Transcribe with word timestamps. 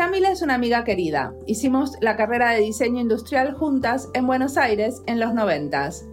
Yamila 0.00 0.30
es 0.30 0.40
una 0.40 0.54
amiga 0.54 0.82
querida. 0.82 1.34
Hicimos 1.44 1.98
la 2.00 2.16
carrera 2.16 2.52
de 2.52 2.62
diseño 2.62 3.02
industrial 3.02 3.52
juntas 3.52 4.08
en 4.14 4.26
Buenos 4.26 4.56
Aires 4.56 5.02
en 5.04 5.20
los 5.20 5.34
noventas. 5.34 6.06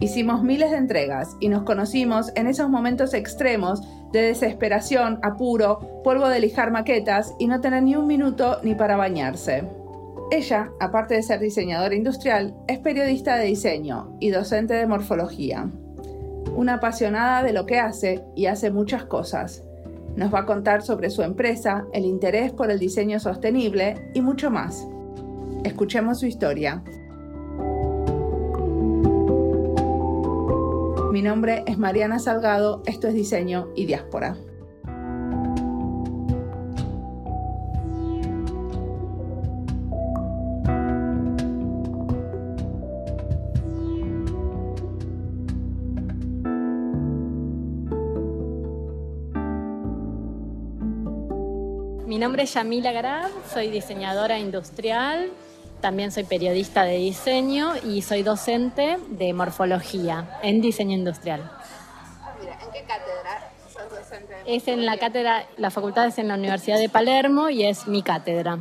Hicimos 0.00 0.42
miles 0.42 0.70
de 0.70 0.78
entregas 0.78 1.36
y 1.38 1.50
nos 1.50 1.64
conocimos 1.64 2.32
en 2.36 2.46
esos 2.46 2.70
momentos 2.70 3.12
extremos 3.12 3.82
de 4.12 4.22
desesperación, 4.22 5.20
apuro, 5.22 6.00
polvo 6.02 6.26
de 6.28 6.40
lijar 6.40 6.70
maquetas 6.70 7.34
y 7.38 7.48
no 7.48 7.60
tener 7.60 7.82
ni 7.82 7.96
un 7.96 8.06
minuto 8.06 8.60
ni 8.62 8.74
para 8.74 8.96
bañarse. 8.96 9.62
Ella, 10.30 10.72
aparte 10.80 11.12
de 11.12 11.22
ser 11.22 11.38
diseñadora 11.38 11.94
industrial, 11.94 12.56
es 12.66 12.78
periodista 12.78 13.36
de 13.36 13.44
diseño 13.44 14.16
y 14.20 14.30
docente 14.30 14.72
de 14.72 14.86
morfología. 14.86 15.70
Una 16.56 16.76
apasionada 16.76 17.42
de 17.42 17.52
lo 17.52 17.66
que 17.66 17.78
hace 17.78 18.24
y 18.34 18.46
hace 18.46 18.70
muchas 18.70 19.04
cosas. 19.04 19.67
Nos 20.18 20.34
va 20.34 20.40
a 20.40 20.46
contar 20.46 20.82
sobre 20.82 21.10
su 21.10 21.22
empresa, 21.22 21.86
el 21.92 22.04
interés 22.04 22.52
por 22.52 22.72
el 22.72 22.80
diseño 22.80 23.20
sostenible 23.20 24.10
y 24.14 24.20
mucho 24.20 24.50
más. 24.50 24.84
Escuchemos 25.62 26.18
su 26.18 26.26
historia. 26.26 26.82
Mi 31.12 31.22
nombre 31.22 31.62
es 31.68 31.78
Mariana 31.78 32.18
Salgado, 32.18 32.82
esto 32.86 33.06
es 33.06 33.14
Diseño 33.14 33.68
y 33.76 33.86
Diáspora. 33.86 34.36
Mi 52.18 52.22
nombre 52.22 52.42
es 52.42 52.54
Yamila 52.54 52.90
Garab, 52.90 53.30
soy 53.54 53.70
diseñadora 53.70 54.40
industrial, 54.40 55.30
también 55.80 56.10
soy 56.10 56.24
periodista 56.24 56.82
de 56.82 56.96
diseño 56.96 57.74
y 57.86 58.02
soy 58.02 58.24
docente 58.24 58.98
de 59.10 59.32
morfología 59.32 60.36
en 60.42 60.60
diseño 60.60 60.96
industrial. 60.96 61.48
¿En 62.40 62.72
qué 62.72 62.82
cátedra 62.82 63.52
sos 63.72 63.88
docente? 63.88 64.34
Es 64.46 64.66
en 64.66 64.84
la 64.84 64.96
cátedra, 64.96 65.46
la 65.58 65.70
facultad 65.70 66.06
es 66.06 66.18
en 66.18 66.26
la 66.26 66.34
Universidad 66.34 66.78
de 66.78 66.88
Palermo 66.88 67.50
y 67.50 67.62
es 67.62 67.86
mi 67.86 68.02
cátedra. 68.02 68.58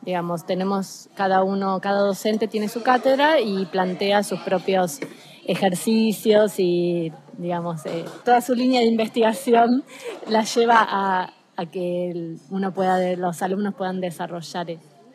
Digamos, 0.00 0.46
tenemos 0.46 1.10
cada 1.14 1.42
uno, 1.42 1.82
cada 1.82 2.00
docente 2.00 2.48
tiene 2.48 2.70
su 2.70 2.82
cátedra 2.82 3.38
y 3.38 3.66
plantea 3.66 4.22
sus 4.22 4.40
propios 4.40 5.00
ejercicios 5.46 6.54
y, 6.58 7.12
digamos, 7.36 7.84
eh, 7.84 8.06
toda 8.24 8.40
su 8.40 8.54
línea 8.54 8.80
de 8.80 8.86
investigación 8.86 9.84
la 10.26 10.42
lleva 10.44 10.78
a, 10.78 11.33
a 11.56 11.66
que 11.66 12.36
uno 12.50 12.72
pueda, 12.72 13.16
los 13.16 13.42
alumnos 13.42 13.74
puedan 13.74 14.00
desarrollar 14.00 14.66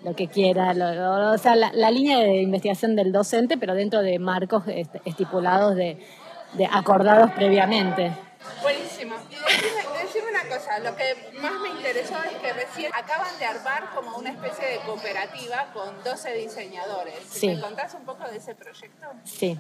lo 0.04 0.16
que 0.16 0.28
quiera, 0.28 0.72
o 1.34 1.38
sea, 1.38 1.56
la, 1.56 1.92
línea 1.92 2.20
de 2.20 2.42
investigación 2.42 2.96
del 2.96 3.12
docente, 3.12 3.58
pero 3.58 3.76
dentro 3.76 4.02
de 4.02 4.18
marcos 4.18 4.64
estipulados 5.04 5.76
de, 5.76 5.98
de 6.54 6.66
acordados 6.72 7.32
previamente. 7.32 8.12
Buenísimo. 8.62 9.16
Cosa, 10.50 10.80
lo 10.80 10.96
que 10.96 11.04
más 11.40 11.54
me 11.62 11.70
interesó 11.70 12.16
es 12.24 12.38
que 12.42 12.54
recién 12.54 12.92
acaban 12.94 13.38
de 13.38 13.46
armar 13.46 13.92
como 13.94 14.18
una 14.18 14.32
especie 14.32 14.68
de 14.68 14.80
cooperativa 14.80 15.72
con 15.74 16.04
12 16.04 16.34
diseñadores. 16.34 17.16
Sí. 17.30 17.50
¿Me 17.50 17.62
contás 17.62 17.94
un 17.94 18.04
poco 18.04 18.28
de 18.28 18.38
ese 18.38 18.56
proyecto? 18.56 19.08
Sí. 19.26 19.60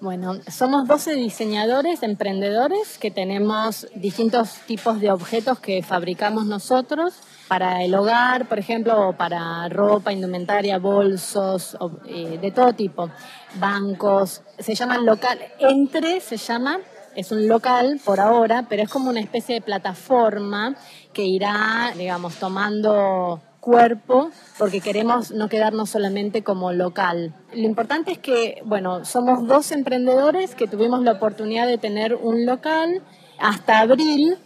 Bueno, 0.00 0.34
somos 0.48 0.86
12 0.86 1.14
diseñadores, 1.14 2.04
emprendedores, 2.04 2.98
que 2.98 3.10
tenemos 3.10 3.88
distintos 3.96 4.60
tipos 4.66 5.00
de 5.00 5.10
objetos 5.10 5.58
que 5.58 5.82
fabricamos 5.82 6.46
nosotros 6.46 7.14
para 7.48 7.82
el 7.82 7.94
hogar, 7.94 8.46
por 8.46 8.60
ejemplo, 8.60 9.08
o 9.08 9.12
para 9.14 9.68
ropa, 9.68 10.12
indumentaria, 10.12 10.78
bolsos, 10.78 11.76
eh, 12.06 12.38
de 12.40 12.50
todo 12.52 12.74
tipo, 12.74 13.10
bancos, 13.54 14.42
se 14.58 14.74
llaman 14.74 15.04
local, 15.04 15.40
entre 15.58 16.20
se 16.20 16.36
llama, 16.36 16.78
es 17.18 17.32
un 17.32 17.48
local 17.48 18.00
por 18.04 18.20
ahora, 18.20 18.66
pero 18.68 18.84
es 18.84 18.88
como 18.88 19.10
una 19.10 19.18
especie 19.18 19.56
de 19.56 19.60
plataforma 19.60 20.76
que 21.12 21.24
irá, 21.24 21.92
digamos, 21.96 22.36
tomando 22.36 23.40
cuerpo 23.58 24.30
porque 24.56 24.80
queremos 24.80 25.32
no 25.32 25.48
quedarnos 25.48 25.90
solamente 25.90 26.44
como 26.44 26.72
local. 26.72 27.34
Lo 27.52 27.62
importante 27.62 28.12
es 28.12 28.18
que, 28.18 28.62
bueno, 28.64 29.04
somos 29.04 29.48
dos 29.48 29.72
emprendedores 29.72 30.54
que 30.54 30.68
tuvimos 30.68 31.02
la 31.02 31.12
oportunidad 31.12 31.66
de 31.66 31.76
tener 31.76 32.14
un 32.14 32.46
local 32.46 33.02
hasta 33.40 33.80
abril 33.80 34.36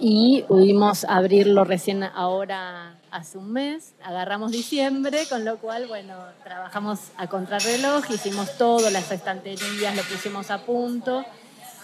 y 0.00 0.44
pudimos 0.48 1.04
abrirlo 1.04 1.62
recién 1.62 2.02
ahora 2.02 2.98
hace 3.12 3.38
un 3.38 3.52
mes, 3.52 3.94
agarramos 4.02 4.50
diciembre, 4.50 5.20
con 5.28 5.44
lo 5.44 5.58
cual, 5.58 5.86
bueno, 5.86 6.14
trabajamos 6.42 6.98
a 7.16 7.28
contrarreloj, 7.28 8.10
hicimos 8.10 8.58
todo, 8.58 8.90
las 8.90 9.10
estanterías, 9.12 9.96
lo 9.96 10.02
pusimos 10.02 10.50
a 10.50 10.58
punto 10.58 11.24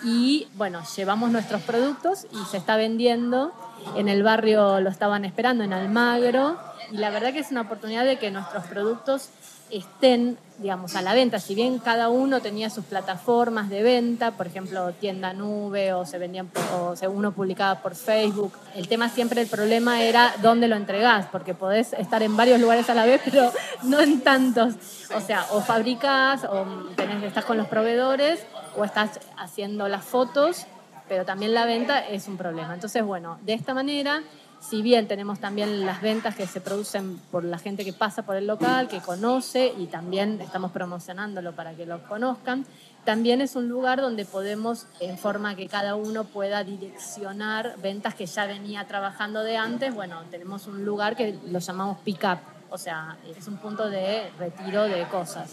y, 0.04 0.48
bueno, 0.54 0.82
llevamos 0.96 1.30
nuestros 1.30 1.62
productos 1.62 2.26
y 2.30 2.44
se 2.50 2.58
está 2.58 2.76
vendiendo. 2.76 3.52
En 3.96 4.08
el 4.08 4.22
barrio 4.22 4.80
lo 4.80 4.90
estaban 4.90 5.24
esperando, 5.24 5.64
en 5.64 5.72
Almagro, 5.72 6.58
y 6.90 6.98
la 6.98 7.10
verdad 7.10 7.32
que 7.32 7.40
es 7.40 7.50
una 7.50 7.62
oportunidad 7.62 8.04
de 8.04 8.18
que 8.18 8.30
nuestros 8.30 8.64
productos 8.64 9.30
estén, 9.78 10.38
digamos, 10.58 10.94
a 10.96 11.02
la 11.02 11.14
venta. 11.14 11.38
Si 11.38 11.54
bien 11.54 11.78
cada 11.78 12.08
uno 12.08 12.40
tenía 12.40 12.70
sus 12.70 12.84
plataformas 12.84 13.68
de 13.68 13.82
venta, 13.82 14.32
por 14.32 14.46
ejemplo, 14.46 14.92
tienda 14.92 15.32
nube 15.32 15.92
o 15.92 16.06
se 16.06 16.18
vendían 16.18 16.50
o 16.72 16.94
uno 17.08 17.32
publicaba 17.32 17.80
por 17.80 17.94
Facebook, 17.94 18.52
el 18.74 18.88
tema 18.88 19.08
siempre, 19.08 19.40
el 19.42 19.48
problema 19.48 20.02
era 20.02 20.34
dónde 20.42 20.68
lo 20.68 20.76
entregás, 20.76 21.26
porque 21.30 21.54
podés 21.54 21.92
estar 21.94 22.22
en 22.22 22.36
varios 22.36 22.60
lugares 22.60 22.88
a 22.90 22.94
la 22.94 23.04
vez, 23.06 23.20
pero 23.24 23.52
no 23.82 24.00
en 24.00 24.20
tantos. 24.20 24.74
O 25.14 25.20
sea, 25.20 25.46
o 25.50 25.60
fabricás, 25.60 26.44
o 26.44 26.64
tenés, 26.96 27.22
estás 27.22 27.44
con 27.44 27.56
los 27.56 27.66
proveedores, 27.66 28.44
o 28.76 28.84
estás 28.84 29.20
haciendo 29.36 29.88
las 29.88 30.04
fotos, 30.04 30.66
pero 31.08 31.24
también 31.24 31.54
la 31.54 31.66
venta 31.66 32.00
es 32.00 32.28
un 32.28 32.36
problema. 32.36 32.74
Entonces, 32.74 33.04
bueno, 33.04 33.38
de 33.42 33.54
esta 33.54 33.74
manera 33.74 34.22
si 34.68 34.80
bien 34.82 35.06
tenemos 35.06 35.40
también 35.40 35.84
las 35.84 36.00
ventas 36.00 36.34
que 36.34 36.46
se 36.46 36.60
producen 36.60 37.18
por 37.30 37.44
la 37.44 37.58
gente 37.58 37.84
que 37.84 37.92
pasa 37.92 38.22
por 38.22 38.36
el 38.36 38.46
local, 38.46 38.88
que 38.88 39.00
conoce 39.00 39.72
y 39.76 39.86
también 39.86 40.40
estamos 40.40 40.72
promocionándolo 40.72 41.52
para 41.52 41.74
que 41.74 41.84
lo 41.84 42.02
conozcan, 42.04 42.64
también 43.04 43.42
es 43.42 43.56
un 43.56 43.68
lugar 43.68 44.00
donde 44.00 44.24
podemos, 44.24 44.86
en 45.00 45.18
forma 45.18 45.54
que 45.54 45.68
cada 45.68 45.94
uno 45.96 46.24
pueda 46.24 46.64
direccionar 46.64 47.76
ventas 47.82 48.14
que 48.14 48.24
ya 48.24 48.46
venía 48.46 48.86
trabajando 48.86 49.42
de 49.42 49.58
antes. 49.58 49.94
Bueno, 49.94 50.22
tenemos 50.30 50.66
un 50.66 50.84
lugar 50.84 51.14
que 51.14 51.38
lo 51.46 51.58
llamamos 51.58 51.98
pick-up, 51.98 52.38
o 52.70 52.78
sea, 52.78 53.18
es 53.36 53.46
un 53.46 53.58
punto 53.58 53.90
de 53.90 54.30
retiro 54.38 54.84
de 54.84 55.06
cosas. 55.08 55.50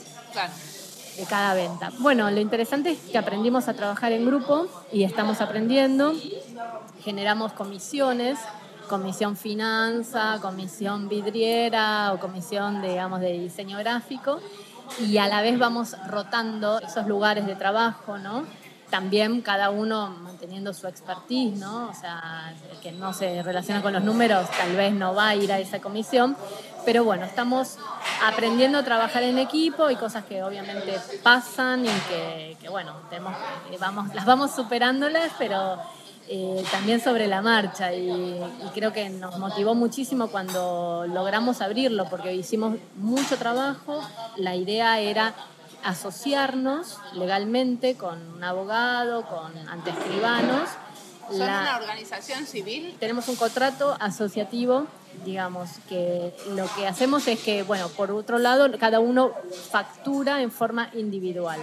de 1.17 1.25
cada 1.25 1.53
venta. 1.53 1.91
Bueno, 1.99 2.31
lo 2.31 2.39
interesante 2.39 2.91
es 2.91 2.99
que 2.99 3.17
aprendimos 3.17 3.67
a 3.67 3.73
trabajar 3.73 4.13
en 4.13 4.25
grupo 4.25 4.67
y 4.93 5.03
estamos 5.03 5.41
aprendiendo, 5.41 6.13
generamos 7.03 7.51
comisiones 7.51 8.39
comisión 8.87 9.35
finanza, 9.35 10.39
comisión 10.41 11.07
vidriera 11.07 12.13
o 12.13 12.19
comisión, 12.19 12.81
digamos, 12.81 13.21
de 13.21 13.33
diseño 13.33 13.77
gráfico 13.77 14.39
y 14.99 15.17
a 15.17 15.27
la 15.27 15.41
vez 15.41 15.57
vamos 15.57 15.95
rotando 16.07 16.79
esos 16.79 17.07
lugares 17.07 17.45
de 17.45 17.55
trabajo, 17.55 18.17
¿no? 18.17 18.45
También 18.89 19.41
cada 19.41 19.69
uno 19.69 20.09
manteniendo 20.21 20.73
su 20.73 20.85
expertise, 20.85 21.57
¿no? 21.57 21.87
O 21.89 21.93
sea, 21.93 22.53
el 22.69 22.77
que 22.79 22.91
no 22.91 23.13
se 23.13 23.41
relaciona 23.41 23.81
con 23.81 23.93
los 23.93 24.03
números 24.03 24.49
tal 24.51 24.75
vez 24.75 24.91
no 24.93 25.15
va 25.15 25.29
a 25.29 25.35
ir 25.35 25.51
a 25.53 25.59
esa 25.59 25.79
comisión, 25.79 26.35
pero 26.83 27.05
bueno, 27.05 27.23
estamos 27.23 27.77
aprendiendo 28.21 28.79
a 28.79 28.83
trabajar 28.83 29.23
en 29.23 29.39
equipo 29.39 29.89
y 29.89 29.95
cosas 29.95 30.25
que 30.25 30.43
obviamente 30.43 30.99
pasan 31.23 31.85
y 31.85 31.89
que, 32.09 32.57
que 32.59 32.69
bueno, 32.69 32.93
tenemos, 33.09 33.33
vamos, 33.79 34.13
las 34.13 34.25
vamos 34.25 34.51
superándolas, 34.51 35.31
pero 35.37 35.77
eh, 36.27 36.63
también 36.71 37.01
sobre 37.01 37.27
la 37.27 37.41
marcha 37.41 37.93
y, 37.93 38.39
creo 38.73 38.93
que 38.93 39.09
nos 39.09 39.37
motivó 39.37 39.75
muchísimo 39.75 40.27
cuando 40.27 41.05
logramos 41.07 41.61
abrirlo 41.61 42.07
porque 42.09 42.33
hicimos 42.33 42.77
mucho 42.95 43.37
trabajo, 43.37 44.01
la 44.37 44.55
idea 44.55 44.99
era 44.99 45.33
asociarnos 45.83 46.97
legalmente 47.13 47.95
con 47.95 48.19
un 48.35 48.43
abogado, 48.43 49.23
con 49.23 49.57
antescribanos. 49.67 50.69
¿Son 51.27 51.41
una 51.41 51.77
organización 51.77 52.45
civil? 52.45 52.95
Tenemos 52.99 53.27
un 53.27 53.35
contrato 53.35 53.95
asociativo, 53.99 54.85
digamos, 55.25 55.69
que 55.87 56.35
lo 56.55 56.65
que 56.75 56.87
hacemos 56.87 57.27
es 57.27 57.39
que, 57.39 57.63
bueno, 57.63 57.89
por 57.89 58.11
otro 58.11 58.37
lado, 58.37 58.67
cada 58.79 58.99
uno 58.99 59.31
factura 59.71 60.41
en 60.41 60.51
forma 60.51 60.89
individual. 60.93 61.59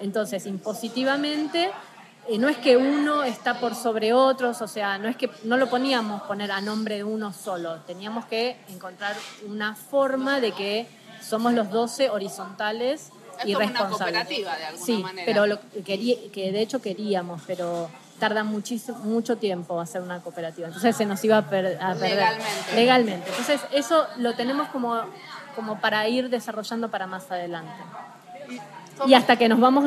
Entonces, 0.00 0.46
impositivamente 0.46 1.70
no 2.38 2.48
es 2.48 2.56
que 2.56 2.76
uno 2.76 3.22
está 3.22 3.60
por 3.60 3.74
sobre 3.74 4.12
otros, 4.12 4.60
o 4.62 4.68
sea, 4.68 4.98
no 4.98 5.08
es 5.08 5.16
que 5.16 5.30
no 5.44 5.56
lo 5.56 5.68
poníamos 5.68 6.22
poner 6.22 6.50
a 6.52 6.60
nombre 6.60 6.96
de 6.96 7.04
uno 7.04 7.32
solo, 7.32 7.80
teníamos 7.86 8.24
que 8.26 8.56
encontrar 8.68 9.14
una 9.46 9.74
forma 9.74 10.40
de 10.40 10.52
que 10.52 10.86
somos 11.20 11.52
los 11.52 11.70
12 11.70 12.10
horizontales 12.10 13.10
y 13.44 13.54
responsables. 13.54 13.80
Una 13.80 13.98
cooperativa 13.98 14.56
de 14.56 14.64
alguna 14.64 14.86
sí, 14.86 15.02
manera. 15.02 15.26
pero 15.26 15.46
lo 15.46 15.58
que, 15.84 16.30
que 16.32 16.52
de 16.52 16.60
hecho 16.60 16.80
queríamos, 16.80 17.42
pero 17.46 17.90
tarda 18.18 18.44
muchísimo, 18.44 18.98
mucho 18.98 19.36
tiempo 19.36 19.80
hacer 19.80 20.00
una 20.00 20.20
cooperativa. 20.20 20.68
Entonces 20.68 20.96
se 20.96 21.06
nos 21.06 21.22
iba 21.24 21.38
a, 21.38 21.48
perder. 21.48 21.78
Legalmente. 22.00 22.74
Legalmente. 22.74 23.30
Entonces 23.30 23.60
eso 23.72 24.06
lo 24.18 24.34
tenemos 24.34 24.68
como, 24.68 25.00
como 25.54 25.80
para 25.80 26.08
ir 26.08 26.30
desarrollando 26.30 26.90
para 26.90 27.06
más 27.06 27.30
adelante. 27.30 27.72
Y 29.06 29.14
hasta 29.14 29.36
que 29.36 29.48
nos 29.48 29.60
vamos, 29.60 29.84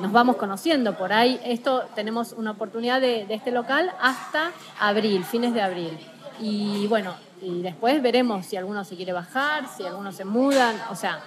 nos 0.00 0.12
vamos 0.12 0.36
conociendo 0.36 0.96
por 0.96 1.12
ahí, 1.12 1.40
esto 1.44 1.84
tenemos 1.94 2.32
una 2.32 2.52
oportunidad 2.52 3.00
de, 3.00 3.26
de 3.26 3.34
este 3.34 3.50
local 3.50 3.92
hasta 4.00 4.52
abril, 4.80 5.24
fines 5.24 5.54
de 5.54 5.62
abril. 5.62 5.98
Y 6.40 6.86
bueno, 6.88 7.14
y 7.40 7.62
después 7.62 8.00
veremos 8.02 8.46
si 8.46 8.56
alguno 8.56 8.84
se 8.84 8.96
quiere 8.96 9.12
bajar, 9.12 9.68
si 9.76 9.84
algunos 9.84 10.14
se 10.16 10.24
mudan, 10.24 10.80
o 10.90 10.96
sea, 10.96 11.20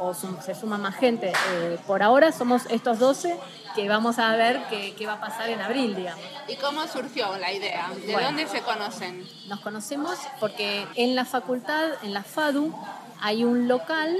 o 0.00 0.14
se 0.14 0.54
suma 0.54 0.78
más 0.78 0.94
gente. 0.94 1.32
Eh, 1.50 1.78
por 1.86 2.02
ahora 2.02 2.32
somos 2.32 2.66
estos 2.70 2.98
12 2.98 3.38
que 3.74 3.88
vamos 3.88 4.18
a 4.18 4.34
ver 4.36 4.62
qué, 4.70 4.94
qué, 4.96 5.06
va 5.06 5.14
a 5.14 5.20
pasar 5.20 5.50
en 5.50 5.60
abril, 5.60 5.96
digamos. 5.96 6.24
¿Y 6.46 6.56
cómo 6.56 6.86
surgió 6.86 7.36
la 7.36 7.52
idea? 7.52 7.90
¿De 8.06 8.12
dónde 8.12 8.46
se 8.46 8.60
conocen? 8.62 9.26
Nos 9.48 9.60
conocemos 9.60 10.18
porque 10.40 10.86
en 10.94 11.14
la 11.14 11.24
facultad, 11.24 11.90
en 12.02 12.14
la 12.14 12.22
FADU, 12.22 12.72
hay 13.20 13.44
un 13.44 13.68
local 13.68 14.16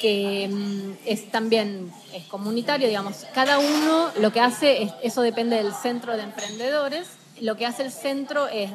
que 0.00 0.48
mm, 0.50 0.92
es 1.06 1.30
también 1.30 1.92
es 2.12 2.24
comunitario, 2.24 2.88
digamos. 2.88 3.26
Cada 3.34 3.58
uno 3.58 4.10
lo 4.20 4.32
que 4.32 4.40
hace, 4.40 4.82
es, 4.82 4.92
eso 5.02 5.22
depende 5.22 5.56
del 5.56 5.72
centro 5.72 6.16
de 6.16 6.22
emprendedores, 6.22 7.08
lo 7.40 7.56
que 7.56 7.66
hace 7.66 7.82
el 7.82 7.92
centro 7.92 8.46
es 8.46 8.70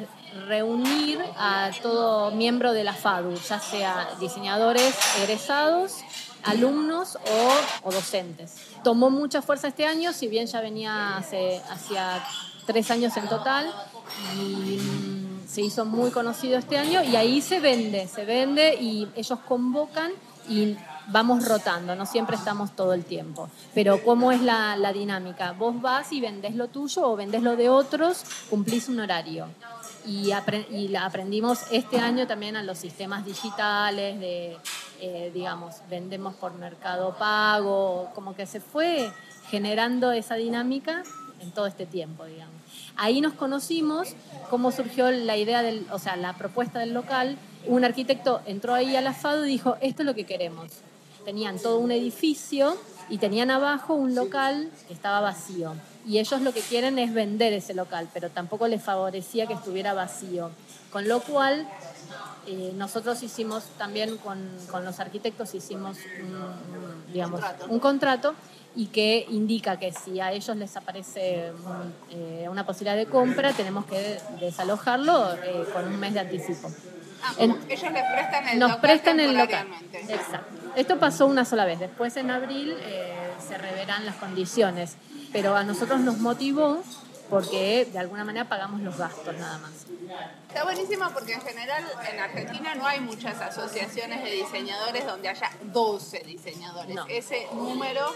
reunir 0.46 1.18
a 1.36 1.70
todo 1.82 2.30
miembro 2.32 2.72
de 2.72 2.84
la 2.84 2.92
FADU, 2.92 3.34
ya 3.48 3.60
sea 3.60 4.10
diseñadores 4.20 4.94
egresados, 5.22 6.04
alumnos 6.44 7.18
o, 7.82 7.90
docentes. 7.90 8.56
Tomó 8.84 9.10
mucha 9.10 9.42
fuerza 9.42 9.68
este 9.68 9.86
año, 9.86 10.12
si 10.12 10.28
bien 10.28 10.46
ya 10.46 10.60
venía 10.60 11.16
hace, 11.16 11.60
hacia 11.70 12.22
tres 12.66 12.90
años 12.90 13.16
en 13.16 13.28
total, 13.28 13.72
mm, 14.36 15.17
se 15.48 15.62
hizo 15.62 15.84
muy 15.84 16.10
conocido 16.10 16.58
este 16.58 16.76
año 16.76 17.02
y 17.02 17.16
ahí 17.16 17.40
se 17.40 17.58
vende, 17.58 18.06
se 18.06 18.24
vende 18.24 18.74
y 18.74 19.08
ellos 19.16 19.38
convocan 19.48 20.12
y 20.48 20.76
vamos 21.08 21.48
rotando, 21.48 21.96
no 21.96 22.04
siempre 22.04 22.36
estamos 22.36 22.76
todo 22.76 22.92
el 22.92 23.04
tiempo. 23.04 23.48
Pero 23.74 24.04
¿cómo 24.04 24.30
es 24.30 24.42
la, 24.42 24.92
dinámica? 24.92 25.52
Vos 25.52 25.80
vas 25.80 26.12
y 26.12 26.20
vendés 26.20 26.54
lo 26.54 26.68
tuyo 26.68 27.10
o 27.10 27.16
vendés 27.16 27.42
lo 27.42 27.56
de 27.56 27.70
otros, 27.70 28.24
cumplís 28.50 28.88
un 28.88 29.00
horario. 29.00 29.46
Y, 30.06 30.32
y 30.70 30.96
aprendimos 30.96 31.60
este 31.70 31.98
año 31.98 32.26
también 32.26 32.56
a 32.56 32.62
los 32.62 32.78
sistemas 32.78 33.24
digitales, 33.24 34.20
de, 34.20 34.58
eh, 35.00 35.30
digamos, 35.32 35.76
vendemos 35.88 36.34
por 36.34 36.54
mercado 36.54 37.16
pago, 37.18 38.10
como 38.14 38.34
que 38.34 38.46
se 38.46 38.60
fue 38.60 39.10
generando 39.50 40.12
esa 40.12 40.34
dinámica 40.34 41.02
en 41.40 41.50
todo 41.52 41.66
este 41.66 41.86
tiempo, 41.86 42.24
digamos. 42.24 42.57
Ahí 42.98 43.22
nos 43.22 43.32
conocimos, 43.32 44.14
cómo 44.50 44.70
surgió 44.70 45.10
la 45.10 45.36
idea 45.38 45.62
del, 45.62 45.86
o 45.90 45.98
sea, 45.98 46.16
la 46.16 46.34
propuesta 46.34 46.80
del 46.80 46.92
local. 46.92 47.38
Un 47.66 47.84
arquitecto 47.84 48.42
entró 48.44 48.74
ahí 48.74 48.94
a 48.96 49.00
la 49.00 49.14
FADO 49.14 49.46
y 49.46 49.50
dijo, 49.50 49.76
esto 49.80 50.02
es 50.02 50.06
lo 50.06 50.14
que 50.14 50.26
queremos 50.26 50.70
tenían 51.28 51.58
todo 51.58 51.78
un 51.78 51.90
edificio 51.90 52.74
y 53.10 53.18
tenían 53.18 53.50
abajo 53.50 53.92
un 53.92 54.14
local 54.14 54.70
que 54.86 54.94
estaba 54.94 55.20
vacío. 55.20 55.74
Y 56.06 56.20
ellos 56.20 56.40
lo 56.40 56.54
que 56.54 56.62
quieren 56.62 56.98
es 56.98 57.12
vender 57.12 57.52
ese 57.52 57.74
local, 57.74 58.08
pero 58.14 58.30
tampoco 58.30 58.66
les 58.66 58.82
favorecía 58.82 59.46
que 59.46 59.52
estuviera 59.52 59.92
vacío. 59.92 60.50
Con 60.90 61.06
lo 61.06 61.20
cual, 61.20 61.68
eh, 62.46 62.72
nosotros 62.76 63.22
hicimos 63.22 63.64
también 63.76 64.16
con, 64.16 64.38
con 64.70 64.86
los 64.86 65.00
arquitectos, 65.00 65.54
hicimos 65.54 65.98
un, 66.18 67.12
digamos, 67.12 67.42
un 67.68 67.78
contrato 67.78 68.34
y 68.78 68.86
que 68.86 69.26
indica 69.30 69.76
que 69.76 69.90
si 69.90 70.20
a 70.20 70.30
ellos 70.30 70.56
les 70.56 70.76
aparece 70.76 71.50
eh, 72.10 72.46
una 72.48 72.64
posibilidad 72.64 72.96
de 72.96 73.06
compra, 73.06 73.52
tenemos 73.52 73.84
que 73.86 74.20
desalojarlo 74.38 75.34
eh, 75.34 75.64
con 75.72 75.88
un 75.88 75.98
mes 75.98 76.14
de 76.14 76.20
anticipo. 76.20 76.70
Ah, 77.20 77.34
ellos 77.40 77.58
les 77.68 78.04
prestan 78.04 78.48
el 78.48 78.58
nos 78.60 78.70
local 78.70 78.80
prestan 78.80 79.18
el 79.18 79.36
local. 79.36 79.66
Exacto. 79.92 80.70
Esto 80.76 80.96
pasó 81.00 81.26
una 81.26 81.44
sola 81.44 81.64
vez. 81.64 81.80
Después 81.80 82.16
en 82.18 82.30
abril 82.30 82.76
eh, 82.80 83.14
se 83.44 83.58
reverán 83.58 84.06
las 84.06 84.14
condiciones. 84.14 84.96
Pero 85.32 85.56
a 85.56 85.64
nosotros 85.64 85.98
nos 85.98 86.18
motivó 86.18 86.80
porque 87.28 87.86
de 87.90 87.98
alguna 87.98 88.24
manera 88.24 88.48
pagamos 88.48 88.80
los 88.80 88.96
gastos 88.96 89.36
nada 89.36 89.58
más. 89.58 89.70
Está 90.48 90.64
buenísimo 90.64 91.04
porque 91.12 91.34
en 91.34 91.40
general 91.42 91.84
en 92.10 92.20
Argentina 92.20 92.74
no 92.74 92.86
hay 92.86 93.00
muchas 93.00 93.40
asociaciones 93.40 94.22
de 94.24 94.30
diseñadores 94.30 95.04
donde 95.06 95.28
haya 95.28 95.50
12 95.62 96.20
diseñadores. 96.20 96.96
Ese 97.08 97.46
número 97.52 98.06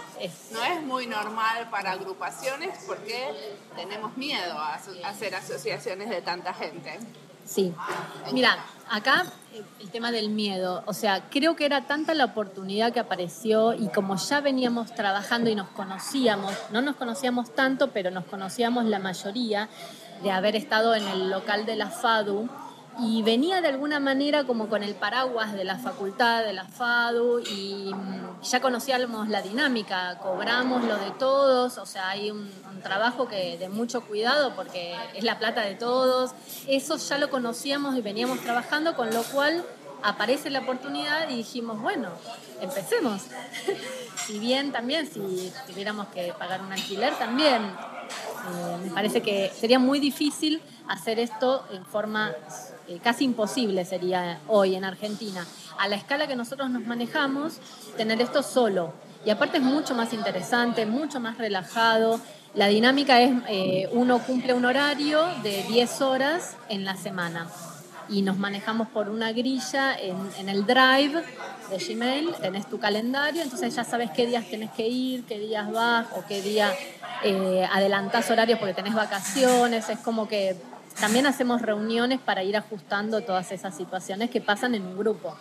no 0.53 0.65
es 0.65 0.83
muy 0.83 1.07
normal 1.07 1.69
para 1.71 1.93
agrupaciones 1.93 2.85
porque 2.87 3.57
tenemos 3.77 4.17
miedo 4.17 4.59
a 4.59 4.75
hacer 5.05 5.35
asociaciones 5.35 6.09
de 6.09 6.23
tanta 6.23 6.55
gente. 6.55 6.99
Sí. 7.53 7.75
Mira, 8.33 8.57
acá 8.91 9.27
eh, 9.53 9.63
el 9.81 9.91
tema 9.91 10.11
del 10.11 10.31
miedo, 10.31 10.83
o 10.87 10.95
sea, 10.95 11.29
creo 11.29 11.55
que 11.55 11.67
era 11.67 11.87
tanta 11.87 12.15
la 12.15 12.25
oportunidad 12.25 12.95
que 12.95 13.01
apareció 13.01 13.75
y 13.75 13.89
como 13.89 14.17
ya 14.17 14.41
veníamos 14.41 14.95
trabajando 14.95 15.51
y 15.51 15.55
nos 15.55 15.69
conocíamos, 15.69 16.55
no 16.71 16.81
nos 16.81 16.97
conocíamos 16.97 17.55
tanto, 17.55 17.91
pero 17.91 18.11
nos 18.11 18.25
conocíamos 18.25 18.87
la 18.87 18.99
mayoría 18.99 19.69
de 20.23 20.31
haber 20.31 20.57
estado 20.57 20.95
en 20.95 21.07
el 21.07 21.29
local 21.29 21.67
de 21.67 21.77
la 21.77 21.91
FADU 21.91 22.49
y 23.01 23.23
venía 23.23 23.61
de 23.61 23.69
alguna 23.69 24.01
manera 24.01 24.45
como 24.45 24.69
con 24.69 24.83
el 24.83 24.95
paraguas 24.95 25.55
de 25.55 25.65
la 25.65 25.79
facultad, 25.79 26.45
de 26.45 26.53
la 26.53 26.67
FADU, 26.67 27.41
y 27.41 27.93
mm, 27.95 28.43
ya 28.43 28.61
conocíamos 28.61 29.29
la 29.29 29.41
dinámica, 29.41 30.19
cobramos 30.19 30.85
lo 30.85 30.97
de 30.97 31.11
todos, 31.13 31.79
o 31.79 31.87
sea, 31.87 32.11
hay 32.11 32.31
un, 32.31 32.51
trabajo 32.83 33.29
que 33.29 33.57
de 33.59 33.69
mucho 33.69 34.01
cuidado 34.01 34.57
porque 34.57 34.97
es 35.15 35.23
la 35.23 35.39
plata 35.39 35.61
de 35.61 35.77
todos, 35.77 36.33
eso 36.67 36.97
ya 36.97 37.17
lo 37.17 37.31
conocíamos 37.31 37.97
y 37.97 38.01
veníamos 38.01 38.41
trabajando, 38.41 38.97
con 38.97 39.15
lo 39.15 39.23
cual 39.23 39.65
aparece 40.03 40.51
la 40.51 40.61
oportunidad 40.61 41.31
y 41.31 41.37
dijimos, 41.37 41.81
bueno, 41.81 42.09
empecemos. 42.61 43.23
si 44.27 44.41
bien 44.41 44.73
también, 44.73 45.09
si 45.09 45.53
tuviéramos 45.69 46.09
que 46.09 46.33
pagar 46.37 46.61
un 46.61 46.73
alquiler, 46.73 47.15
también 47.15 47.63
eh, 47.63 48.79
me 48.85 48.91
parece 48.91 49.23
que 49.23 49.53
sería 49.55 49.79
muy 49.79 50.01
difícil 50.01 50.61
hacer 50.89 51.21
esto 51.21 51.65
en 51.71 51.85
forma 51.87 52.33
eh, 52.89 52.99
casi 53.03 53.25
imposible 53.25 53.85
sería 53.85 54.41
hoy 54.49 54.75
en 54.75 54.85
Argentina. 54.85 55.47
A 55.79 55.89
la 55.89 55.97
escala 55.97 56.27
que 56.27 56.37
nosotros 56.37 56.71
nos 56.71 56.87
manejamos, 56.87 57.55
tener 57.97 58.21
esto 58.21 58.43
solo. 58.43 58.93
Y 59.25 59.31
aparte 59.31 59.59
es 59.59 59.63
mucho 59.63 59.95
más 59.95 60.13
interesante, 60.13 60.85
mucho 60.87 61.21
más 61.21 61.39
relajado. 61.39 62.21
La 62.55 62.67
dinámica 62.67 63.21
es, 63.21 63.33
eh, 63.49 63.89
uno 63.93 64.19
cumple 64.19 64.55
un 64.55 64.65
horario 64.65 65.25
de 65.43 65.63
10 65.65 66.01
horas 66.03 66.57
en 66.69 66.85
la 66.85 66.97
semana 66.97 67.49
y 68.09 68.23
nos 68.23 68.37
manejamos 68.37 68.89
por 68.89 69.09
una 69.09 69.33
grilla 69.33 69.97
en, 69.99 70.49
el 70.49 70.67
drive 70.67 71.23
de 71.71 71.79
Gmail, 71.79 72.35
tenés 72.41 72.69
tu 72.69 72.79
calendario, 72.79 73.43
entonces 73.43 73.75
ya 73.75 73.85
sabes 73.85 74.11
qué 74.11 74.27
días 74.27 74.45
tenés 74.51 74.71
que 74.73 74.87
ir, 74.87 75.25
qué 75.25 75.39
días 75.39 75.71
vas 75.73 76.07
o 76.17 76.25
qué 76.27 76.43
día 76.43 76.73
eh, 77.25 77.67
adelantás 77.73 78.31
horarios 78.31 78.59
porque 78.59 78.75
tenés 78.75 78.95
vacaciones, 78.95 79.89
es 79.89 79.99
como 80.01 80.29
que 80.29 80.57
también 80.95 81.27
hacemos 81.27 81.63
reuniones 81.63 82.21
para 82.21 82.43
ir 82.43 82.57
ajustando 82.57 83.21
todas 83.23 83.53
esas 83.53 83.77
situaciones 83.77 84.31
que 84.31 84.41
pasan 84.41 84.75
en 84.75 84.87
un 84.87 84.97
grupo. 84.97 85.37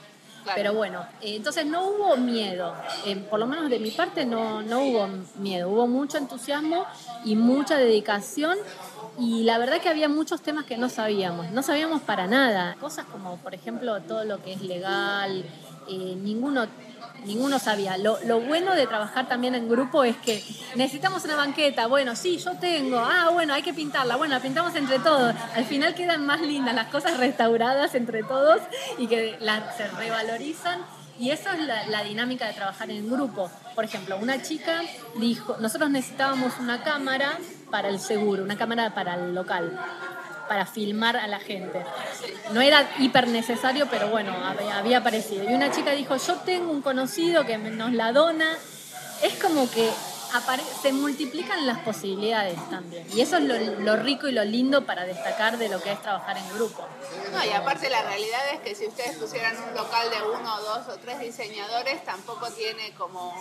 Pero 0.55 0.73
bueno, 0.73 1.01
eh, 1.21 1.35
entonces 1.35 1.65
no 1.65 1.87
hubo 1.87 2.17
miedo, 2.17 2.73
eh, 3.05 3.15
por 3.29 3.39
lo 3.39 3.45
menos 3.45 3.69
de 3.69 3.79
mi 3.79 3.91
parte 3.91 4.25
no, 4.25 4.61
no 4.61 4.81
hubo 4.81 5.07
miedo, 5.35 5.69
hubo 5.69 5.87
mucho 5.87 6.17
entusiasmo 6.17 6.85
y 7.23 7.35
mucha 7.35 7.77
dedicación 7.77 8.57
y 9.19 9.43
la 9.43 9.57
verdad 9.57 9.79
que 9.79 9.89
había 9.89 10.09
muchos 10.09 10.41
temas 10.41 10.65
que 10.65 10.77
no 10.77 10.89
sabíamos, 10.89 11.51
no 11.51 11.61
sabíamos 11.61 12.01
para 12.01 12.27
nada, 12.27 12.75
cosas 12.79 13.05
como 13.05 13.37
por 13.37 13.53
ejemplo 13.53 14.01
todo 14.01 14.23
lo 14.23 14.41
que 14.41 14.53
es 14.53 14.61
legal, 14.61 15.45
eh, 15.87 16.15
ninguno 16.17 16.65
ninguno 17.25 17.59
sabía. 17.59 17.97
Lo, 17.97 18.17
bueno 18.41 18.73
de 18.75 18.87
trabajar 18.87 19.27
también 19.27 19.55
en 19.55 19.69
grupo 19.69 20.03
es 20.03 20.17
que 20.17 20.43
necesitamos 20.75 21.23
una 21.25 21.35
banqueta. 21.35 21.87
Bueno, 21.87 22.15
sí, 22.15 22.37
yo 22.37 22.53
tengo. 22.57 22.99
Ah, 22.99 23.29
bueno, 23.31 23.53
hay 23.53 23.61
que 23.61 23.73
pintarla. 23.73 24.15
Bueno, 24.15 24.35
la 24.35 24.41
pintamos 24.41 24.75
entre 24.75 24.99
todos. 24.99 25.35
Al 25.55 25.65
final 25.65 25.95
quedan 25.95 26.25
más 26.25 26.41
lindas 26.41 26.75
las 26.75 26.87
cosas 26.87 27.17
restauradas 27.17 27.95
entre 27.95 28.23
todos 28.23 28.61
y 28.97 29.07
que 29.07 29.37
las, 29.39 29.75
se 29.77 29.87
revalorizan. 29.87 30.81
Y 31.19 31.29
eso 31.29 31.51
es 31.51 31.59
la, 31.59 31.85
la, 31.87 32.03
dinámica 32.03 32.47
de 32.47 32.53
trabajar 32.53 32.89
en 32.89 33.09
grupo. 33.09 33.51
Por 33.75 33.85
ejemplo, 33.85 34.17
una 34.17 34.41
chica 34.41 34.81
dijo, 35.17 35.57
nosotros 35.59 35.91
necesitábamos 35.91 36.53
una 36.59 36.83
cámara 36.83 37.37
para 37.69 37.89
el 37.89 37.99
seguro, 37.99 38.43
una 38.43 38.57
cámara 38.57 38.95
para 38.95 39.15
el 39.15 39.35
local 39.35 39.77
para 40.51 40.65
filmar 40.65 41.15
a 41.15 41.27
la 41.27 41.39
gente. 41.39 41.81
No 42.51 42.59
era 42.59 42.85
hiper 42.99 43.29
necesario, 43.29 43.87
pero 43.89 44.09
bueno, 44.09 44.33
había, 44.75 44.97
aparecido. 44.97 45.49
Y 45.49 45.53
una 45.53 45.71
chica 45.71 45.91
dijo, 45.91 46.17
yo 46.17 46.35
tengo 46.39 46.73
un 46.73 46.81
conocido 46.81 47.45
que 47.45 47.57
nos 47.57 47.93
la 47.93 48.11
dona. 48.11 48.57
Es 49.23 49.41
como 49.41 49.71
que 49.71 49.89
se 50.81 50.91
multiplican 50.91 51.65
las 51.65 51.79
posibilidades 51.79 52.57
también. 52.69 53.07
Y 53.13 53.21
eso 53.21 53.37
es 53.37 53.43
lo, 53.79 53.95
rico 53.95 54.27
y 54.27 54.33
lo 54.33 54.43
lindo 54.43 54.85
para 54.85 55.05
destacar 55.05 55.57
de 55.57 55.69
lo 55.69 55.81
que 55.81 55.93
es 55.93 56.01
trabajar 56.01 56.37
en 56.37 56.49
grupo. 56.49 56.85
No, 57.31 57.45
y 57.45 57.51
aparte 57.51 57.89
la 57.89 58.01
realidad 58.01 58.41
es 58.53 58.59
que 58.59 58.75
si 58.75 58.87
ustedes 58.87 59.15
pusieran 59.15 59.55
un 59.55 59.73
local 59.73 60.09
de 60.09 60.21
uno, 60.37 60.59
dos 60.63 60.85
o 60.89 60.99
tres 60.99 61.21
diseñadores, 61.21 62.03
tampoco 62.03 62.51
tiene 62.51 62.91
como, 62.97 63.33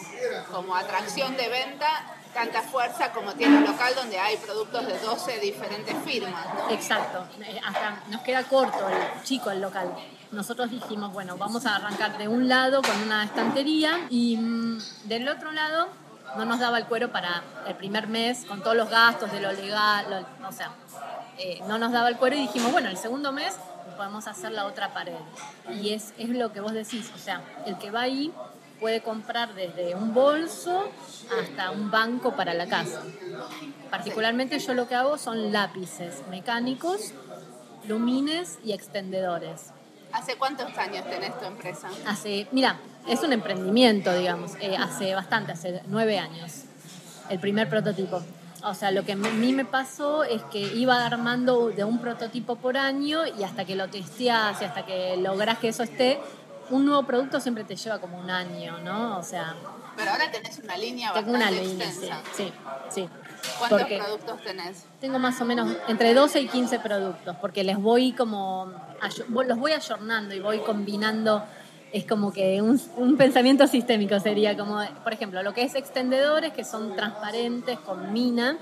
como 0.53 0.77
atracción 0.77 1.37
de 1.37 1.49
venta 1.49 2.20
tanta 2.33 2.63
fuerza 2.63 3.13
como 3.13 3.33
tiene 3.35 3.59
un 3.59 3.65
local 3.65 3.93
donde 3.95 4.19
hay 4.19 4.37
productos 4.37 4.87
de 4.87 4.99
12 4.99 5.41
diferentes 5.41 5.95
firmas. 6.05 6.47
¿no? 6.55 6.71
Exacto, 6.71 7.27
eh, 7.43 7.61
hasta 7.67 8.03
nos 8.09 8.23
queda 8.23 8.45
corto 8.45 8.89
el 8.89 9.23
chico 9.23 9.51
el 9.51 9.61
local. 9.61 9.93
Nosotros 10.33 10.71
dijimos, 10.71 11.13
bueno, 11.13 11.37
vamos 11.37 11.67
a 11.67 11.77
arrancar 11.77 12.17
de 12.19 12.29
un 12.29 12.49
lado 12.49 12.83
con 12.83 12.97
una 13.03 13.25
estantería 13.25 14.07
y 14.11 14.37
mm, 14.37 14.79
del 15.05 15.29
otro 15.29 15.51
lado 15.53 15.89
no 16.37 16.45
nos 16.45 16.61
daba 16.61 16.79
el 16.79 16.85
cuero 16.85 17.11
para 17.11 17.43
el 17.67 17.75
primer 17.75 18.07
mes 18.07 18.45
con 18.45 18.63
todos 18.63 18.77
los 18.77 18.89
gastos 18.89 19.33
de 19.33 19.41
lo 19.41 19.53
legal, 19.53 20.27
o 20.49 20.53
sea, 20.53 20.71
eh, 21.39 21.61
no 21.67 21.79
nos 21.79 21.91
daba 21.91 22.09
el 22.09 22.17
cuero 22.17 22.37
y 22.37 22.43
dijimos, 22.43 22.71
bueno, 22.71 22.89
el 22.89 22.97
segundo 22.97 23.33
mes 23.33 23.57
podemos 23.97 24.27
hacer 24.29 24.53
la 24.53 24.67
otra 24.67 24.95
pared. 24.95 25.13
Y 25.83 25.93
es, 25.93 26.15
es 26.17 26.29
lo 26.29 26.53
que 26.53 26.61
vos 26.61 26.73
decís, 26.73 27.11
o 27.15 27.19
sea, 27.19 27.43
el 27.67 27.77
que 27.79 27.91
va 27.91 28.03
ahí 28.03 28.33
puede 28.81 29.03
comprar 29.03 29.55
desde 29.55 29.95
un 29.95 30.15
bolso 30.15 30.91
hasta 31.41 31.71
un 31.71 31.91
banco 31.91 32.35
para 32.35 32.55
la 32.55 32.67
casa. 32.67 33.03
Particularmente 33.91 34.59
yo 34.59 34.75
lo 34.75 34.89
que 34.89 34.95
hago 34.95 35.19
son 35.19 35.53
lápices 35.53 36.23
mecánicos, 36.31 37.13
lumines 37.87 38.59
y 38.65 38.73
extendedores. 38.73 39.67
¿Hace 40.13 40.37
cuántos 40.37 40.77
años 40.77 41.05
tenés 41.09 41.39
tu 41.39 41.45
empresa? 41.45 41.89
Hace, 42.07 42.49
mira, 42.51 42.81
es 43.07 43.23
un 43.23 43.33
emprendimiento, 43.33 44.13
digamos, 44.13 44.53
eh, 44.61 44.77
hace 44.77 45.15
bastante, 45.15 45.53
hace 45.53 45.83
nueve 45.87 46.19
años, 46.19 46.65
el 47.29 47.39
primer 47.39 47.69
prototipo. 47.69 48.21
O 48.65 48.75
sea, 48.75 48.91
lo 48.91 49.05
que 49.05 49.13
a 49.13 49.17
mí 49.17 49.53
me 49.53 49.65
pasó 49.65 50.25
es 50.25 50.43
que 50.45 50.59
iba 50.59 51.07
armando 51.07 51.71
de 51.71 51.85
un 51.85 51.99
prototipo 51.99 52.57
por 52.57 52.77
año 52.77 53.21
y 53.27 53.43
hasta 53.43 53.65
que 53.65 53.75
lo 53.75 53.89
testeás 53.89 54.61
y 54.61 54.65
hasta 54.65 54.85
que 54.85 55.17
lográs 55.17 55.59
que 55.59 55.69
eso 55.69 55.83
esté, 55.83 56.21
un 56.71 56.87
nuevo 56.87 57.03
producto 57.05 57.41
siempre 57.41 57.65
te 57.65 57.77
lleva 57.77 57.99
como 57.99 58.19
un 58.19 58.31
año, 58.31 58.79
¿no? 58.79 59.19
O 59.19 59.23
sea... 59.23 59.55
Pero 59.97 60.13
ahora 60.13 60.31
tenés 60.31 60.59
una 60.59 60.77
línea 60.77 61.13
bastante 61.13 61.37
una 61.37 61.51
línea, 61.51 61.87
extensa. 61.87 62.23
Sí, 62.33 62.53
sí. 62.89 63.09
¿Cuántos 63.59 63.89
productos 63.89 64.43
tenés? 64.43 64.87
Tengo 65.01 65.19
más 65.19 65.41
o 65.41 65.45
menos 65.45 65.77
entre 65.89 66.15
12 66.15 66.41
y 66.41 66.49
15 66.49 66.79
productos, 66.81 67.37
porque 67.41 67.65
les 67.65 67.77
voy 67.77 68.13
como... 68.13 68.73
Los 69.29 69.59
voy 69.59 69.73
ayornando 69.73 70.35
y 70.35 70.41
voy 70.41 70.61
combinando 70.61 71.45
es 71.93 72.05
como 72.07 72.33
que 72.33 72.63
un, 72.63 72.81
un, 72.97 73.17
pensamiento 73.17 73.67
sistémico 73.67 74.21
sería 74.21 74.57
como, 74.57 74.81
por 75.03 75.13
ejemplo, 75.13 75.43
lo 75.43 75.53
que 75.53 75.65
es 75.65 75.75
extendedores 75.75 76.53
que 76.53 76.65
son 76.65 76.95
transparentes 76.95 77.81
con 77.81 78.13
mina, 78.13 78.59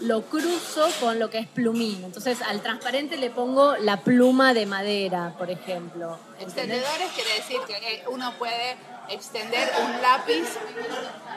lo 0.00 0.22
cruzo 0.22 0.88
con 1.00 1.18
lo 1.18 1.30
que 1.30 1.38
es 1.38 1.48
plumín. 1.48 2.02
Entonces 2.04 2.42
al 2.42 2.60
transparente 2.60 3.16
le 3.16 3.30
pongo 3.30 3.76
la 3.76 3.98
pluma 4.00 4.54
de 4.54 4.66
madera, 4.66 5.34
por 5.38 5.50
ejemplo. 5.50 6.18
Extendedores 6.40 7.10
quiere 7.14 7.34
decir 7.36 7.58
que 7.66 8.04
uno 8.08 8.32
puede 8.38 8.76
extender 9.08 9.70
un 9.84 10.02
lápiz 10.02 10.46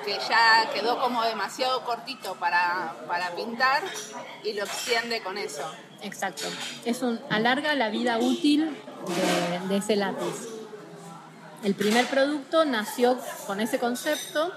que 0.05 0.13
ya 0.29 0.69
quedó 0.73 0.99
como 0.99 1.23
demasiado 1.23 1.83
cortito 1.83 2.35
para, 2.35 2.95
para 3.07 3.35
pintar 3.35 3.83
y 4.43 4.53
lo 4.53 4.63
extiende 4.63 5.21
con 5.21 5.37
eso. 5.37 5.69
Exacto. 6.01 6.45
Es 6.85 7.01
un, 7.01 7.19
alarga 7.29 7.75
la 7.75 7.89
vida 7.89 8.17
útil 8.17 8.75
de, 9.07 9.67
de 9.67 9.77
ese 9.77 9.95
lápiz. 9.95 10.57
El 11.63 11.75
primer 11.75 12.05
producto 12.07 12.65
nació 12.65 13.17
con 13.45 13.59
ese 13.59 13.79
concepto 13.79 14.51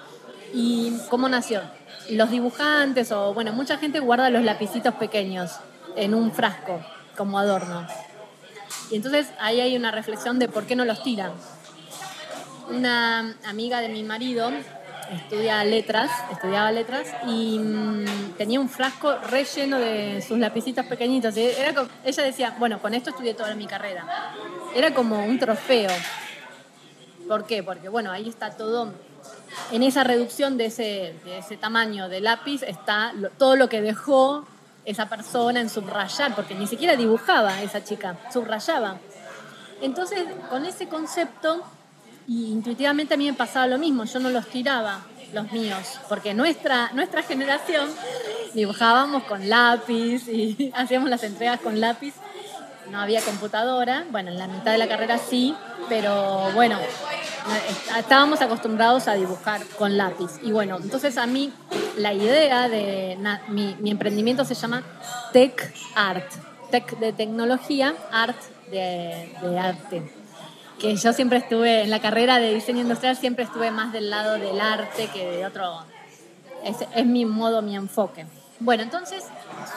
y 0.52 0.96
¿cómo 1.08 1.28
nació? 1.28 1.62
Los 2.10 2.30
dibujantes 2.30 3.12
o, 3.12 3.34
bueno, 3.34 3.52
mucha 3.52 3.78
gente 3.78 4.00
guarda 4.00 4.30
los 4.30 4.42
lapicitos 4.42 4.94
pequeños 4.94 5.52
en 5.96 6.14
un 6.14 6.32
frasco 6.32 6.80
como 7.16 7.38
adorno. 7.38 7.86
Y 8.90 8.96
entonces 8.96 9.28
ahí 9.38 9.60
hay 9.60 9.76
una 9.76 9.90
reflexión 9.90 10.38
de 10.38 10.48
por 10.48 10.64
qué 10.64 10.76
no 10.76 10.84
los 10.84 11.02
tiran. 11.02 11.32
Una 12.68 13.36
amiga 13.44 13.80
de 13.80 13.88
mi 13.88 14.02
marido 14.02 14.50
estudia 15.12 15.64
letras, 15.64 16.10
estudiaba 16.30 16.70
letras 16.70 17.08
y 17.26 17.58
mm, 17.58 18.34
tenía 18.36 18.60
un 18.60 18.68
frasco 18.68 19.16
relleno 19.16 19.78
de 19.78 20.22
sus 20.22 20.38
lapicitos 20.38 20.86
pequeñitos. 20.86 21.36
ella 21.36 22.22
decía, 22.22 22.54
bueno, 22.58 22.80
con 22.80 22.94
esto 22.94 23.10
estudié 23.10 23.34
toda 23.34 23.54
mi 23.54 23.66
carrera. 23.66 24.06
Era 24.74 24.94
como 24.94 25.24
un 25.24 25.38
trofeo. 25.38 25.90
¿Por 27.28 27.44
qué? 27.46 27.62
Porque 27.62 27.88
bueno, 27.88 28.10
ahí 28.10 28.28
está 28.28 28.56
todo 28.56 28.92
en 29.72 29.82
esa 29.82 30.04
reducción 30.04 30.56
de 30.56 30.66
ese, 30.66 31.56
tamaño 31.60 32.08
de 32.08 32.20
lápiz 32.20 32.62
está 32.62 33.12
todo 33.38 33.56
lo 33.56 33.68
que 33.68 33.80
dejó 33.80 34.46
esa 34.84 35.08
persona 35.08 35.60
en 35.60 35.68
subrayar, 35.68 36.34
porque 36.34 36.54
ni 36.54 36.66
siquiera 36.66 36.96
dibujaba 36.96 37.62
esa 37.62 37.84
chica, 37.84 38.16
subrayaba. 38.32 38.98
Entonces, 39.82 40.24
con 40.48 40.64
ese 40.64 40.88
concepto, 40.88 41.62
intuitivamente 42.28 43.14
a 43.14 43.16
mí 43.16 43.26
me 43.26 43.34
pasaba 43.36 43.66
lo 43.66 43.78
mismo, 43.78 44.04
yo 44.04 44.18
no 44.20 44.30
los 44.30 44.46
tiraba, 44.48 45.02
los 45.32 45.50
míos, 45.52 46.00
porque 46.08 46.34
nuestra, 46.34 46.90
nuestra 46.92 47.22
generación 47.22 47.88
dibujábamos 48.54 49.24
con 49.24 49.48
lápiz 49.48 50.28
y 50.28 50.72
hacíamos 50.76 51.08
las 51.08 51.22
entregas 51.22 51.60
con 51.60 51.80
lápiz, 51.80 52.14
no 52.90 53.00
había 53.00 53.20
computadora, 53.22 54.04
bueno, 54.10 54.30
en 54.30 54.38
la 54.38 54.46
mitad 54.46 54.72
de 54.72 54.78
la 54.78 54.88
carrera 54.88 55.18
sí, 55.18 55.54
pero 55.88 56.50
bueno, 56.52 56.78
estábamos 57.98 58.40
acostumbrados 58.40 59.08
a 59.08 59.14
dibujar 59.14 59.64
con 59.78 59.96
lápiz. 59.96 60.30
Y 60.42 60.52
bueno, 60.52 60.78
entonces 60.82 61.16
a 61.18 61.26
mí 61.26 61.52
la 61.96 62.12
idea 62.12 62.68
de 62.68 63.18
mi, 63.48 63.76
emprendimiento 63.90 64.44
se 64.44 64.54
llama 64.54 64.82
Tech 65.32 65.72
Art. 65.94 66.30
Tech 66.70 66.98
de 66.98 67.12
tecnología, 67.12 67.94
art 68.12 68.36
de, 68.70 69.58
arte. 69.60 70.10
Que 70.78 70.96
yo 70.96 71.12
siempre 71.12 71.38
estuve 71.38 71.82
en 71.82 71.90
la 71.90 72.00
carrera 72.00 72.38
de 72.38 72.54
diseño 72.54 72.80
industrial, 72.80 73.16
siempre 73.16 73.44
estuve 73.44 73.70
más 73.70 73.92
del 73.92 74.08
lado 74.08 74.34
del 74.34 74.60
arte 74.60 75.08
que 75.12 75.30
de 75.30 75.46
otro. 75.46 75.84
Es, 76.64 77.06
mi 77.06 77.24
modo, 77.24 77.60
mi 77.60 77.74
enfoque. 77.74 78.26
Bueno, 78.60 78.82
entonces 78.82 79.24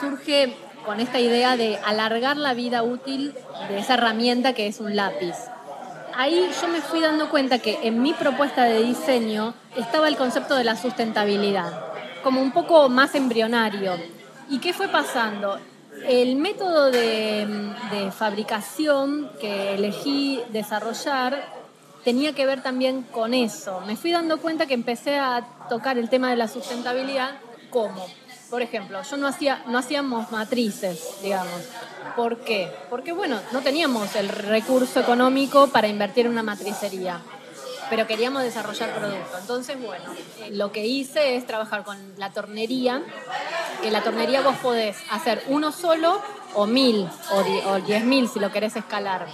surge 0.00 0.54
con 0.84 1.00
esta 1.00 1.20
idea 1.20 1.56
de 1.56 1.78
alargar 1.84 2.36
la 2.36 2.54
vida 2.54 2.82
útil 2.82 3.34
de 3.68 3.78
esa 3.78 3.94
herramienta 3.94 4.52
que 4.52 4.66
es 4.66 4.80
un 4.80 4.96
lápiz 4.96 5.34
ahí 6.16 6.48
yo 6.60 6.68
me 6.68 6.80
fui 6.80 7.00
dando 7.00 7.28
cuenta 7.28 7.58
que 7.58 7.78
en 7.82 8.02
mi 8.02 8.12
propuesta 8.12 8.64
de 8.64 8.82
diseño 8.82 9.54
estaba 9.76 10.08
el 10.08 10.16
concepto 10.16 10.56
de 10.56 10.64
la 10.64 10.76
sustentabilidad, 10.76 11.72
como 12.22 12.40
un 12.40 12.52
poco 12.52 12.88
más 12.88 13.14
embrionario. 13.14 13.92
¿Y 14.48 14.58
qué 14.58 14.72
fue 14.72 14.88
pasando? 14.88 15.58
El 16.06 16.36
método 16.36 16.90
de, 16.90 17.46
fabricación 18.16 19.30
que 19.40 19.74
elegí 19.74 20.40
desarrollar 20.50 21.44
tenía 22.04 22.34
que 22.34 22.46
ver 22.46 22.62
también 22.62 23.02
con 23.02 23.32
eso. 23.32 23.80
Me 23.86 23.96
fui 23.96 24.12
dando 24.12 24.38
cuenta 24.38 24.66
que 24.66 24.74
empecé 24.74 25.18
a 25.18 25.46
tocar 25.68 25.96
el 25.96 26.08
tema 26.08 26.30
de 26.30 26.36
la 26.36 26.48
sustentabilidad 26.48 27.30
como, 27.70 28.06
por 28.54 28.62
ejemplo, 28.62 29.02
yo 29.02 29.16
no, 29.16 29.26
hacía, 29.26 29.64
no 29.66 29.78
hacíamos 29.78 30.30
matrices, 30.30 31.20
digamos. 31.20 31.60
¿Por 32.14 32.44
qué? 32.44 32.70
Porque, 32.88 33.10
bueno, 33.10 33.40
no 33.50 33.62
teníamos 33.62 34.14
el 34.14 34.28
recurso 34.28 35.00
económico 35.00 35.66
para 35.66 35.88
invertir 35.88 36.26
en 36.26 36.32
una 36.32 36.44
matricería, 36.44 37.20
pero 37.90 38.06
queríamos 38.06 38.44
desarrollar 38.44 38.94
producto. 38.94 39.38
Entonces, 39.40 39.76
bueno, 39.82 40.04
eh, 40.38 40.50
lo 40.52 40.70
que 40.70 40.86
hice 40.86 41.34
es 41.34 41.44
trabajar 41.48 41.82
con 41.82 41.98
la 42.16 42.30
tornería, 42.30 43.02
que 43.82 43.90
la 43.90 44.04
tornería 44.04 44.40
vos 44.40 44.54
podés 44.58 44.98
hacer 45.10 45.42
uno 45.48 45.72
solo 45.72 46.22
o 46.54 46.66
mil 46.66 47.08
o, 47.32 47.80
diez 47.80 48.04
mil 48.04 48.28
si 48.28 48.38
lo 48.38 48.52
querés 48.52 48.76
escalar. 48.76 49.26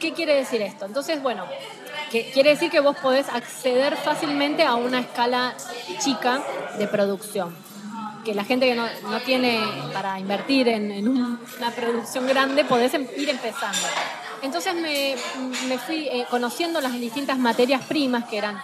¿Qué 0.00 0.12
quiere 0.12 0.34
decir 0.34 0.60
esto? 0.60 0.86
Entonces, 0.86 1.22
bueno, 1.22 1.46
que 2.10 2.32
quiere 2.32 2.50
decir 2.50 2.68
que 2.68 2.80
vos 2.80 2.96
podés 2.96 3.28
acceder 3.28 3.96
fácilmente 3.96 4.64
a 4.64 4.74
una 4.74 4.98
escala 4.98 5.54
chica 6.00 6.42
de 6.78 6.88
producción 6.88 7.54
que 8.24 8.34
la 8.34 8.44
gente 8.44 8.66
que 8.66 8.74
no, 8.74 8.86
tiene 9.24 9.60
para 9.92 10.18
invertir 10.18 10.68
en, 10.68 11.08
una 11.08 11.70
producción 11.74 12.26
grande, 12.26 12.64
podés 12.64 12.94
em, 12.94 13.06
ir 13.16 13.28
empezando. 13.28 13.86
Entonces 14.42 14.74
me, 14.74 15.78
fui 15.78 16.08
eh, 16.08 16.26
conociendo 16.30 16.80
las 16.80 16.92
distintas 16.94 17.38
materias 17.38 17.82
primas 17.84 18.24
que 18.24 18.38
eran 18.38 18.60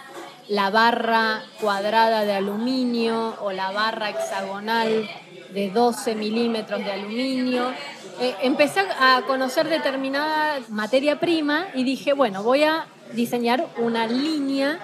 la 0.49 0.69
barra 0.71 1.43
cuadrada 1.61 2.25
de 2.25 2.33
aluminio 2.33 3.37
o 3.41 3.51
la 3.51 3.71
barra 3.71 4.09
hexagonal 4.09 5.09
de 5.53 5.69
12 5.69 6.15
milímetros 6.15 6.83
de 6.83 6.91
aluminio. 6.91 7.71
Eh, 8.19 8.35
empecé 8.41 8.81
a 8.99 9.21
conocer 9.25 9.69
determinada 9.69 10.59
materia 10.69 11.19
prima 11.19 11.67
y 11.73 11.83
dije, 11.83 12.13
bueno, 12.13 12.43
voy 12.43 12.63
a 12.63 12.87
diseñar 13.13 13.67
una 13.77 14.07
línea 14.07 14.79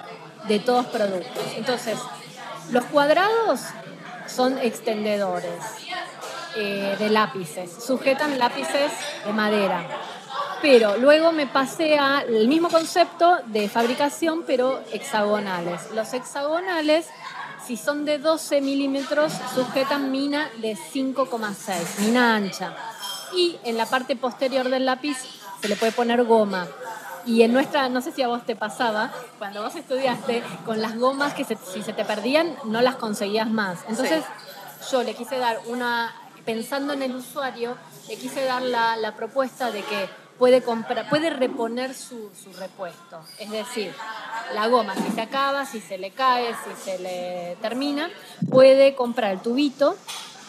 de 0.48 0.60
todos 0.60 0.86
productos. 0.86 1.44
Entonces, 1.58 2.00
los 2.72 2.86
cuadrados 2.86 3.62
son 4.36 4.58
extendedores 4.60 5.54
eh, 6.58 6.96
de 7.00 7.10
lápices, 7.10 7.72
sujetan 7.84 8.38
lápices 8.38 8.92
de 9.26 9.34
madera. 9.34 9.88
Pero 10.62 10.98
luego 10.98 11.32
me 11.32 11.48
pasé 11.48 11.98
al 11.98 12.48
mismo 12.48 12.70
concepto 12.70 13.38
de 13.46 13.70
fabricación, 13.70 14.44
pero 14.46 14.82
hexagonales. 14.92 15.92
Los 15.94 16.14
hexagonales, 16.14 17.08
si 17.66 17.78
son 17.78 18.04
de 18.04 18.18
12 18.18 18.62
milímetros, 18.62 19.32
sujetan 19.54 20.12
mina 20.12 20.50
de 20.58 20.76
5,6, 20.76 22.00
mina 22.00 22.36
ancha. 22.36 22.76
Y 23.36 23.58
en 23.64 23.78
la 23.78 23.86
parte 23.86 24.16
posterior 24.16 24.70
del 24.70 24.86
lápiz 24.86 25.18
se 25.62 25.68
le 25.68 25.76
puede 25.76 25.92
poner 25.92 26.24
goma. 26.24 26.68
Y 27.26 27.42
en 27.42 27.54
nuestra, 27.54 27.90
no 27.90 28.02
sé 28.02 28.12
si 28.12 28.22
a 28.22 28.28
vos 28.28 28.46
te 28.46 28.56
pasaba, 28.56 29.12
cuando 29.40 29.64
vos 29.64 29.76
estudiaste, 29.76 30.44
con 30.66 30.82
las 30.82 30.98
gomas 30.98 31.34
que 31.34 31.44
si 31.44 31.82
se 31.82 31.94
te 31.94 32.06
perdían, 32.06 32.56
no 32.66 32.82
las 32.82 32.96
conseguías 32.96 33.50
más. 33.50 33.80
Entonces 33.90 34.24
yo 34.92 35.04
le 35.04 35.16
quise 35.16 35.38
dar 35.38 35.60
una, 35.68 36.14
pensando 36.46 36.94
en 36.94 37.02
el 37.02 37.16
usuario, 37.16 37.78
le 38.08 38.18
quise 38.18 38.44
dar 38.44 38.62
la, 38.62 38.96
la 38.98 39.16
propuesta 39.16 39.72
de 39.72 39.82
que 39.82 40.10
puede, 40.38 40.62
comprar, 40.62 41.10
puede 41.10 41.30
reponer 41.30 41.94
su, 41.94 42.30
su, 42.42 42.54
repuesto. 42.54 43.22
Es 43.40 43.50
decir, 43.50 43.94
la 44.54 44.68
goma, 44.68 44.94
si 44.96 45.12
se 45.12 45.22
acaba, 45.22 45.66
si 45.66 45.82
se 45.82 45.98
le 45.98 46.12
cae, 46.12 46.54
si 46.54 46.84
se 46.84 47.00
le 47.00 47.58
termina, 47.62 48.10
puede 48.50 48.96
comprar 48.96 49.32
el 49.32 49.40
tubito, 49.40 49.96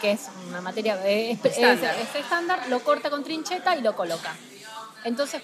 que 0.01 0.11
es 0.11 0.27
una 0.49 0.61
materia 0.61 0.95
es, 1.05 1.43
estándar. 1.43 1.95
Es, 1.99 2.15
estándar, 2.15 2.59
lo 2.69 2.79
corta 2.79 3.09
con 3.09 3.23
trincheta 3.23 3.75
y 3.75 3.81
lo 3.81 3.95
coloca. 3.95 4.35
Entonces, 5.03 5.41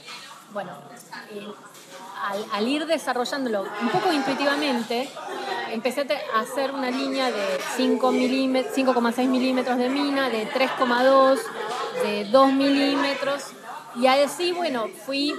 bueno, 0.54 0.72
al, 2.24 2.46
al, 2.52 2.68
ir 2.68 2.86
desarrollándolo 2.86 3.64
un 3.82 3.90
poco 3.90 4.14
intuitivamente, 4.14 5.10
empecé 5.72 6.08
a 6.34 6.40
hacer 6.40 6.72
una 6.72 6.90
línea 6.90 7.32
de 7.32 7.60
5,6 7.78 9.28
milímetros 9.28 9.78
de 9.78 9.90
mina, 9.90 10.30
de 10.30 10.48
3,2, 10.50 11.40
de 12.04 12.26
2 12.26 12.54
milímetros 12.54 13.54
y 13.96 14.08
así, 14.08 14.52
bueno, 14.52 14.88
fui, 15.06 15.34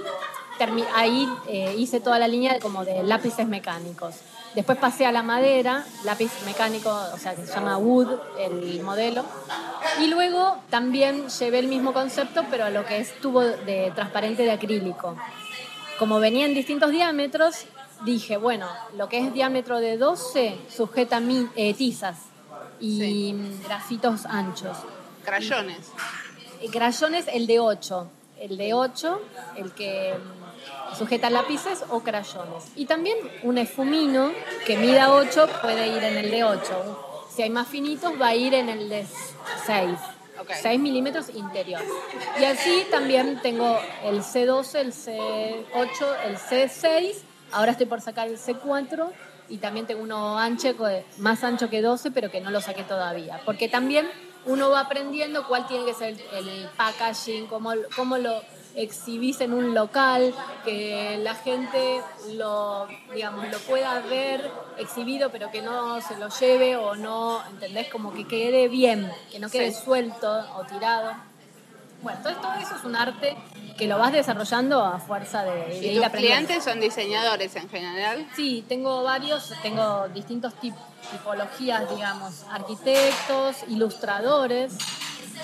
ahí 0.93 1.29
eh, 1.47 1.75
hice 1.77 1.99
toda 1.99 2.19
la 2.19 2.27
línea 2.27 2.59
como 2.59 2.85
de 2.85 3.03
lápices 3.03 3.47
mecánicos. 3.47 4.15
Después 4.55 4.77
pasé 4.77 5.05
a 5.05 5.11
la 5.11 5.21
madera, 5.21 5.85
lápiz 6.05 6.31
mecánico, 6.45 6.89
o 6.89 7.17
sea, 7.17 7.35
que 7.35 7.45
se 7.45 7.53
llama 7.53 7.77
Wood, 7.77 8.07
el 8.39 8.81
modelo. 8.81 9.25
Y 10.01 10.07
luego 10.07 10.57
también 10.69 11.27
llevé 11.27 11.59
el 11.59 11.67
mismo 11.67 11.91
concepto, 11.91 12.45
pero 12.49 12.63
a 12.63 12.69
lo 12.69 12.85
que 12.85 12.99
es 12.99 13.19
tubo 13.19 13.41
de 13.41 13.91
transparente 13.93 14.43
de 14.43 14.51
acrílico. 14.51 15.17
Como 15.99 16.19
venía 16.19 16.45
en 16.45 16.53
distintos 16.53 16.91
diámetros, 16.91 17.65
dije, 18.05 18.37
bueno, 18.37 18.67
lo 18.95 19.09
que 19.09 19.19
es 19.19 19.33
diámetro 19.33 19.79
de 19.79 19.97
12 19.97 20.57
sujeta 20.73 21.21
eh, 21.55 21.73
tizas 21.73 22.17
y 22.79 23.35
grafitos 23.65 24.25
anchos. 24.25 24.77
Crayones. 25.25 25.91
Crayones, 26.71 27.27
el 27.27 27.45
de 27.45 27.59
8 27.59 28.09
el 28.39 28.57
de 28.57 28.73
8, 28.73 29.21
el 29.57 29.71
que 29.71 30.13
sujeta 30.97 31.29
lápices 31.29 31.83
o 31.89 32.01
crayones. 32.01 32.65
Y 32.75 32.85
también 32.85 33.17
un 33.43 33.57
esfumino 33.57 34.31
que 34.65 34.77
mida 34.77 35.13
8 35.13 35.47
puede 35.61 35.87
ir 35.87 36.03
en 36.03 36.17
el 36.17 36.31
de 36.31 36.43
8. 36.43 37.27
Si 37.35 37.41
hay 37.41 37.49
más 37.49 37.67
finitos, 37.67 38.13
va 38.19 38.29
a 38.29 38.35
ir 38.35 38.53
en 38.53 38.69
el 38.69 38.89
de 38.89 39.05
6. 39.65 39.99
6 40.61 40.79
milímetros 40.79 41.29
interior. 41.29 41.81
Y 42.39 42.45
así 42.45 42.85
también 42.91 43.39
tengo 43.41 43.77
el 44.03 44.21
C12, 44.21 44.79
el 44.79 44.93
C8, 44.93 46.05
el 46.25 46.37
C6. 46.37 47.15
Ahora 47.51 47.71
estoy 47.71 47.85
por 47.85 48.01
sacar 48.01 48.27
el 48.27 48.37
C4 48.37 49.11
y 49.49 49.57
también 49.57 49.85
tengo 49.85 50.01
uno 50.01 50.37
ancho, 50.37 50.75
más 51.17 51.43
ancho 51.43 51.69
que 51.69 51.81
12, 51.81 52.11
pero 52.11 52.31
que 52.31 52.41
no 52.41 52.51
lo 52.51 52.61
saqué 52.61 52.83
todavía. 52.83 53.41
Porque 53.45 53.69
también 53.69 54.09
uno 54.45 54.69
va 54.69 54.81
aprendiendo 54.81 55.47
cuál 55.47 55.67
tiene 55.67 55.85
que 55.85 55.93
ser 55.93 56.15
el, 56.33 56.69
packaging, 56.77 57.47
cómo, 57.47 57.71
cómo 57.95 58.17
lo 58.17 58.41
exhibís 58.75 59.41
en 59.41 59.53
un 59.53 59.73
local, 59.73 60.33
que 60.63 61.17
la 61.21 61.35
gente 61.35 62.01
lo, 62.33 62.87
digamos, 63.13 63.49
lo 63.49 63.59
pueda 63.59 63.99
ver 64.01 64.49
exhibido, 64.77 65.31
pero 65.31 65.49
que 65.51 65.61
no 65.61 66.01
se 66.01 66.17
lo 66.17 66.29
lleve 66.29 66.75
o 66.75 66.95
no, 66.95 67.45
¿entendés? 67.47 67.89
Como 67.89 68.13
que 68.13 68.27
quede 68.27 68.67
bien, 68.67 69.11
que 69.31 69.39
no 69.39 69.49
quede 69.49 69.71
suelto 69.71 70.45
o 70.57 70.63
tirado. 70.65 71.13
Bueno, 72.01 72.19
todo, 72.21 72.35
todo 72.35 72.53
eso 72.53 72.75
es 72.75 72.83
un 72.83 72.95
arte 72.95 73.35
que 73.77 73.87
lo 73.87 73.97
vas 73.97 74.11
desarrollando 74.11 74.83
a 74.83 74.99
fuerza 74.99 75.43
de, 75.43 75.93
¿Y 75.93 75.99
tus 75.99 76.09
clientes 76.09 76.63
son 76.63 76.79
diseñadores 76.79 77.55
en 77.55 77.69
general? 77.69 78.27
Sí, 78.35 78.63
tengo 78.67 79.03
varios, 79.03 79.53
tengo 79.61 80.07
distintos 80.13 80.53
tipologías, 81.11 81.89
digamos, 81.89 82.43
arquitectos, 82.51 83.63
ilustradores. 83.67 84.73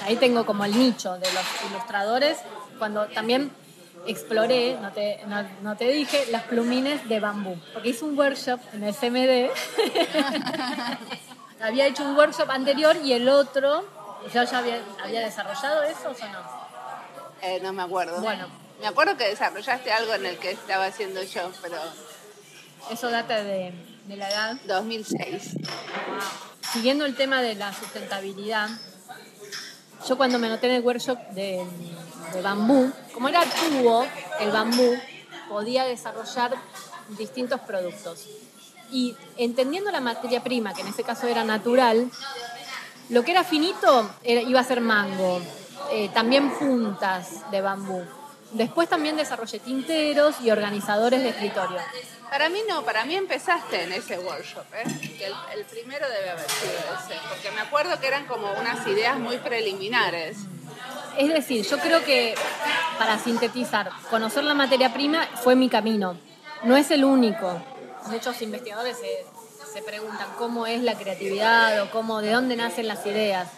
Ahí 0.03 0.15
tengo 0.15 0.45
como 0.45 0.63
el 0.63 0.77
nicho 0.77 1.13
de 1.13 1.31
los 1.33 1.45
ilustradores. 1.69 2.37
Cuando 2.81 3.05
también 3.05 3.51
exploré, 4.07 4.75
no 4.81 4.91
te, 4.91 5.19
no, 5.61 5.77
te 5.77 5.85
dije, 5.91 6.25
las 6.31 6.41
plumines 6.45 7.07
de 7.07 7.19
bambú, 7.19 7.55
porque 7.73 7.89
hice 7.89 8.05
un 8.05 8.17
workshop 8.17 8.59
en 8.73 8.85
el 8.85 8.95
CMD. 8.95 9.51
había 11.61 11.85
hecho 11.85 12.03
un 12.03 12.17
workshop 12.17 12.49
anterior 12.49 12.97
y 13.03 13.13
el 13.13 13.29
otro, 13.29 13.85
yo 14.33 14.43
ya 14.43 14.57
había, 14.57 14.81
había 14.99 15.19
desarrollado 15.19 15.83
eso 15.83 16.09
o 16.09 16.27
no. 16.27 16.39
Eh, 17.43 17.59
no 17.61 17.71
me 17.71 17.83
acuerdo. 17.83 18.19
Bueno. 18.19 18.47
Me 18.79 18.87
acuerdo 18.87 19.15
que 19.15 19.27
desarrollaste 19.27 19.91
algo 19.91 20.15
en 20.15 20.25
el 20.25 20.39
que 20.39 20.49
estaba 20.49 20.85
haciendo 20.85 21.21
yo, 21.21 21.51
pero... 21.61 21.77
Eso 22.89 23.11
data 23.11 23.43
de, 23.43 23.73
la 24.07 24.27
edad. 24.27 24.55
2006. 24.65 25.55
Siguiendo 26.73 27.05
el 27.05 27.15
tema 27.15 27.43
de 27.43 27.53
la 27.53 27.73
sustentabilidad, 27.73 28.69
yo 30.07 30.17
cuando 30.17 30.39
me 30.39 30.49
noté 30.49 30.65
en 30.65 30.73
el 30.73 30.81
workshop 30.81 31.19
de, 31.35 31.63
de 32.33 32.41
bambú, 32.41 32.91
como 33.13 33.29
era 33.29 33.43
tubo, 33.43 34.05
el 34.39 34.51
bambú 34.51 34.97
podía 35.49 35.83
desarrollar 35.85 36.55
distintos 37.17 37.59
productos. 37.61 38.27
Y 38.91 39.15
entendiendo 39.37 39.91
la 39.91 40.01
materia 40.01 40.41
prima, 40.43 40.73
que 40.73 40.81
en 40.81 40.87
ese 40.87 41.03
caso 41.03 41.27
era 41.27 41.43
natural, 41.43 42.09
lo 43.09 43.23
que 43.23 43.31
era 43.31 43.43
finito 43.43 44.09
iba 44.23 44.59
a 44.59 44.63
ser 44.63 44.81
mango, 44.81 45.41
eh, 45.91 46.09
también 46.13 46.51
puntas 46.51 47.51
de 47.51 47.61
bambú. 47.61 48.03
Después 48.51 48.89
también 48.89 49.15
desarrollé 49.15 49.59
tinteros 49.59 50.41
y 50.41 50.51
organizadores 50.51 51.21
de 51.21 51.29
escritorio. 51.29 51.79
Para 52.29 52.47
mí 52.49 52.59
no, 52.67 52.83
para 52.83 53.03
mí 53.03 53.15
empezaste 53.15 53.83
en 53.83 53.91
ese 53.91 54.17
workshop, 54.19 54.65
¿eh? 54.73 54.83
que 55.17 55.25
el, 55.25 55.65
primero 55.65 56.07
debe 56.09 56.29
haber 56.29 56.49
sido 56.49 56.71
ese, 56.73 57.19
porque 57.27 57.51
me 57.51 57.59
acuerdo 57.59 57.99
que 57.99 58.07
eran 58.07 58.25
como 58.25 58.49
unas 58.53 58.87
ideas 58.87 59.19
muy 59.19 59.37
preliminares. 59.37 60.37
Es 61.17 61.33
decir, 61.33 61.65
yo 61.65 61.77
creo 61.79 62.03
que, 62.03 62.35
para 62.97 63.19
sintetizar, 63.19 63.89
conocer 64.09 64.43
la 64.43 64.53
materia 64.53 64.93
prima 64.93 65.27
fue 65.43 65.55
mi 65.55 65.69
camino, 65.69 66.17
no 66.63 66.77
es 66.77 66.91
el 66.91 67.03
único. 67.03 67.61
Muchos 68.07 68.41
investigadores 68.41 68.97
se, 68.97 69.25
se 69.71 69.81
preguntan 69.81 70.27
cómo 70.37 70.65
es 70.65 70.81
la 70.81 70.95
creatividad 70.97 71.83
o 71.83 71.91
cómo, 71.91 72.21
de 72.21 72.31
dónde 72.31 72.55
nacen 72.55 72.87
las 72.87 73.05
ideas. 73.05 73.49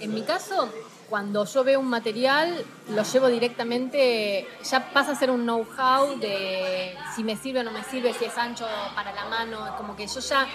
En 0.00 0.14
mi 0.14 0.22
caso, 0.22 0.68
cuando 1.08 1.46
yo 1.46 1.64
veo 1.64 1.80
un 1.80 1.88
material, 1.88 2.64
lo 2.90 3.02
llevo 3.02 3.28
directamente, 3.28 4.46
ya 4.62 4.92
pasa 4.92 5.12
a 5.12 5.14
ser 5.14 5.30
un 5.30 5.42
know-how 5.42 6.18
de 6.18 6.94
si 7.16 7.24
me 7.24 7.36
sirve 7.36 7.60
o 7.60 7.62
no 7.62 7.70
me 7.70 7.82
sirve, 7.84 8.12
si 8.12 8.26
es 8.26 8.36
ancho 8.36 8.66
para 8.94 9.12
la 9.12 9.24
mano, 9.24 9.74
como 9.76 9.96
que 9.96 10.06
yo 10.06 10.20
ya 10.20 10.46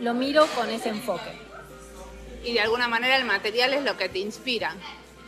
lo, 0.00 0.14
miro 0.14 0.46
con 0.56 0.70
ese 0.70 0.88
enfoque. 0.88 1.38
Y 2.44 2.54
de 2.54 2.60
alguna 2.60 2.88
manera 2.88 3.16
el 3.16 3.26
material 3.26 3.74
es 3.74 3.84
lo 3.84 3.96
que 3.98 4.08
te 4.08 4.18
inspira. 4.18 4.74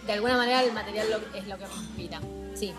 De 0.06 0.12
alguna 0.12 0.36
manera 0.36 0.62
el 0.62 0.72
material 0.72 1.06
es 1.34 1.46
lo 1.46 1.58
que 1.58 1.66
me 1.66 1.74
inspira, 1.74 2.20
sí. 2.54 2.72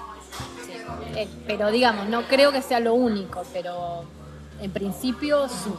Eh, 1.16 1.28
pero 1.48 1.72
digamos, 1.72 2.10
no 2.10 2.24
creo 2.28 2.52
que 2.52 2.62
sea 2.62 2.80
lo 2.80 2.94
único, 2.94 3.44
pero 3.54 4.04
en 4.62 4.72
principio 4.72 5.48
sí. 5.48 5.72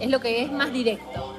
Es 0.00 0.10
lo 0.10 0.20
que 0.20 0.42
es 0.42 0.50
más 0.50 0.72
directo. 0.72 1.36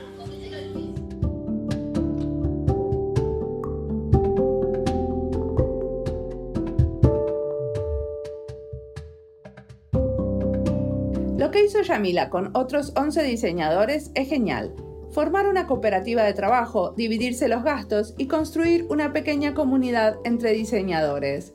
Lo 11.38 11.52
que 11.52 11.66
hizo 11.66 11.82
Yamila 11.82 12.30
con 12.30 12.56
otros 12.56 12.94
11 12.96 13.22
diseñadores 13.24 14.10
es 14.16 14.30
genial. 14.30 14.74
Formar 15.16 15.48
una 15.48 15.66
cooperativa 15.66 16.24
de 16.24 16.34
trabajo, 16.34 16.92
dividirse 16.92 17.48
los 17.48 17.64
gastos 17.64 18.14
y 18.18 18.28
construir 18.28 18.86
una 18.90 19.14
pequeña 19.14 19.54
comunidad 19.54 20.18
entre 20.26 20.52
diseñadores. 20.52 21.54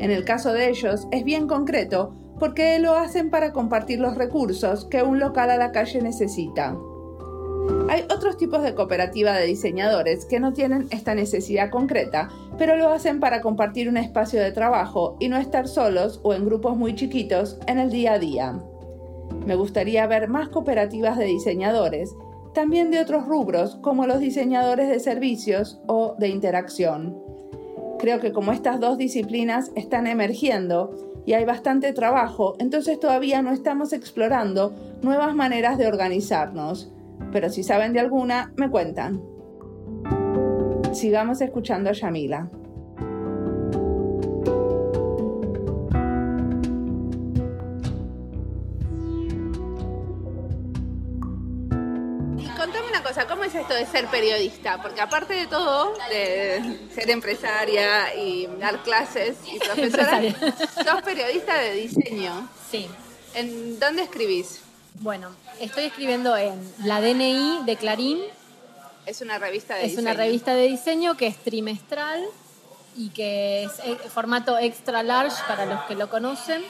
En 0.00 0.10
el 0.10 0.24
caso 0.24 0.52
de 0.52 0.68
ellos 0.68 1.06
es 1.12 1.22
bien 1.22 1.46
concreto 1.46 2.16
porque 2.40 2.80
lo 2.80 2.96
hacen 2.96 3.30
para 3.30 3.52
compartir 3.52 4.00
los 4.00 4.16
recursos 4.16 4.86
que 4.86 5.04
un 5.04 5.20
local 5.20 5.50
a 5.50 5.56
la 5.56 5.70
calle 5.70 6.02
necesita. 6.02 6.76
Hay 7.88 8.02
otros 8.12 8.38
tipos 8.38 8.64
de 8.64 8.74
cooperativa 8.74 9.34
de 9.34 9.46
diseñadores 9.46 10.24
que 10.24 10.40
no 10.40 10.52
tienen 10.52 10.88
esta 10.90 11.14
necesidad 11.14 11.70
concreta, 11.70 12.28
pero 12.58 12.74
lo 12.74 12.88
hacen 12.88 13.20
para 13.20 13.40
compartir 13.40 13.88
un 13.88 13.98
espacio 13.98 14.42
de 14.42 14.50
trabajo 14.50 15.16
y 15.20 15.28
no 15.28 15.36
estar 15.36 15.68
solos 15.68 16.18
o 16.24 16.34
en 16.34 16.44
grupos 16.44 16.76
muy 16.76 16.96
chiquitos 16.96 17.56
en 17.68 17.78
el 17.78 17.92
día 17.92 18.14
a 18.14 18.18
día. 18.18 18.60
Me 19.46 19.54
gustaría 19.54 20.08
ver 20.08 20.26
más 20.26 20.48
cooperativas 20.48 21.16
de 21.16 21.26
diseñadores, 21.26 22.12
también 22.56 22.90
de 22.90 23.00
otros 23.00 23.26
rubros 23.26 23.76
como 23.82 24.06
los 24.06 24.18
diseñadores 24.18 24.88
de 24.88 24.98
servicios 24.98 25.78
o 25.86 26.16
de 26.18 26.28
interacción. 26.28 27.14
Creo 27.98 28.18
que 28.18 28.32
como 28.32 28.50
estas 28.50 28.80
dos 28.80 28.96
disciplinas 28.96 29.70
están 29.74 30.06
emergiendo 30.06 31.20
y 31.26 31.34
hay 31.34 31.44
bastante 31.44 31.92
trabajo, 31.92 32.54
entonces 32.58 32.98
todavía 32.98 33.42
no 33.42 33.52
estamos 33.52 33.92
explorando 33.92 34.74
nuevas 35.02 35.34
maneras 35.34 35.76
de 35.76 35.86
organizarnos. 35.86 36.90
Pero 37.30 37.50
si 37.50 37.62
saben 37.62 37.92
de 37.92 38.00
alguna, 38.00 38.54
me 38.56 38.70
cuentan. 38.70 39.22
Sigamos 40.92 41.42
escuchando 41.42 41.90
a 41.90 41.92
Yamila. 41.92 42.48
Cosa, 53.06 53.26
¿cómo 53.28 53.44
es 53.44 53.54
esto 53.54 53.72
de 53.72 53.86
ser 53.86 54.08
periodista? 54.08 54.82
Porque 54.82 55.00
aparte 55.00 55.34
de 55.34 55.46
todo, 55.46 55.94
de 56.10 56.88
ser 56.92 57.08
empresaria 57.10 58.12
y 58.16 58.46
dar 58.58 58.82
clases 58.82 59.36
y 59.46 59.58
profesora, 59.64 60.20
sos 60.84 61.02
periodista 61.02 61.56
de 61.56 61.72
diseño. 61.74 62.48
Sí. 62.68 62.88
¿En 63.34 63.78
dónde 63.78 64.02
escribís? 64.02 64.60
Bueno, 64.94 65.30
estoy 65.60 65.84
escribiendo 65.84 66.36
en 66.36 66.60
la 66.82 67.00
DNI 67.00 67.60
de 67.64 67.76
Clarín. 67.76 68.18
Es 69.04 69.20
una 69.20 69.38
revista 69.38 69.76
de 69.76 69.82
es 69.84 69.90
diseño. 69.90 70.10
una 70.10 70.14
revista 70.14 70.54
de 70.54 70.66
diseño 70.66 71.16
que 71.16 71.28
es 71.28 71.36
trimestral 71.36 72.24
y 72.96 73.10
que 73.10 73.64
es 73.64 73.72
eh, 73.84 73.96
formato 74.12 74.58
extra 74.58 75.04
large 75.04 75.36
para 75.46 75.64
los 75.64 75.80
que 75.82 75.94
lo 75.94 76.10
conocen 76.10 76.64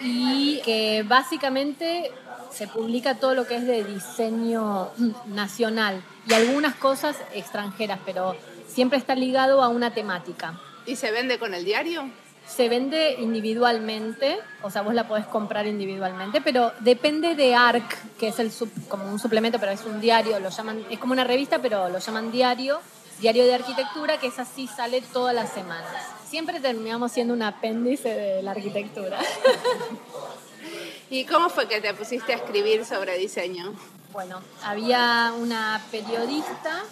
y 0.00 0.60
que 0.64 1.04
básicamente 1.06 2.10
se 2.52 2.66
publica 2.66 3.16
todo 3.16 3.34
lo 3.34 3.46
que 3.46 3.56
es 3.56 3.66
de 3.66 3.84
diseño 3.84 4.90
nacional 5.26 6.02
y 6.26 6.32
algunas 6.32 6.74
cosas 6.74 7.16
extranjeras, 7.34 7.98
pero 8.04 8.36
siempre 8.66 8.98
está 8.98 9.14
ligado 9.14 9.62
a 9.62 9.68
una 9.68 9.92
temática. 9.92 10.58
¿Y 10.86 10.96
se 10.96 11.10
vende 11.10 11.38
con 11.38 11.54
el 11.54 11.64
diario? 11.64 12.10
Se 12.46 12.68
vende 12.70 13.16
individualmente, 13.18 14.38
o 14.62 14.70
sea, 14.70 14.80
vos 14.80 14.94
la 14.94 15.06
podés 15.06 15.26
comprar 15.26 15.66
individualmente, 15.66 16.40
pero 16.40 16.72
depende 16.80 17.34
de 17.34 17.54
ARC, 17.54 18.16
que 18.16 18.28
es 18.28 18.38
el 18.38 18.50
como 18.88 19.04
un 19.04 19.18
suplemento, 19.18 19.58
pero 19.58 19.72
es 19.72 19.84
un 19.84 20.00
diario, 20.00 20.40
lo 20.40 20.48
llaman, 20.48 20.82
es 20.88 20.98
como 20.98 21.12
una 21.12 21.24
revista, 21.24 21.58
pero 21.58 21.90
lo 21.90 21.98
llaman 21.98 22.32
diario, 22.32 22.80
diario 23.20 23.44
de 23.44 23.54
arquitectura, 23.54 24.18
que 24.18 24.28
es 24.28 24.38
así, 24.38 24.66
sale 24.66 25.02
todas 25.12 25.34
las 25.34 25.52
semanas. 25.52 26.17
Siempre 26.28 26.60
terminamos 26.60 27.12
siendo 27.12 27.32
un 27.32 27.42
apéndice 27.42 28.10
de 28.10 28.42
la 28.42 28.50
arquitectura. 28.50 29.18
¿Y 31.10 31.24
cómo 31.24 31.48
fue 31.48 31.66
que 31.66 31.80
te 31.80 31.94
pusiste 31.94 32.34
a 32.34 32.36
escribir 32.36 32.84
sobre 32.84 33.16
diseño? 33.16 33.72
Bueno, 34.12 34.42
había 34.62 35.32
una 35.38 35.82
periodista 35.90 36.82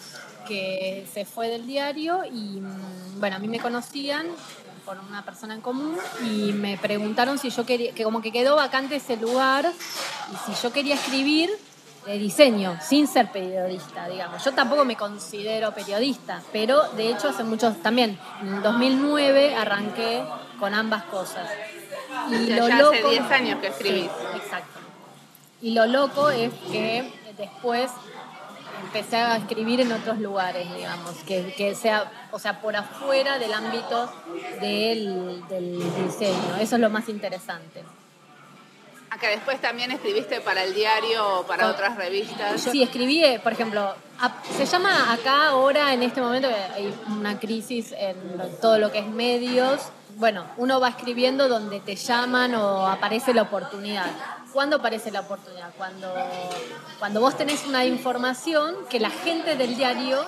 que 0.49 1.07
se 1.13 1.27
fue 1.27 1.49
del 1.49 1.67
diario 1.67 2.25
y, 2.25 2.61
mm, 2.61 3.21
bueno, 3.21 3.37
a 3.37 3.39
mí 3.39 3.49
me 3.49 3.61
conocían 3.61 4.27
por 4.87 4.99
una 5.01 5.23
persona 5.23 5.53
en 5.53 5.61
común 5.61 5.99
y 6.23 6.53
me 6.53 6.79
preguntaron 6.79 7.39
si 7.39 7.51
yo 7.51 7.67
quería, 7.67 7.93
que 7.93 8.05
como 8.05 8.23
que 8.23 8.33
quedó 8.33 8.57
vacante 8.57 8.97
ese 8.97 9.19
lugar 9.19 9.71
y 10.33 10.37
si 10.47 10.63
yo 10.63 10.73
quería 10.73 10.95
escribir 10.95 11.51
de 12.07 12.19
diseño, 12.19 12.79
sin 12.81 13.09
ser 13.09 13.33
periodista, 13.33 14.09
digamos. 14.09 14.43
Yo 14.45 14.53
tampoco 14.53 14.85
me 14.85 14.97
considero 14.97 15.73
periodista, 15.73 16.41
pero 16.53 16.83
de 16.93 17.11
hecho 17.11 17.29
hace 17.29 17.43
muchos, 17.43 17.83
también, 17.83 18.19
en 18.41 18.63
2009 18.63 19.57
arranqué 19.57 20.23
con 20.61 20.73
ambas 20.73 21.03
cosas. 21.05 21.51
Y 22.31 22.55
lo 22.55 22.69
ya 22.69 22.79
loco, 22.79 22.95
hace 22.95 23.09
10 23.09 23.31
años 23.33 23.61
que 23.61 23.67
escribís. 23.67 24.11
exacto. 24.37 24.81
Y 25.61 25.73
lo 25.73 25.87
loco 25.87 26.31
es 26.31 26.53
que 26.71 27.13
después 27.37 27.91
empecé 28.85 29.17
a 29.17 29.37
escribir 29.37 29.81
en 29.81 29.91
otros 29.91 30.19
lugares, 30.19 30.73
digamos, 30.77 31.17
que, 31.27 31.53
que 31.55 31.75
sea, 31.75 32.11
o 32.31 32.39
sea, 32.39 32.61
por 32.61 32.77
afuera 32.77 33.39
del 33.39 33.53
ámbito 33.53 34.13
del, 34.61 35.43
del 35.49 35.79
diseño. 36.05 36.57
Eso 36.61 36.77
es 36.77 36.81
lo 36.81 36.91
más 36.91 37.09
interesante. 37.09 37.85
¿A 39.17 39.19
que 39.19 39.29
después 39.29 39.59
también 39.63 39.91
escribiste 39.91 40.43
para 40.43 40.63
el 40.63 40.75
diario 40.75 41.39
o 41.39 41.47
para 41.47 41.71
otras 41.71 41.97
revistas? 41.97 42.61
Sí, 42.61 42.83
escribí, 42.83 43.25
eh, 43.25 43.41
por 43.43 43.55
ejemplo, 43.55 43.95
se 44.59 44.67
llama 44.67 45.11
acá 45.11 45.49
ahora, 45.49 45.95
en 45.95 46.03
este 46.03 46.21
momento, 46.21 46.49
hay 46.75 46.95
una 47.09 47.41
crisis 47.41 47.95
en 47.97 48.15
todo 48.61 48.77
lo 48.77 48.93
que 48.93 48.99
es 48.99 49.07
medios. 49.07 49.81
Bueno, 50.17 50.45
uno 50.59 50.81
va 50.81 50.91
escribiendo 50.91 51.49
donde 51.49 51.81
te 51.81 51.97
llaman 51.97 52.57
o 52.57 52.87
aparece 52.87 53.33
la 53.33 53.43
oportunidad. 53.43 54.11
¿Cuándo 54.53 54.77
aparece 54.77 55.11
la 55.11 55.21
oportunidad? 55.21 55.71
Cuando, 55.79 56.13
cuando 56.99 57.21
vos 57.21 57.39
tenés 57.39 57.65
una 57.65 57.87
información 57.87 58.75
que 58.91 59.01
la 59.01 59.11
gente 59.11 59.57
del 59.57 59.79
diario 59.79 60.27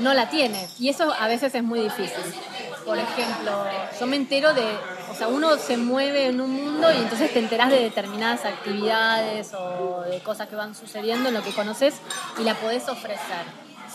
no 0.00 0.14
la 0.14 0.28
tiene. 0.30 0.68
Y 0.80 0.88
eso 0.88 1.12
a 1.16 1.28
veces 1.28 1.54
es 1.54 1.62
muy 1.62 1.78
difícil. 1.78 2.24
Por 2.84 2.98
ejemplo, 2.98 3.64
yo 4.00 4.06
me 4.08 4.16
entero 4.16 4.52
de, 4.52 4.64
o 5.10 5.14
sea, 5.14 5.28
uno 5.28 5.56
se 5.58 5.76
mueve 5.76 6.26
en 6.26 6.40
un 6.40 6.50
mundo 6.50 6.92
y 6.92 6.96
entonces 6.96 7.32
te 7.32 7.38
enterás 7.38 7.70
de 7.70 7.80
determinadas 7.80 8.44
actividades 8.44 9.52
o 9.54 10.02
de 10.02 10.20
cosas 10.20 10.48
que 10.48 10.56
van 10.56 10.74
sucediendo 10.74 11.28
en 11.28 11.34
lo 11.34 11.42
que 11.42 11.52
conoces 11.52 11.94
y 12.38 12.44
la 12.44 12.54
podés 12.54 12.88
ofrecer. 12.88 13.44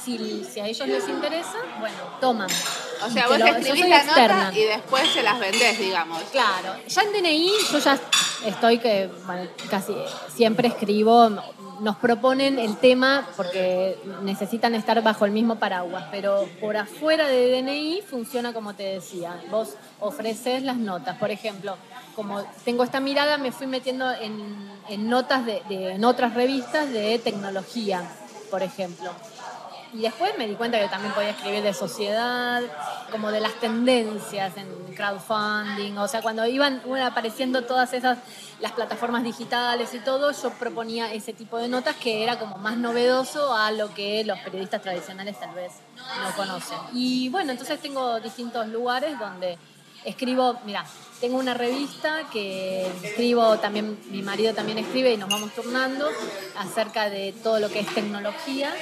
Si, 0.04 0.44
si 0.44 0.60
a 0.60 0.68
ellos 0.68 0.88
les 0.88 1.08
interesa, 1.10 1.58
bueno, 1.80 1.96
toman. 2.22 2.50
O 3.04 3.10
sea, 3.10 3.28
vos 3.28 3.40
escribís 3.40 3.90
la 3.90 4.04
nota 4.04 4.52
y 4.54 4.64
después 4.64 5.10
se 5.10 5.24
las 5.24 5.40
vendés, 5.40 5.80
digamos. 5.80 6.22
Claro. 6.32 6.76
Ya 6.88 7.02
en 7.02 7.14
DNI 7.14 7.52
yo 7.72 7.80
ya 7.80 8.00
estoy 8.46 8.78
que, 8.78 9.10
bueno, 9.26 9.50
casi 9.70 9.96
siempre 10.36 10.68
escribo, 10.68 11.30
nos 11.80 11.98
proponen 11.98 12.60
el 12.60 12.78
tema 12.78 13.28
porque 13.36 13.98
necesitan 14.24 14.76
estar 14.76 15.02
bajo 15.02 15.26
el 15.26 15.32
mismo 15.32 15.56
paraguas, 15.58 16.06
pero 16.12 16.48
por 16.60 16.78
afuera 16.78 17.28
de 17.28 17.62
DNI 17.62 18.02
funciona 18.02 18.54
como 18.54 18.74
te 18.74 18.84
decía. 18.84 19.42
Vos 19.50 19.76
ofreces 20.00 20.64
las 20.64 20.78
notas. 20.78 21.18
Por 21.18 21.32
ejemplo, 21.32 21.78
como 22.16 22.44
tengo 22.64 22.84
esta 22.84 23.00
mirada, 23.00 23.38
me 23.38 23.52
fui 23.52 23.68
metiendo 23.68 24.12
en, 24.12 25.10
notas 25.10 25.46
de, 25.46 25.62
en 25.70 26.04
otras 26.06 26.34
revistas 26.34 26.92
de 26.92 27.20
tecnología, 27.20 28.04
por 28.50 28.64
ejemplo. 28.64 29.12
Y 29.94 30.02
después 30.02 30.38
me 30.38 30.48
di 30.48 30.56
cuenta 30.56 30.80
que 30.80 30.90
también 30.90 31.14
podía 31.14 31.30
escribir 31.30 31.64
de 31.64 31.74
sociedad, 31.74 32.62
como 33.12 33.32
de 33.32 33.40
las 33.40 33.54
tendencias 33.62 34.58
en 34.58 34.68
crowdfunding, 34.96 35.98
o 35.98 36.08
sea, 36.08 36.22
cuando 36.22 36.46
iban 36.46 36.82
apareciendo 37.02 37.64
todas 37.64 37.94
esas, 37.94 38.18
las 38.66 38.72
plataformas 38.72 39.24
digitales 39.24 39.94
y 39.94 40.00
todo, 40.00 40.32
yo 40.32 40.50
proponía 40.58 41.14
ese 41.14 41.34
tipo 41.34 41.60
de 41.60 41.68
notas 41.68 41.96
que 41.98 42.24
era 42.24 42.40
como 42.40 42.58
más 42.58 42.78
novedoso 42.78 43.54
a 43.54 43.72
lo 43.72 43.94
que 43.94 44.24
los 44.24 44.40
periodistas 44.40 44.82
tradicionales 44.82 45.40
tal 45.40 45.54
vez 45.54 45.72
no 45.96 46.36
conocen. 46.36 46.80
Y 46.92 47.30
bueno, 47.30 47.52
entonces 47.52 47.80
tengo 47.80 48.20
distintos 48.20 48.68
lugares 48.70 49.20
donde 49.20 49.60
escribo, 50.04 50.60
mira, 50.66 50.84
tengo 51.22 51.38
una 51.38 51.54
revista 51.54 52.24
que 52.34 52.88
escribo 53.04 53.60
también, 53.60 54.00
mi 54.10 54.24
marido 54.24 54.56
también 54.56 54.80
escribe 54.80 55.14
y 55.14 55.18
nos 55.18 55.30
vamos 55.30 55.54
turnando 55.54 56.10
acerca 56.58 57.08
de 57.12 57.34
todo 57.44 57.60
lo 57.60 57.70
que 57.70 57.82
es 57.82 57.94
tecnología, 57.94 58.74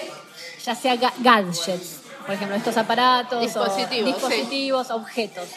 ya 0.64 0.76
sea 0.76 0.96
gadgets, 0.96 2.03
por 2.26 2.36
ejemplo, 2.36 2.56
estos 2.56 2.78
aparatos, 2.78 3.42
dispositivos, 3.42 4.06
dispositivos 4.06 4.92
objetos, 4.92 5.48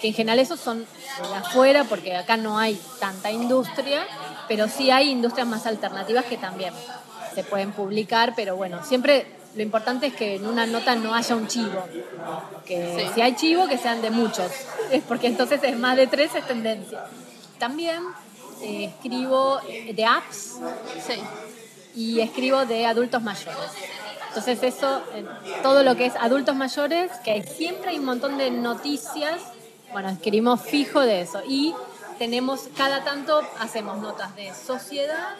que 0.00 0.08
en 0.08 0.14
general 0.14 0.38
esos 0.38 0.60
son 0.60 0.80
de 0.80 1.34
afuera 1.34 1.84
porque 1.84 2.16
acá 2.16 2.36
no 2.36 2.58
hay 2.58 2.80
tanta 2.98 3.30
industria, 3.30 4.06
pero 4.48 4.68
sí 4.68 4.90
hay 4.90 5.10
industrias 5.10 5.46
más 5.46 5.66
alternativas 5.66 6.24
que 6.24 6.36
también 6.36 6.74
se 7.34 7.44
pueden 7.44 7.72
publicar, 7.72 8.32
pero 8.36 8.56
bueno, 8.56 8.84
siempre 8.84 9.26
lo 9.54 9.62
importante 9.62 10.08
es 10.08 10.14
que 10.14 10.36
en 10.36 10.46
una 10.46 10.66
nota 10.66 10.96
no 10.96 11.14
haya 11.14 11.36
un 11.36 11.46
chivo. 11.46 11.84
Que 12.66 13.08
si 13.14 13.20
hay 13.20 13.36
chivo, 13.36 13.68
que 13.68 13.78
sean 13.78 14.02
de 14.02 14.10
muchos. 14.10 14.50
Porque 15.06 15.28
entonces 15.28 15.60
es 15.62 15.78
más 15.78 15.96
de 15.96 16.06
tres 16.06 16.34
es 16.34 16.46
tendencia. 16.46 17.04
También 17.58 18.02
eh, 18.62 18.86
escribo 18.86 19.60
de 19.60 20.04
apps 20.04 20.56
y 21.94 22.20
escribo 22.20 22.64
de 22.64 22.86
adultos 22.86 23.22
mayores. 23.22 23.56
Entonces 24.36 24.64
eso, 24.64 25.00
eh, 25.14 25.24
todo 25.62 25.84
lo 25.84 25.94
que 25.94 26.06
es 26.06 26.16
adultos 26.16 26.56
mayores, 26.56 27.12
que 27.24 27.44
siempre 27.44 27.90
hay 27.90 28.00
un 28.00 28.04
montón 28.04 28.36
de 28.36 28.50
noticias, 28.50 29.40
bueno, 29.92 30.08
escribimos 30.08 30.60
fijo 30.60 31.00
de 31.02 31.20
eso. 31.20 31.40
Y 31.46 31.72
tenemos, 32.18 32.68
cada 32.76 33.04
tanto 33.04 33.40
hacemos 33.60 33.98
notas 33.98 34.34
de 34.34 34.52
sociedad 34.52 35.36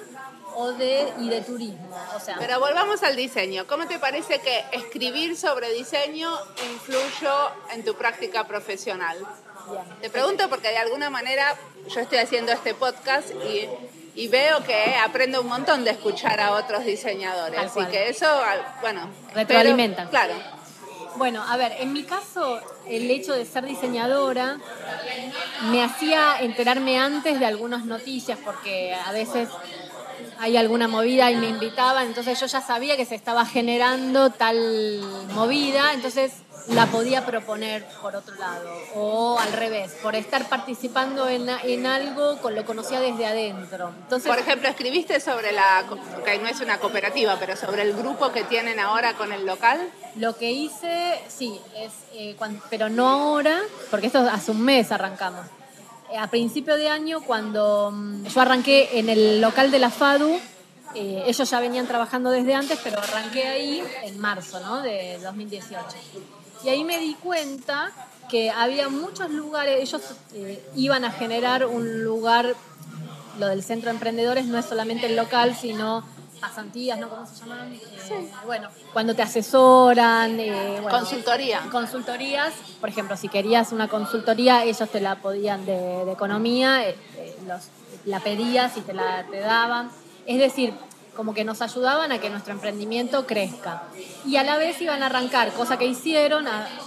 o 0.54 0.70
de, 0.74 1.12
y 1.18 1.28
de 1.28 1.40
turismo. 1.40 1.88
O 2.14 2.20
sea, 2.20 2.36
Pero 2.38 2.60
volvamos 2.60 3.02
al 3.02 3.16
diseño. 3.16 3.66
¿Cómo 3.66 3.88
te 3.88 3.98
parece 3.98 4.38
que 4.38 4.64
escribir 4.70 5.36
sobre 5.36 5.72
diseño 5.72 6.30
influyó 6.72 7.50
en 7.72 7.84
tu 7.84 7.96
práctica 7.96 8.46
profesional? 8.46 9.18
Te 10.02 10.08
pregunto 10.08 10.48
porque 10.48 10.68
de 10.68 10.78
alguna 10.78 11.10
manera 11.10 11.56
yo 11.92 12.00
estoy 12.00 12.18
haciendo 12.18 12.52
este 12.52 12.74
podcast 12.74 13.30
y, 13.30 13.68
y, 14.14 14.28
veo 14.28 14.62
que 14.64 14.96
aprendo 14.96 15.40
un 15.40 15.48
montón 15.48 15.84
de 15.84 15.90
escuchar 15.90 16.40
a 16.40 16.52
otros 16.52 16.84
diseñadores. 16.84 17.58
Así 17.58 17.84
que 17.86 18.08
eso, 18.08 18.26
bueno. 18.80 19.08
Retroalimenta. 19.34 20.08
claro. 20.08 20.34
Bueno, 21.16 21.44
a 21.46 21.56
ver, 21.56 21.72
en 21.78 21.92
mi 21.92 22.02
caso, 22.02 22.60
el 22.88 23.08
hecho 23.08 23.34
de 23.34 23.44
ser 23.44 23.64
diseñadora 23.64 24.58
me 25.70 25.82
hacía 25.84 26.38
enterarme 26.40 26.98
antes 26.98 27.38
de 27.38 27.46
algunas 27.46 27.84
noticias, 27.84 28.36
porque 28.44 28.92
a 28.94 29.12
veces 29.12 29.48
hay 30.40 30.56
alguna 30.56 30.88
movida 30.88 31.30
y 31.30 31.36
me 31.36 31.48
invitaban, 31.48 32.08
entonces 32.08 32.38
yo 32.40 32.46
ya 32.46 32.60
sabía 32.60 32.96
que 32.96 33.04
se 33.04 33.14
estaba 33.14 33.46
generando 33.46 34.30
tal 34.30 35.00
movida, 35.34 35.92
entonces 35.92 36.32
la 36.68 36.86
podía 36.86 37.26
proponer 37.26 37.86
por 38.00 38.16
otro 38.16 38.34
lado, 38.36 38.70
o 38.94 39.38
al 39.38 39.52
revés, 39.52 39.92
por 40.02 40.14
estar 40.14 40.48
participando 40.48 41.28
en, 41.28 41.48
en 41.48 41.86
algo, 41.86 42.38
con 42.38 42.54
lo 42.54 42.64
conocía 42.64 43.00
desde 43.00 43.26
adentro. 43.26 43.90
Entonces, 44.02 44.28
por 44.28 44.38
ejemplo, 44.38 44.68
escribiste 44.68 45.20
sobre 45.20 45.52
la, 45.52 45.84
que 46.24 46.38
no 46.38 46.48
es 46.48 46.60
una 46.60 46.78
cooperativa, 46.78 47.36
pero 47.38 47.56
sobre 47.56 47.82
el 47.82 47.94
grupo 47.94 48.32
que 48.32 48.44
tienen 48.44 48.80
ahora 48.80 49.14
con 49.14 49.32
el 49.32 49.44
local. 49.44 49.78
Lo 50.16 50.36
que 50.36 50.52
hice, 50.52 51.20
sí, 51.28 51.60
es, 51.76 51.92
eh, 52.14 52.36
pero 52.70 52.88
no 52.88 53.08
ahora, 53.08 53.60
porque 53.90 54.06
esto 54.06 54.20
hace 54.20 54.50
un 54.50 54.62
mes 54.62 54.90
arrancamos 54.92 55.46
a 56.16 56.28
principio 56.28 56.76
de 56.76 56.88
año, 56.88 57.22
cuando 57.22 57.90
mm, 57.92 58.26
yo 58.26 58.40
arranqué 58.40 59.00
en 59.00 59.08
el 59.08 59.40
local 59.40 59.70
de 59.70 59.78
la 59.78 59.90
FADU, 59.90 60.40
Eh, 60.94 61.24
ellos 61.26 61.50
ya 61.50 61.58
venían 61.58 61.88
trabajando 61.88 62.30
desde 62.30 62.54
antes, 62.54 62.78
pero 62.84 63.00
arranqué 63.00 63.48
ahí 63.48 63.82
en 64.04 64.16
marzo 64.20 64.60
¿no? 64.60 64.80
de 64.80 65.18
2018. 65.24 65.84
Y 66.64 66.68
ahí 66.70 66.82
me 66.82 66.98
di 66.98 67.14
cuenta 67.14 67.92
que 68.30 68.50
había 68.50 68.88
muchos 68.88 69.30
lugares, 69.30 69.82
ellos 69.82 70.02
eh, 70.32 70.66
iban 70.74 71.04
a 71.04 71.10
generar 71.10 71.66
un 71.66 72.02
lugar, 72.04 72.54
lo 73.38 73.48
del 73.48 73.62
centro 73.62 73.90
de 73.90 73.96
emprendedores 73.96 74.46
no 74.46 74.58
es 74.58 74.64
solamente 74.64 75.06
el 75.06 75.14
local, 75.14 75.54
sino 75.54 76.02
pasantías, 76.40 76.98
¿no? 76.98 77.10
¿Cómo 77.10 77.26
se 77.26 77.40
llaman? 77.40 77.72
Eh, 77.74 78.30
bueno, 78.46 78.68
cuando 78.94 79.14
te 79.14 79.22
asesoran. 79.22 80.40
Eh, 80.40 80.82
Consultoría. 80.90 81.60
Consultorías, 81.70 82.54
por 82.80 82.88
ejemplo, 82.88 83.16
si 83.16 83.28
querías 83.28 83.72
una 83.72 83.88
consultoría, 83.88 84.64
ellos 84.64 84.88
te 84.88 85.00
la 85.00 85.16
podían 85.16 85.66
de, 85.66 86.10
economía, 86.10 86.82
la 88.06 88.20
pedías 88.20 88.76
y 88.78 88.80
te 88.80 88.94
la 88.94 89.26
te 89.30 89.40
daban. 89.40 89.90
Es 90.26 90.38
decir, 90.38 90.72
como 91.14 91.34
que 91.34 91.44
nos 91.44 91.62
ayudaban 91.62 92.12
a 92.12 92.20
que 92.20 92.30
nuestro 92.30 92.52
emprendimiento 92.52 93.26
crezca. 93.26 93.84
Y 94.26 94.36
a 94.36 94.44
la 94.44 94.56
vez 94.56 94.80
iban 94.80 95.02
a 95.02 95.06
arrancar, 95.06 95.52
cosa 95.52 95.78
que 95.78 95.86
hicieron 95.86 96.46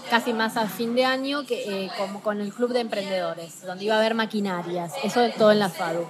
casi 0.10 0.34
más 0.34 0.58
a 0.58 0.68
fin 0.68 0.96
de 0.96 1.06
año, 1.06 1.46
que, 1.46 1.86
eh, 1.86 1.92
como 1.98 2.22
con 2.22 2.42
el 2.42 2.54
Club 2.54 2.74
de 2.74 2.82
Emprendedores, 2.82 3.66
donde 3.66 3.86
iba 3.86 3.96
a 3.96 4.00
haber 4.00 4.16
maquinarias, 4.16 4.94
eso 5.04 5.22
todo 5.38 5.52
en 5.52 5.60
la 5.60 5.70
FADU. 5.70 6.08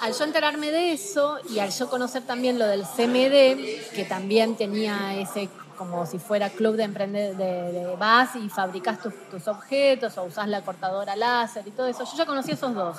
Al 0.00 0.14
yo 0.14 0.24
enterarme 0.24 0.70
de 0.70 0.92
eso 0.92 1.38
y 1.50 1.58
al 1.58 1.70
yo 1.70 1.90
conocer 1.90 2.22
también 2.22 2.58
lo 2.58 2.66
del 2.66 2.84
CMD, 2.84 3.92
que 3.94 4.06
también 4.08 4.56
tenía 4.56 5.16
ese 5.16 5.48
como 5.76 6.04
si 6.06 6.18
fuera 6.18 6.50
club 6.50 6.74
de 6.74 6.82
emprendedores, 6.82 7.38
de, 7.38 7.96
vas 7.96 8.34
y 8.34 8.48
fabricas 8.48 9.00
tus, 9.00 9.14
tus 9.30 9.46
objetos 9.46 10.18
o 10.18 10.24
usás 10.24 10.48
la 10.48 10.62
cortadora 10.62 11.14
láser 11.14 11.66
y 11.68 11.70
todo 11.70 11.86
eso, 11.86 12.04
yo 12.04 12.16
ya 12.16 12.26
conocí 12.26 12.50
esos 12.50 12.74
dos. 12.74 12.98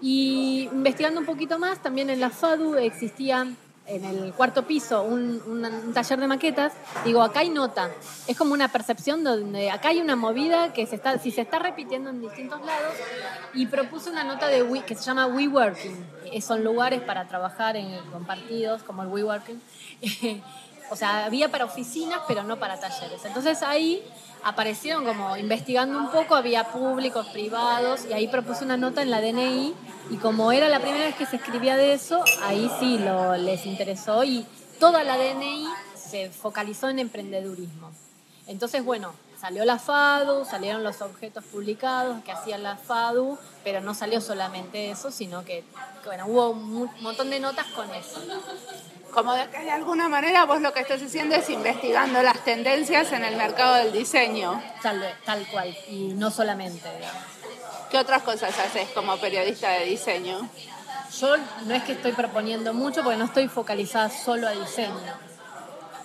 Y 0.00 0.68
investigando 0.72 1.20
un 1.20 1.26
poquito 1.26 1.58
más, 1.58 1.82
también 1.82 2.10
en 2.10 2.20
la 2.20 2.28
FADU 2.28 2.74
existían 2.76 3.56
en 3.86 4.04
el 4.04 4.32
cuarto 4.34 4.66
piso 4.66 5.02
un, 5.02 5.92
taller 5.94 6.18
de 6.20 6.26
maquetas, 6.26 6.72
digo, 7.04 7.22
acá 7.22 7.40
hay 7.40 7.50
nota. 7.50 7.90
Es 8.26 8.36
como 8.36 8.52
una 8.52 8.68
percepción 8.68 9.24
donde 9.24 9.70
acá 9.70 9.88
hay 9.88 10.00
una 10.00 10.16
movida 10.16 10.72
que 10.72 10.86
se 10.86 10.96
está, 10.96 11.18
si 11.18 11.30
se 11.30 11.42
está 11.42 11.58
repitiendo 11.58 12.10
en 12.10 12.20
distintos 12.20 12.60
lados, 12.60 12.94
y 13.54 13.66
propuse 13.66 14.10
una 14.10 14.24
nota 14.24 14.48
de 14.48 14.66
que 14.86 14.94
se 14.94 15.02
llama 15.02 15.26
WeWorking. 15.26 16.40
Son 16.40 16.62
lugares 16.64 17.00
para 17.00 17.26
trabajar 17.26 17.76
en 17.76 17.98
compartidos, 18.10 18.82
como 18.82 19.02
el 19.02 19.08
WeWorking. 19.08 19.62
o 20.90 20.96
sea, 20.96 21.24
había 21.24 21.50
para 21.50 21.64
oficinas, 21.64 22.20
pero 22.26 22.42
no 22.42 22.58
para 22.58 22.78
talleres. 22.78 23.24
Entonces 23.24 23.62
ahí 23.62 24.02
aparecieron 24.42 25.04
como 25.04 25.36
investigando 25.36 25.98
un 25.98 26.10
poco, 26.10 26.34
había 26.34 26.64
públicos, 26.64 27.26
privados, 27.28 28.06
y 28.08 28.12
ahí 28.12 28.28
propuse 28.28 28.64
una 28.64 28.76
nota 28.76 29.02
en 29.02 29.10
la 29.10 29.20
DNI, 29.20 29.74
y 30.10 30.16
como 30.16 30.52
era 30.52 30.68
la 30.68 30.80
primera 30.80 31.04
vez 31.04 31.16
que 31.16 31.26
se 31.26 31.36
escribía 31.36 31.76
de 31.76 31.92
eso, 31.92 32.22
ahí 32.42 32.70
sí 32.78 32.98
lo, 32.98 33.36
les 33.36 33.66
interesó, 33.66 34.24
y 34.24 34.46
toda 34.78 35.02
la 35.02 35.16
DNI 35.16 35.66
se 35.94 36.30
focalizó 36.30 36.88
en 36.88 36.98
emprendedurismo. 36.98 37.90
Entonces, 38.46 38.84
bueno, 38.84 39.12
salió 39.40 39.64
la 39.64 39.78
FADU, 39.78 40.44
salieron 40.44 40.84
los 40.84 41.02
objetos 41.02 41.44
publicados 41.44 42.22
que 42.22 42.32
hacía 42.32 42.58
la 42.58 42.76
FADU, 42.76 43.38
pero 43.64 43.80
no 43.80 43.94
salió 43.94 44.20
solamente 44.20 44.90
eso, 44.90 45.10
sino 45.10 45.44
que, 45.44 45.64
bueno, 46.04 46.26
hubo 46.26 46.50
un 46.50 46.88
montón 47.00 47.30
de 47.30 47.40
notas 47.40 47.66
con 47.68 47.92
eso 47.92 48.20
como 49.16 49.32
de 49.32 49.48
que 49.48 49.60
de 49.60 49.70
alguna 49.70 50.10
manera 50.10 50.44
vos 50.44 50.60
lo 50.60 50.74
que 50.74 50.80
estás 50.80 51.02
haciendo 51.02 51.36
es 51.36 51.48
investigando 51.48 52.22
las 52.22 52.44
tendencias 52.44 53.10
en 53.12 53.24
el 53.24 53.34
mercado 53.36 53.76
del 53.76 53.90
diseño. 53.90 54.62
Tal, 54.82 55.02
tal 55.24 55.46
cual, 55.46 55.74
y 55.88 56.08
no 56.08 56.30
solamente. 56.30 56.86
¿Qué 57.90 57.96
otras 57.96 58.22
cosas 58.24 58.58
haces 58.58 58.90
como 58.90 59.16
periodista 59.16 59.70
de 59.70 59.86
diseño? 59.86 60.46
Yo 61.18 61.34
no 61.64 61.74
es 61.74 61.82
que 61.84 61.92
estoy 61.92 62.12
proponiendo 62.12 62.74
mucho 62.74 63.02
porque 63.02 63.16
no 63.16 63.24
estoy 63.24 63.48
focalizada 63.48 64.10
solo 64.10 64.48
a 64.48 64.50
diseño. 64.50 65.14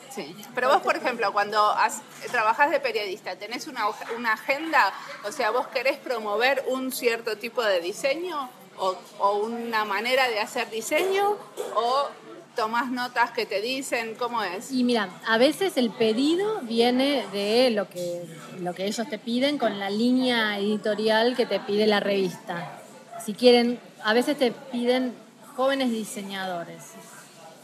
Sí. 0.10 0.34
Pero 0.56 0.70
vos, 0.70 0.82
por 0.82 0.96
ejemplo, 0.96 1.34
cuando 1.34 1.70
has, 1.70 2.02
trabajás 2.32 2.72
de 2.72 2.80
periodista, 2.80 3.36
¿tenés 3.36 3.68
una, 3.68 3.88
una 4.18 4.34
agenda? 4.34 4.94
O 5.26 5.34
sea, 5.34 5.52
¿vos 5.52 5.68
querés 5.68 5.98
promover 5.98 6.64
un 6.70 6.94
cierto 6.94 7.38
tipo 7.38 7.62
de 7.62 7.82
diseño 7.82 8.50
o, 8.78 8.96
o 9.20 9.34
una 9.40 9.84
manera 9.84 10.30
de 10.30 10.40
hacer 10.40 10.70
diseño? 10.70 11.36
¿O 11.76 12.08
tomás 12.56 12.92
notas 12.92 13.32
que 13.32 13.46
te 13.46 13.62
dicen? 13.62 14.16
¿Cómo 14.16 14.44
es? 14.44 14.72
Y 14.72 14.84
mira, 14.84 15.10
a 15.28 15.38
veces 15.38 15.78
el 15.78 15.90
pedido 15.90 16.60
viene 16.62 17.26
de 17.32 17.72
lo 17.72 17.90
que, 17.90 18.24
lo 18.60 18.74
que 18.74 18.86
ellos 18.86 19.08
te 19.10 19.18
piden 19.18 19.58
con 19.58 19.80
la 19.80 19.90
línea 19.90 20.58
editorial 20.58 21.36
que 21.36 21.46
te 21.46 21.60
pide 21.60 21.88
la 21.88 22.00
revista. 22.00 22.82
Si 23.24 23.34
quieren, 23.34 23.80
a 24.04 24.14
veces 24.14 24.38
te 24.38 24.52
piden 24.52 25.14
jóvenes 25.56 25.92
diseñadores. 25.92 26.84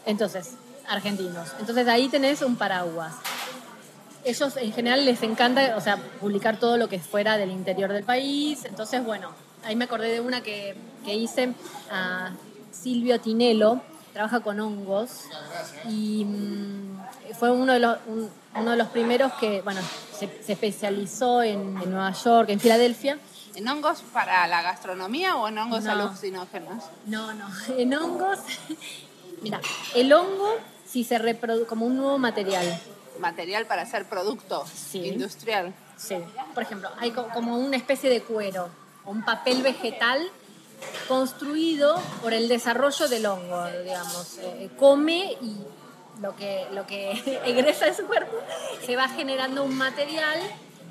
Entonces, 0.06 0.56
argentinos. 0.88 1.50
Entonces 1.60 1.88
ahí 1.88 2.08
tenés 2.10 2.42
un 2.42 2.56
paraguas. 2.56 3.16
Ellos 4.24 4.58
en 4.58 4.74
general 4.74 5.06
les 5.06 5.24
encanta, 5.24 5.76
o 5.78 5.82
sea, 5.82 5.98
publicar 6.20 6.60
todo 6.60 6.78
lo 6.78 6.90
que 6.90 7.00
fuera 7.00 7.38
del 7.38 7.52
interior 7.52 7.92
del 7.94 8.04
país. 8.04 8.66
Entonces, 8.66 9.04
bueno, 9.04 9.32
ahí 9.64 9.76
me 9.76 9.86
acordé 9.86 10.12
de 10.12 10.22
una 10.22 10.42
que, 10.42 10.76
que 11.06 11.14
hice 11.14 11.54
a 11.90 12.32
Silvio 12.72 13.20
Tinello, 13.20 13.82
trabaja 14.18 14.40
con 14.40 14.60
hongos 14.60 15.26
y 15.88 16.26
mm, 16.26 17.00
fue 17.38 17.52
uno 17.52 17.74
de, 17.74 17.80
los, 17.80 18.00
uno 18.56 18.72
de 18.72 18.76
los 18.76 18.88
primeros 18.88 19.32
que, 19.34 19.62
bueno, 19.62 19.80
se, 20.12 20.26
especializó 20.48 21.44
en, 21.44 21.76
Nueva 21.76 22.12
York, 22.14 22.50
en 22.50 22.60
Filadelfia. 22.60 23.20
¿En 23.54 23.68
hongos 23.68 24.02
para 24.12 24.48
la 24.48 24.64
gastronomía 24.64 25.36
o 25.36 25.48
en 25.48 25.60
hongos 25.60 25.86
alucinógenos? 25.86 26.86
No, 27.06 27.32
no, 27.36 27.48
en 27.78 27.94
hongos, 27.94 28.40
mira, 29.44 29.62
el 29.94 30.12
hongo 30.12 30.56
si 30.84 31.04
se 31.04 31.20
reproduce 31.20 31.68
como 31.68 31.86
un 31.86 31.98
nuevo 31.98 32.18
material. 32.18 32.66
Material 33.20 33.68
para 33.68 33.84
hacer 33.84 34.10
producto 34.10 34.66
industrial. 34.94 35.76
Sí, 35.96 36.16
por 36.56 36.64
ejemplo, 36.64 36.90
hay 36.98 37.12
como 37.12 37.56
una 37.60 37.78
especie 37.78 38.10
de 38.10 38.24
cuero 38.24 38.70
o 39.06 39.12
un 39.12 39.24
papel 39.24 39.62
vegetal 39.62 40.28
construido 41.08 41.96
por 42.22 42.34
el 42.34 42.48
desarrollo 42.48 43.08
del 43.08 43.26
hongo, 43.26 43.66
digamos. 43.84 44.38
Eh, 44.40 44.70
come 44.78 45.38
y 45.42 45.56
lo 46.22 46.36
que, 46.36 46.68
lo 46.72 46.86
que 46.86 47.12
egresa 47.46 47.86
de 47.86 47.94
su 47.94 48.06
cuerpo 48.06 48.38
se 48.86 48.96
va 48.96 49.08
generando 49.10 49.64
un 49.64 49.76
material 49.76 50.40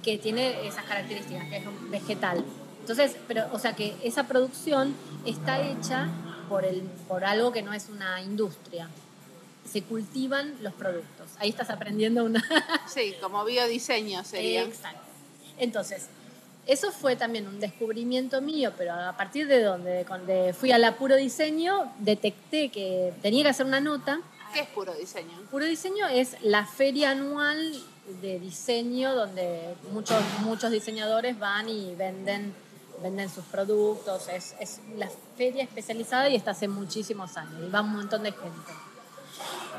que 0.02 0.18
tiene 0.18 0.66
esas 0.66 0.84
características, 0.84 1.48
que 1.48 1.56
es 1.56 1.66
un 1.66 1.90
vegetal. 1.90 2.44
Entonces, 2.80 3.16
pero, 3.26 3.46
o 3.52 3.58
sea 3.58 3.74
que 3.74 3.96
esa 4.04 4.24
producción 4.24 4.94
está 5.24 5.60
hecha 5.60 6.08
por, 6.48 6.64
el, 6.64 6.82
por 7.08 7.24
algo 7.24 7.50
que 7.50 7.62
no 7.62 7.72
es 7.72 7.88
una 7.88 8.22
industria. 8.22 8.88
Se 9.68 9.82
cultivan 9.82 10.54
los 10.62 10.72
productos. 10.74 11.30
Ahí 11.38 11.48
estás 11.48 11.70
aprendiendo 11.70 12.24
una... 12.24 12.44
sí, 12.86 13.16
como 13.20 13.44
biodiseño 13.44 14.22
sería. 14.22 14.62
Exacto. 14.64 15.00
Entonces, 15.58 16.06
eso 16.66 16.90
fue 16.90 17.14
también 17.14 17.46
un 17.46 17.60
descubrimiento 17.60 18.40
mío, 18.40 18.72
pero 18.76 18.92
a 18.92 19.16
partir 19.16 19.46
de 19.46 19.62
donde, 19.62 20.04
de 20.26 20.52
fui 20.52 20.72
al 20.72 20.94
puro 20.96 21.14
diseño, 21.14 21.92
detecté 22.00 22.70
que 22.70 23.12
tenía 23.22 23.44
que 23.44 23.50
hacer 23.50 23.66
una 23.66 23.80
nota. 23.80 24.20
¿Qué 24.52 24.60
es 24.60 24.68
puro 24.68 24.92
diseño? 24.94 25.38
Puro 25.50 25.64
diseño 25.64 26.08
es 26.08 26.36
la 26.42 26.66
feria 26.66 27.10
anual 27.10 27.80
de 28.20 28.40
diseño 28.40 29.14
donde 29.14 29.74
muchos, 29.92 30.20
muchos 30.40 30.70
diseñadores 30.72 31.38
van 31.38 31.68
y 31.68 31.94
venden, 31.94 32.52
venden 33.00 33.28
sus 33.28 33.44
productos. 33.44 34.28
Es, 34.28 34.56
es 34.58 34.80
la 34.96 35.08
feria 35.36 35.62
especializada 35.62 36.28
y 36.28 36.34
está 36.34 36.50
hace 36.50 36.66
muchísimos 36.66 37.36
años 37.36 37.62
y 37.64 37.70
va 37.70 37.82
un 37.82 37.92
montón 37.92 38.24
de 38.24 38.32
gente. 38.32 38.72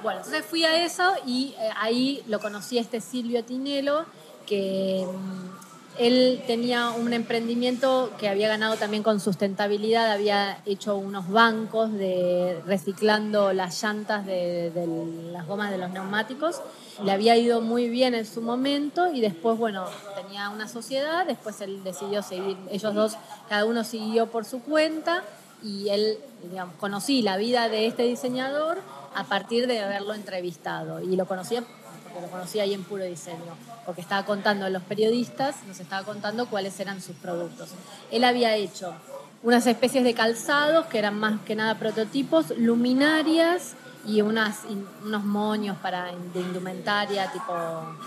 Bueno, 0.04 0.20
entonces 0.20 0.46
fui 0.46 0.64
a 0.64 0.86
eso 0.86 1.16
y 1.26 1.56
eh, 1.58 1.70
ahí 1.76 2.24
lo 2.28 2.40
conocí 2.40 2.78
a 2.78 2.82
este 2.82 3.02
Silvio 3.02 3.44
Tinelo 3.44 4.06
que 4.46 5.06
mm, 5.06 5.57
él 6.00 6.44
tenía 6.46 6.92
un 6.92 7.14
emprendimiento 7.14 8.12
que 8.20 8.30
había 8.30 8.48
ganado 8.48 8.76
también 8.76 9.04
con 9.04 9.20
sustentabilidad, 9.20 10.12
había 10.12 10.60
hecho 10.66 10.96
unos 10.96 11.30
bancos 11.30 11.92
de 11.94 12.62
reciclando 12.66 13.54
las 13.54 13.82
llantas 13.82 14.26
de, 14.26 14.72
las 15.32 15.48
gomas 15.48 15.72
de 15.72 15.78
los 15.78 15.90
neumáticos. 15.90 16.62
Le 17.04 17.12
había 17.12 17.36
ido 17.36 17.62
muy 17.62 17.90
bien 17.90 18.16
en 18.16 18.26
su 18.26 18.42
momento 18.42 19.12
y 19.12 19.22
después, 19.22 19.58
bueno, 19.58 19.86
tenía 20.16 20.50
una 20.50 20.68
sociedad, 20.68 21.26
después 21.26 21.62
él 21.62 21.84
decidió 21.84 22.22
seguir, 22.24 22.58
ellos 22.72 22.94
dos, 22.94 23.14
cada 23.50 23.66
uno 23.66 23.84
siguió 23.84 24.28
por 24.28 24.46
su 24.46 24.62
cuenta 24.62 25.24
y 25.64 25.90
él, 25.90 26.18
digamos, 26.50 26.76
conocí 26.76 27.22
la 27.22 27.38
vida 27.38 27.70
de 27.70 27.88
este 27.88 28.04
diseñador 28.04 28.80
a 29.16 29.24
partir 29.24 29.68
de 29.68 29.80
haberlo 29.80 30.14
entrevistado 30.14 31.02
y 31.02 31.16
lo 31.16 31.26
conocía 31.26 31.64
lo 32.22 32.28
conocí 32.28 32.60
ahí 32.60 32.74
en 32.74 32.84
puro 32.84 33.04
diseño, 33.04 33.56
porque 33.86 34.02
estaba 34.02 34.26
contando 34.26 34.66
a 34.66 34.70
los 34.70 34.84
periodistas, 34.84 35.64
nos 35.68 35.80
estaba 35.80 36.04
contando 36.04 36.48
cuáles 36.48 36.80
eran 36.80 37.02
sus 37.02 37.16
productos. 37.16 37.70
Él 38.12 38.24
había 38.24 38.56
hecho 38.56 38.94
unas 39.44 39.68
especies 39.68 40.04
de 40.04 40.14
calzados 40.14 40.88
que 40.88 41.00
eran 41.00 41.20
más 41.20 41.40
que 41.42 41.56
nada 41.56 41.76
prototipos, 41.76 42.54
luminarias 42.58 43.76
y 44.06 44.22
unas, 44.22 44.62
unos 45.04 45.24
moños 45.24 45.78
para, 45.78 46.06
de 46.06 46.40
indumentaria, 46.40 47.32
tipo, 47.32 47.54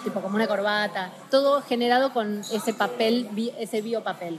tipo 0.02 0.20
como 0.20 0.36
una 0.36 0.46
corbata, 0.46 1.12
todo 1.30 1.62
generado 1.62 2.12
con 2.12 2.40
ese 2.52 2.72
papel, 2.72 3.28
ese 3.58 3.82
biopapel. 3.82 4.38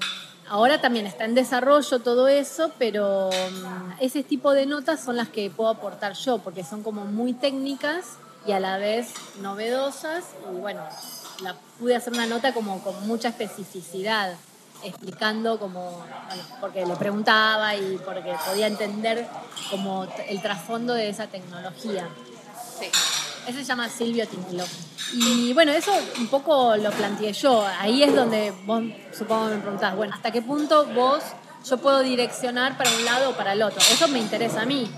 Ahora 0.49 0.81
también 0.81 1.05
está 1.05 1.23
en 1.23 1.33
desarrollo 1.33 1.99
todo 1.99 2.27
eso, 2.27 2.71
pero 2.77 3.29
mm, 3.29 4.01
ese 4.01 4.21
tipo 4.21 4.51
de 4.51 4.65
notas 4.65 5.01
son 5.01 5.15
las 5.15 5.29
que 5.29 5.49
puedo 5.49 5.69
aportar 5.69 6.13
yo, 6.13 6.39
porque 6.39 6.63
son 6.63 6.83
como 6.83 7.05
muy 7.05 7.33
técnicas 7.33 8.17
y 8.45 8.51
a 8.51 8.59
la 8.59 8.77
vez 8.77 9.13
novedosas. 9.41 10.23
Y 10.51 10.59
bueno, 10.59 10.81
la 11.43 11.55
pude 11.79 11.95
hacer 11.95 12.13
una 12.13 12.25
nota 12.25 12.53
como 12.53 12.83
con 12.83 13.07
mucha 13.07 13.29
especificidad, 13.29 14.35
explicando 14.83 15.59
como, 15.59 16.03
porque 16.59 16.85
le 16.85 16.95
preguntaba 16.95 17.75
y 17.75 17.99
porque 18.03 18.35
podía 18.45 18.67
entender 18.67 19.27
como 19.69 20.07
el 20.27 20.41
trasfondo 20.41 20.93
de 20.93 21.09
esa 21.09 21.27
tecnología. 21.27 22.07
Sí. 22.79 22.87
Ese 23.47 23.59
se 23.59 23.63
llama 23.65 23.89
Silvio 23.89 24.27
Tinilo. 24.27 24.63
Y 25.13 25.51
bueno, 25.53 25.71
eso 25.71 25.91
un 26.19 26.27
poco 26.27 26.77
lo 26.77 26.91
planteé 26.91 27.33
yo. 27.33 27.65
Ahí 27.79 28.03
es 28.03 28.15
donde 28.15 28.53
vos 28.65 28.83
supongo 29.11 29.45
me 29.45 29.57
preguntás, 29.57 29.95
bueno, 29.95 30.13
¿hasta 30.13 30.31
qué 30.31 30.41
punto 30.41 30.85
vos 30.93 31.23
yo 31.65 31.77
puedo 31.77 32.01
direccionar 32.01 32.77
para 32.77 32.91
un 32.91 33.05
lado 33.05 33.31
o 33.31 33.33
para 33.33 33.53
el 33.53 33.61
otro? 33.63 33.79
Eso 33.91 34.07
me 34.07 34.19
interesa 34.19 34.61
a 34.61 34.65
mí. 34.65 34.89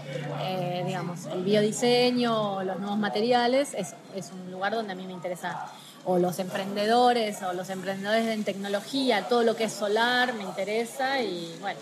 Eh, 0.41 0.62
digamos, 0.85 1.25
el 1.25 1.43
biodiseño, 1.43 2.63
los 2.63 2.79
nuevos 2.79 2.97
materiales, 2.97 3.73
es, 3.73 3.95
es 4.15 4.31
un 4.31 4.51
lugar 4.51 4.73
donde 4.73 4.93
a 4.93 4.95
mí 4.95 5.05
me 5.05 5.13
interesa 5.13 5.71
o 6.05 6.17
los 6.17 6.39
emprendedores 6.39 7.41
o 7.43 7.53
los 7.53 7.69
emprendedores 7.69 8.27
en 8.27 8.43
tecnología, 8.43 9.27
todo 9.29 9.43
lo 9.43 9.55
que 9.55 9.65
es 9.65 9.73
solar 9.73 10.33
me 10.33 10.43
interesa 10.43 11.21
y 11.21 11.55
bueno. 11.61 11.79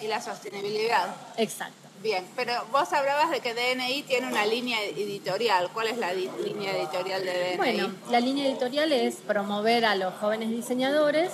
Y 0.00 0.06
la 0.08 0.20
sostenibilidad. 0.20 1.06
Exacto. 1.36 1.82
Bien, 2.02 2.26
pero 2.34 2.52
vos 2.72 2.92
hablabas 2.92 3.30
de 3.30 3.40
que 3.40 3.54
DNI 3.54 4.02
tiene 4.02 4.26
una 4.26 4.44
línea 4.44 4.82
editorial. 4.82 5.70
¿Cuál 5.72 5.86
es 5.86 5.98
la 5.98 6.12
línea 6.12 6.76
editorial 6.76 7.24
de 7.24 7.32
DNI? 7.32 7.56
Bueno, 7.56 7.90
la 8.10 8.18
línea 8.18 8.48
editorial 8.48 8.90
es 8.90 9.16
promover 9.16 9.84
a 9.84 9.94
los 9.94 10.12
jóvenes 10.14 10.50
diseñadores. 10.50 11.30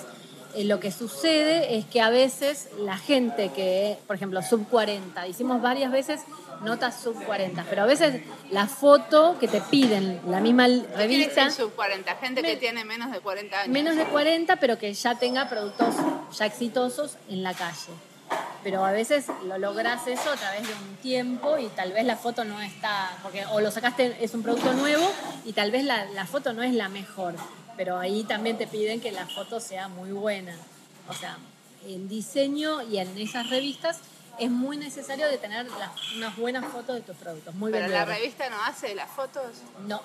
Eh, 0.53 0.65
lo 0.65 0.79
que 0.79 0.91
sucede 0.91 1.77
es 1.77 1.85
que 1.85 2.01
a 2.01 2.11
veces 2.11 2.69
la 2.77 2.97
gente 2.97 3.49
que, 3.49 3.97
por 4.05 4.15
ejemplo, 4.15 4.41
sub 4.43 4.67
40, 4.69 5.27
hicimos 5.27 5.59
varias 5.61 5.91
veces 5.91 6.21
notas 6.61 7.01
sub 7.01 7.15
40, 7.25 7.65
pero 7.69 7.83
a 7.83 7.85
veces 7.85 8.21
la 8.51 8.67
foto 8.67 9.37
que 9.39 9.47
te 9.47 9.61
piden, 9.61 10.21
la 10.27 10.39
misma 10.39 10.67
revista... 10.95 11.49
sub 11.51 11.73
40? 11.75 12.15
Gente 12.15 12.41
que 12.41 12.57
tiene 12.57 12.85
menos 12.85 13.11
de 13.11 13.19
40 13.19 13.61
años. 13.61 13.69
Menos 13.69 13.95
de 13.95 14.05
40, 14.05 14.55
pero 14.57 14.77
que 14.77 14.93
ya 14.93 15.15
tenga 15.15 15.49
productos 15.49 15.95
ya 16.37 16.45
exitosos 16.45 17.17
en 17.29 17.43
la 17.43 17.53
calle 17.53 17.93
pero 18.63 18.85
a 18.85 18.91
veces 18.91 19.25
lo 19.45 19.57
logras 19.57 20.05
eso 20.07 20.31
a 20.31 20.35
través 20.35 20.67
de 20.67 20.73
un 20.73 20.95
tiempo 20.97 21.57
y 21.57 21.67
tal 21.67 21.93
vez 21.93 22.05
la 22.05 22.17
foto 22.17 22.43
no 22.43 22.61
está, 22.61 23.17
porque 23.23 23.45
o 23.47 23.61
lo 23.61 23.71
sacaste, 23.71 24.17
es 24.21 24.33
un 24.33 24.43
producto 24.43 24.73
nuevo 24.73 25.09
y 25.45 25.53
tal 25.53 25.71
vez 25.71 25.85
la, 25.85 26.05
la 26.05 26.25
foto 26.25 26.53
no 26.53 26.61
es 26.61 26.73
la 26.73 26.89
mejor, 26.89 27.35
pero 27.77 27.97
ahí 27.97 28.23
también 28.23 28.57
te 28.57 28.67
piden 28.67 28.99
que 28.99 29.11
la 29.11 29.25
foto 29.25 29.59
sea 29.59 29.87
muy 29.87 30.11
buena. 30.11 30.55
O 31.07 31.13
sea, 31.13 31.37
en 31.87 32.07
diseño 32.09 32.81
y 32.83 32.97
en 32.97 33.17
esas 33.17 33.49
revistas 33.49 33.99
es 34.39 34.49
muy 34.49 34.77
necesario 34.77 35.27
de 35.27 35.37
tener 35.37 35.67
unas 36.15 36.37
buenas 36.37 36.65
fotos 36.65 36.95
de 36.95 37.01
tus 37.01 37.15
productos. 37.15 37.53
Muy 37.55 37.71
¿Pero 37.71 37.87
la 37.87 38.05
revista 38.05 38.49
no 38.49 38.61
hace 38.63 38.95
las 38.95 39.09
fotos? 39.09 39.57
No, 39.87 40.01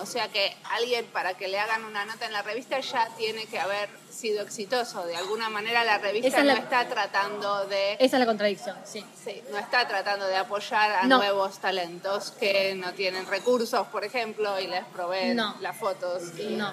o 0.00 0.06
sea 0.06 0.28
que 0.28 0.56
alguien 0.70 1.04
para 1.06 1.34
que 1.34 1.48
le 1.48 1.58
hagan 1.58 1.84
una 1.84 2.04
nota 2.06 2.24
en 2.24 2.32
la 2.32 2.40
revista 2.40 2.80
ya 2.80 3.08
tiene 3.16 3.44
que 3.46 3.60
haber 3.60 3.90
sido 4.10 4.42
exitoso. 4.42 5.04
De 5.04 5.16
alguna 5.16 5.50
manera 5.50 5.84
la 5.84 5.98
revista 5.98 6.42
no 6.42 6.52
está 6.52 6.88
tratando 6.88 7.66
de... 7.66 7.94
Esa 7.94 8.16
es 8.16 8.20
la 8.20 8.26
contradicción, 8.26 8.76
sí. 8.84 9.04
Sí, 9.22 9.42
no 9.50 9.58
está 9.58 9.86
tratando 9.86 10.26
de 10.26 10.36
apoyar 10.36 10.92
a 10.92 11.06
nuevos 11.06 11.58
talentos 11.58 12.30
que 12.30 12.74
no 12.74 12.94
tienen 12.94 13.26
recursos, 13.26 13.86
por 13.88 14.04
ejemplo, 14.04 14.58
y 14.58 14.66
les 14.66 14.84
proveen 14.86 15.36
las 15.36 15.76
fotos. 15.76 16.22
No, 16.50 16.72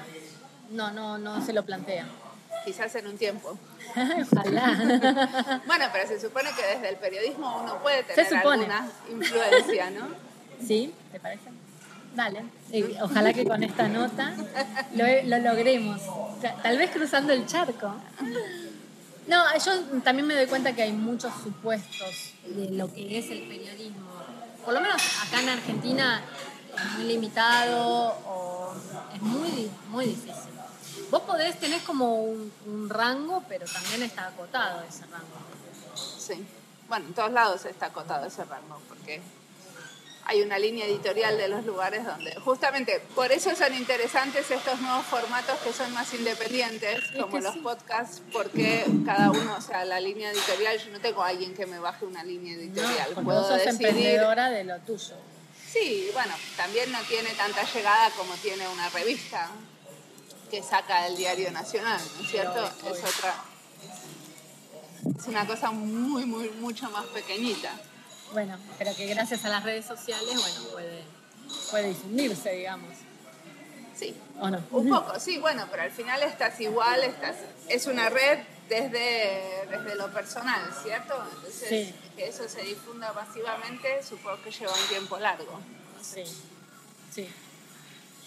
no, 0.69 0.91
no, 0.91 1.17
no 1.17 1.45
se 1.45 1.51
lo 1.51 1.65
plantea. 1.65 2.07
Quizás 2.65 2.93
en 2.95 3.07
un 3.07 3.17
tiempo. 3.17 3.57
Ojalá. 4.31 5.61
bueno, 5.65 5.85
pero 5.91 6.07
se 6.07 6.19
supone 6.19 6.49
que 6.51 6.65
desde 6.75 6.89
el 6.89 6.95
periodismo 6.97 7.61
uno 7.63 7.81
puede 7.81 8.03
tener 8.03 8.33
alguna 8.35 8.89
influencia, 9.09 9.89
¿no? 9.91 10.07
Sí, 10.65 10.93
¿te 11.13 11.21
parece? 11.21 11.51
Dale. 12.13 12.43
ojalá 13.01 13.31
que 13.31 13.45
con 13.45 13.63
esta 13.63 13.87
nota 13.87 14.33
lo, 14.93 15.37
logremos. 15.37 16.01
Tal 16.61 16.77
vez 16.77 16.91
cruzando 16.91 17.31
el 17.31 17.45
charco. 17.45 17.95
No, 19.27 19.43
yo 19.63 20.01
también 20.03 20.27
me 20.27 20.35
doy 20.35 20.47
cuenta 20.47 20.73
que 20.73 20.81
hay 20.81 20.91
muchos 20.91 21.31
supuestos 21.41 22.33
de 22.45 22.71
lo 22.71 22.93
que 22.93 23.19
es 23.19 23.31
el 23.31 23.47
periodismo. 23.47 24.09
Por 24.65 24.73
lo 24.73 24.81
menos 24.81 25.01
acá 25.25 25.41
en 25.41 25.49
Argentina 25.49 26.21
es 26.75 26.97
muy 26.97 27.03
limitado 27.05 28.17
o 28.27 28.73
es 29.15 29.21
muy, 29.21 29.71
muy 29.89 30.05
difícil. 30.07 30.58
Vos 31.09 31.21
podés 31.23 31.59
tener 31.59 31.81
como 31.83 32.23
un, 32.23 32.51
un 32.65 32.89
rango, 32.89 33.43
pero 33.47 33.65
también 33.65 34.03
está 34.03 34.27
acotado 34.27 34.83
ese 34.87 35.05
rango. 35.07 35.37
Sí. 35.95 36.45
Bueno, 36.87 37.07
en 37.07 37.13
todos 37.13 37.31
lados 37.31 37.65
está 37.65 37.87
acotado 37.87 38.25
ese 38.25 38.43
rango, 38.45 38.81
porque 38.87 39.21
hay 40.29 40.43
una 40.43 40.59
línea 40.59 40.85
editorial 40.85 41.37
de 41.37 41.47
los 41.47 41.65
lugares 41.65 42.05
donde 42.05 42.35
justamente 42.35 43.01
por 43.15 43.31
eso 43.31 43.55
son 43.55 43.73
interesantes 43.73 44.51
estos 44.51 44.79
nuevos 44.79 45.03
formatos 45.07 45.57
que 45.59 45.73
son 45.73 45.91
más 45.91 46.13
independientes, 46.13 47.01
como 47.19 47.39
los 47.39 47.57
podcasts, 47.57 48.21
porque 48.31 48.85
cada 49.07 49.31
uno, 49.31 49.55
o 49.57 49.61
sea, 49.61 49.85
la 49.85 49.99
línea 49.99 50.31
editorial, 50.31 50.77
yo 50.77 50.91
no 50.91 50.99
tengo 50.99 51.23
a 51.23 51.29
alguien 51.29 51.55
que 51.55 51.65
me 51.65 51.79
baje 51.79 52.05
una 52.05 52.23
línea 52.23 52.53
editorial. 52.53 53.09
No, 53.15 53.23
Puedo 53.23 53.41
vos 53.41 53.47
sos 53.47 53.65
emprendedora 53.65 54.51
de 54.51 54.63
lo 54.65 54.77
tuyo. 54.81 55.15
Sí, 55.67 56.11
bueno, 56.13 56.35
también 56.55 56.91
no 56.91 56.99
tiene 57.01 57.31
tanta 57.31 57.63
llegada 57.63 58.11
como 58.11 58.35
tiene 58.35 58.67
una 58.67 58.87
revista 58.89 59.49
que 60.49 60.63
saca 60.63 61.07
el 61.07 61.15
Diario 61.15 61.51
Nacional, 61.51 61.99
¿no 62.17 62.23
es 62.23 62.29
cierto? 62.29 62.65
es 62.65 63.17
otra. 63.17 63.35
Es 65.17 65.27
una 65.27 65.45
cosa 65.47 65.71
muy, 65.71 66.25
muy, 66.25 66.49
mucho 66.51 66.89
más 66.89 67.05
pequeñita. 67.07 67.71
Bueno, 68.33 68.57
pero 68.77 68.95
que 68.95 69.07
gracias 69.07 69.45
a 69.45 69.49
las 69.49 69.63
redes 69.63 69.85
sociales, 69.85 70.35
bueno, 70.35 70.71
puede, 70.71 71.03
puede 71.71 71.89
difundirse, 71.89 72.51
digamos. 72.51 72.95
Sí. 73.97 74.15
¿O 74.39 74.49
no? 74.49 74.63
Un 74.71 74.89
poco, 74.89 75.19
sí, 75.19 75.37
bueno, 75.39 75.67
pero 75.69 75.83
al 75.83 75.91
final 75.91 76.21
estás 76.23 76.59
igual, 76.61 77.03
estás, 77.03 77.35
es 77.67 77.85
una 77.87 78.09
red 78.09 78.39
desde, 78.69 79.67
desde 79.69 79.95
lo 79.95 80.11
personal, 80.13 80.61
¿cierto? 80.83 81.15
Entonces, 81.35 81.93
que 82.15 82.27
eso 82.27 82.47
se 82.47 82.61
difunda 82.61 83.11
masivamente, 83.13 84.01
supongo 84.03 84.41
que 84.43 84.51
lleva 84.51 84.71
un 84.71 84.87
tiempo 84.87 85.17
largo. 85.17 85.59
Sí, 86.01 86.23
sí. 87.11 87.27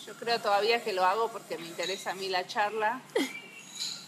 Yo 0.06 0.14
creo 0.14 0.40
todavía 0.40 0.82
que 0.82 0.92
lo 0.92 1.04
hago 1.04 1.28
porque 1.30 1.56
me 1.58 1.66
interesa 1.66 2.10
a 2.10 2.14
mí 2.14 2.28
la 2.28 2.46
charla 2.46 3.00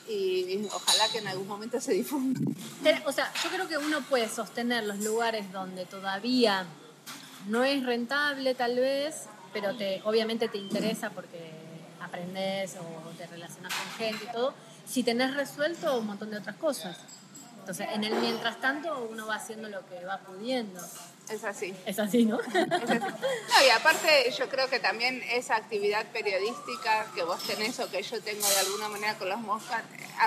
y 0.08 0.66
ojalá 0.72 1.08
que 1.12 1.18
en 1.18 1.28
algún 1.28 1.46
momento 1.46 1.80
se 1.80 1.92
difunda. 1.92 2.40
O 3.06 3.12
sea, 3.12 3.32
yo 3.42 3.50
creo 3.50 3.68
que 3.68 3.78
uno 3.78 4.00
puede 4.02 4.28
sostener 4.28 4.84
los 4.84 4.98
lugares 4.98 5.52
donde 5.52 5.86
todavía 5.86 6.66
no 7.46 7.62
es 7.62 7.84
rentable 7.84 8.54
tal 8.54 8.76
vez, 8.76 9.26
pero 9.52 9.76
te, 9.76 10.02
obviamente 10.04 10.48
te 10.48 10.58
interesa 10.58 11.10
porque 11.10 11.52
aprendes 12.00 12.76
o 12.76 13.10
te 13.16 13.26
relacionas 13.26 13.72
con 13.72 13.92
gente 13.92 14.24
y 14.24 14.32
todo, 14.32 14.54
si 14.86 15.04
tenés 15.04 15.34
resuelto 15.34 15.98
un 15.98 16.06
montón 16.06 16.30
de 16.30 16.38
otras 16.38 16.56
cosas. 16.56 16.98
Entonces, 17.60 17.86
en 17.92 18.04
el 18.04 18.14
mientras 18.16 18.60
tanto, 18.60 19.08
uno 19.10 19.26
va 19.26 19.36
haciendo 19.36 19.68
lo 19.68 19.88
que 19.88 20.04
va 20.04 20.18
pudiendo. 20.18 20.80
Es 21.28 21.42
así. 21.44 21.74
Es 21.86 21.98
así, 21.98 22.26
¿no? 22.26 22.36
No, 22.36 23.66
y 23.66 23.70
aparte 23.70 24.30
yo 24.36 24.48
creo 24.48 24.68
que 24.68 24.78
también 24.78 25.22
esa 25.30 25.56
actividad 25.56 26.04
periodística 26.12 27.06
que 27.14 27.22
vos 27.22 27.42
tenés 27.44 27.78
o 27.80 27.90
que 27.90 28.02
yo 28.02 28.20
tengo 28.20 28.46
de 28.46 28.58
alguna 28.58 28.88
manera 28.88 29.16
con 29.16 29.28
los 29.28 29.40
moscas 29.40 29.82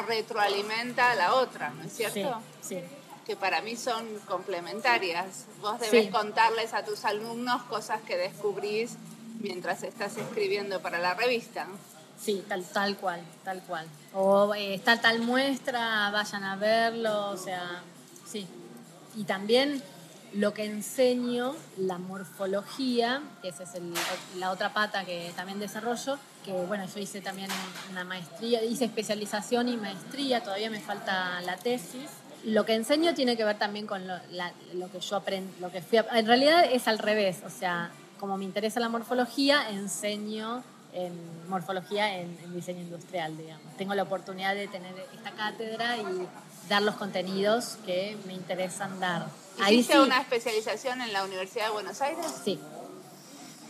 retroalimenta 0.07 1.11
a 1.11 1.15
la 1.15 1.35
otra, 1.35 1.69
¿no 1.69 1.83
es 1.83 1.93
cierto? 1.93 2.41
Sí, 2.61 2.79
Que 3.25 3.35
para 3.35 3.61
mí 3.61 3.75
son 3.75 4.07
complementarias. 4.27 5.45
Vos 5.61 5.79
debes 5.79 6.09
contarles 6.09 6.73
a 6.73 6.83
tus 6.83 7.05
alumnos 7.05 7.61
cosas 7.63 8.01
que 8.01 8.17
descubrís 8.17 8.95
mientras 9.39 9.83
estás 9.83 10.17
escribiendo 10.17 10.81
para 10.81 10.97
la 10.97 11.13
revista. 11.13 11.67
Sí, 12.19 12.43
tal, 12.47 12.63
tal 12.65 12.97
cual, 12.97 13.21
tal 13.43 13.61
cual. 13.63 13.85
O 14.13 14.55
eh, 14.55 14.73
está 14.73 14.99
tal 14.99 15.19
muestra, 15.19 16.09
vayan 16.09 16.43
a 16.43 16.55
verlo, 16.55 17.29
o 17.29 17.37
sea, 17.37 17.83
sí. 18.25 18.47
Y 19.15 19.23
también 19.23 19.83
lo 20.33 20.53
que 20.53 20.65
enseño, 20.65 21.55
la 21.77 21.97
morfología, 21.97 23.21
que 23.41 23.49
esa 23.49 23.63
es 23.63 23.71
la 24.37 24.51
otra 24.51 24.73
pata 24.73 25.05
que 25.05 25.31
también 25.35 25.59
desarrollo, 25.59 26.17
que 26.43 26.51
bueno, 26.51 26.85
yo 26.93 26.99
hice 26.99 27.21
también 27.21 27.49
una 27.91 28.03
maestría, 28.03 28.63
hice 28.63 28.85
especialización 28.85 29.69
y 29.69 29.77
maestría, 29.77 30.43
todavía 30.43 30.69
me 30.69 30.79
falta 30.79 31.41
la 31.41 31.57
tesis. 31.57 32.09
Lo 32.43 32.65
que 32.65 32.75
enseño 32.75 33.13
tiene 33.13 33.35
que 33.35 33.43
ver 33.43 33.57
también 33.57 33.87
con 33.87 34.07
lo, 34.07 34.91
que 34.91 34.99
yo 34.99 35.15
aprendo, 35.15 35.51
lo 35.59 35.71
que 35.71 35.81
fui 35.81 35.99
en 35.99 36.27
realidad 36.27 36.65
es 36.71 36.87
al 36.87 36.99
revés, 36.99 37.41
o 37.45 37.49
sea, 37.49 37.91
como 38.19 38.37
me 38.37 38.45
interesa 38.45 38.79
la 38.79 38.89
morfología, 38.89 39.69
enseño 39.69 40.63
en 40.93 41.13
morfología 41.49 42.19
en, 42.19 42.37
en 42.43 42.53
diseño 42.53 42.81
industrial, 42.81 43.37
digamos. 43.37 43.75
Tengo 43.77 43.93
la 43.93 44.03
oportunidad 44.03 44.55
de 44.55 44.67
tener 44.67 44.93
esta 45.15 45.31
cátedra 45.31 45.97
y 45.97 46.27
dar 46.69 46.81
los 46.81 46.95
contenidos 46.95 47.77
que 47.85 48.17
me 48.25 48.33
interesan 48.33 48.99
dar. 48.99 49.27
¿Hiciste 49.69 49.99
una 49.99 50.21
especialización 50.21 51.01
en 51.01 51.13
la 51.13 51.23
Universidad 51.23 51.65
de 51.65 51.71
Buenos 51.71 52.01
Aires? 52.01 52.25
Sí. 52.43 52.59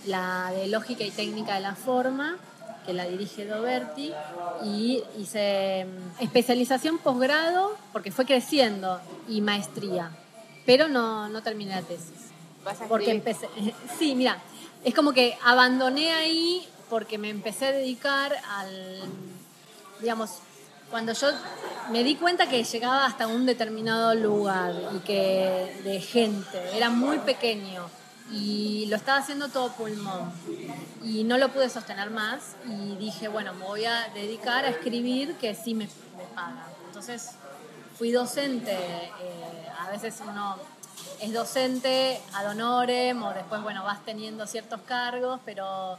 La 0.06 0.52
de 0.52 0.68
Lógica 0.68 1.04
y 1.04 1.12
Técnica 1.12 1.56
de 1.56 1.62
la 1.62 1.76
Forma, 1.76 2.38
que 2.86 2.94
la 2.94 3.06
dirige 3.06 3.46
Doberti, 3.46 4.14
y 4.64 5.04
hice 5.18 5.86
mm, 5.86 6.24
especialización 6.24 6.98
posgrado, 6.98 7.78
porque 7.94 8.12
fue 8.12 8.26
creciendo, 8.26 9.00
y 9.28 9.42
maestría, 9.42 10.12
pero 10.66 10.88
no, 10.88 11.30
no 11.30 11.42
terminé 11.44 11.76
la 11.76 11.82
tesis. 11.82 12.32
¿Vas 12.64 12.82
a 12.82 12.88
Porque 12.88 13.12
empecé, 13.12 13.50
sí, 14.00 14.16
mira, 14.16 14.42
es 14.84 14.94
como 14.94 15.14
que 15.14 15.38
abandoné 15.44 16.14
ahí 16.14 16.68
porque 16.90 17.18
me 17.18 17.30
empecé 17.30 17.68
a 17.68 17.72
dedicar 17.72 18.34
al, 18.50 19.02
digamos, 20.00 20.40
cuando 20.90 21.14
yo 21.14 21.28
me 21.92 22.04
di 22.04 22.16
cuenta 22.16 22.48
que 22.48 22.64
llegaba 22.64 23.06
hasta 23.06 23.28
un 23.28 23.46
determinado 23.46 24.14
lugar 24.16 24.74
y 24.96 25.00
que 25.00 25.82
de 25.84 26.02
gente, 26.02 26.76
era 26.76 26.90
muy 26.90 27.20
pequeño 27.20 27.90
y 28.32 28.86
lo 28.88 28.98
estaba 28.98 29.20
haciendo 29.20 29.48
todo 29.48 29.72
pulmón 29.72 30.32
y 31.04 31.24
no 31.24 31.38
lo 31.38 31.50
pude 31.50 31.70
sostener 31.70 32.10
más 32.10 32.56
y 32.66 32.96
dije, 32.98 33.28
bueno, 33.28 33.54
me 33.54 33.66
voy 33.66 33.86
a 33.86 34.10
dedicar 34.14 34.66
a 34.66 34.70
escribir 34.70 35.36
que 35.36 35.56
sí 35.56 35.74
me, 35.74 35.86
me 36.18 36.24
pagan. 36.36 36.66
Entonces 36.88 37.32
fui 37.98 38.12
docente, 38.12 38.74
eh, 38.74 39.70
a 39.80 39.90
veces 39.90 40.22
uno 40.28 40.58
es 41.22 41.34
docente 41.34 42.22
ad 42.34 42.52
honorem 42.52 43.22
o 43.24 43.34
después, 43.34 43.62
bueno, 43.62 43.84
vas 43.84 44.04
teniendo 44.06 44.46
ciertos 44.46 44.82
cargos, 44.82 45.40
pero, 45.46 45.98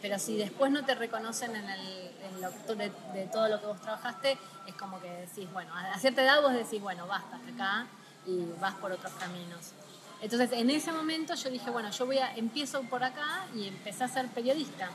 pero 0.00 0.18
si 0.18 0.36
después 0.36 0.70
no 0.70 0.84
te 0.84 0.94
reconocen 0.94 1.54
en, 1.56 1.68
el, 1.68 2.10
lo, 2.40 2.74
de, 2.74 2.90
todo 3.32 3.48
lo 3.48 3.60
que 3.60 3.66
vos 3.66 3.80
trabajaste, 3.80 4.38
es 4.66 4.74
como 4.74 5.00
que 5.00 5.10
decís, 5.10 5.50
bueno, 5.52 5.72
a 5.74 5.98
cierta 5.98 6.22
edad 6.22 6.40
vos 6.42 6.52
decís, 6.52 6.80
bueno, 6.80 7.06
basta 7.06 7.36
acá 7.36 7.86
y 8.26 8.44
vas 8.60 8.74
por 8.74 8.92
otros 8.92 9.12
caminos. 9.14 9.72
Entonces, 10.20 10.50
en 10.52 10.70
ese 10.70 10.92
momento 10.92 11.34
yo 11.34 11.50
dije, 11.50 11.70
bueno, 11.70 11.90
yo 11.90 12.06
voy 12.06 12.18
a, 12.18 12.34
empiezo 12.34 12.82
por 12.82 13.02
acá 13.02 13.46
y 13.54 13.68
empecé 13.68 14.04
a 14.04 14.08
ser 14.08 14.28
periodista. 14.28 14.90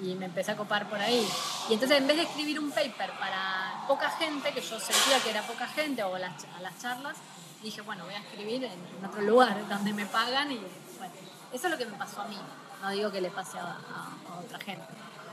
Y 0.00 0.14
me 0.14 0.24
empecé 0.24 0.52
a 0.52 0.56
copar 0.56 0.88
por 0.88 0.98
ahí. 0.98 1.28
Y 1.68 1.74
entonces, 1.74 1.98
en 1.98 2.06
vez 2.06 2.16
de 2.16 2.22
escribir 2.22 2.58
un 2.58 2.70
paper 2.70 3.10
para 3.20 3.84
poca 3.86 4.10
gente, 4.10 4.50
que 4.52 4.60
yo 4.60 4.80
sentía 4.80 5.20
que 5.22 5.30
era 5.30 5.42
poca 5.42 5.66
gente, 5.68 6.02
o 6.02 6.16
las, 6.16 6.32
a 6.56 6.62
las 6.62 6.78
charlas, 6.80 7.16
dije, 7.62 7.82
bueno, 7.82 8.04
voy 8.04 8.14
a 8.14 8.18
escribir 8.18 8.64
en, 8.64 8.72
en 8.72 9.04
otro 9.04 9.20
lugar 9.20 9.68
donde 9.68 9.92
me 9.92 10.06
pagan. 10.06 10.50
Y 10.50 10.60
bueno, 10.98 11.12
eso 11.52 11.66
es 11.66 11.70
lo 11.70 11.76
que 11.76 11.86
me 11.86 11.96
pasó 11.98 12.22
a 12.22 12.28
mí. 12.28 12.38
No 12.82 12.90
digo 12.90 13.10
que 13.10 13.20
le 13.20 13.30
pase 13.30 13.58
a, 13.58 13.62
a- 13.62 14.34
a 14.34 14.38
otra 14.44 14.58
gente. 14.58 14.84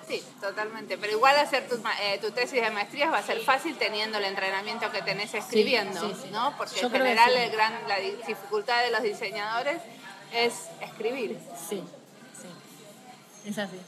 Sí, 0.08 0.24
totalmente. 0.42 0.98
Pero 0.98 1.14
igual 1.14 1.36
hacer 1.38 1.68
tu, 1.70 1.76
eh, 2.02 2.18
tu 2.22 2.32
tesis 2.32 2.62
de 2.62 2.72
maestrías 2.72 3.12
va 3.12 3.20
a 3.20 3.24
ser 3.24 3.40
fácil 3.42 3.78
teniendo 3.78 4.18
el 4.18 4.24
entrenamiento 4.26 4.92
que 4.92 5.02
tenés 5.04 5.34
escribiendo, 5.36 6.00
sí, 6.02 6.16
sí. 6.24 6.30
¿no? 6.32 6.56
Porque 6.58 6.80
Yo 6.80 6.88
en 6.88 6.94
general 6.94 7.30
sí. 7.32 7.38
el 7.40 7.52
gran, 7.52 7.74
la 7.88 7.98
di- 7.98 8.18
dificultad 8.28 8.82
de 8.84 8.92
los 8.92 9.04
diseñadores 9.04 9.82
es 10.34 10.54
escribir. 10.82 11.40
Sí, 11.70 11.84
sí. 12.42 13.50
Es 13.50 13.58
así. 13.60 13.80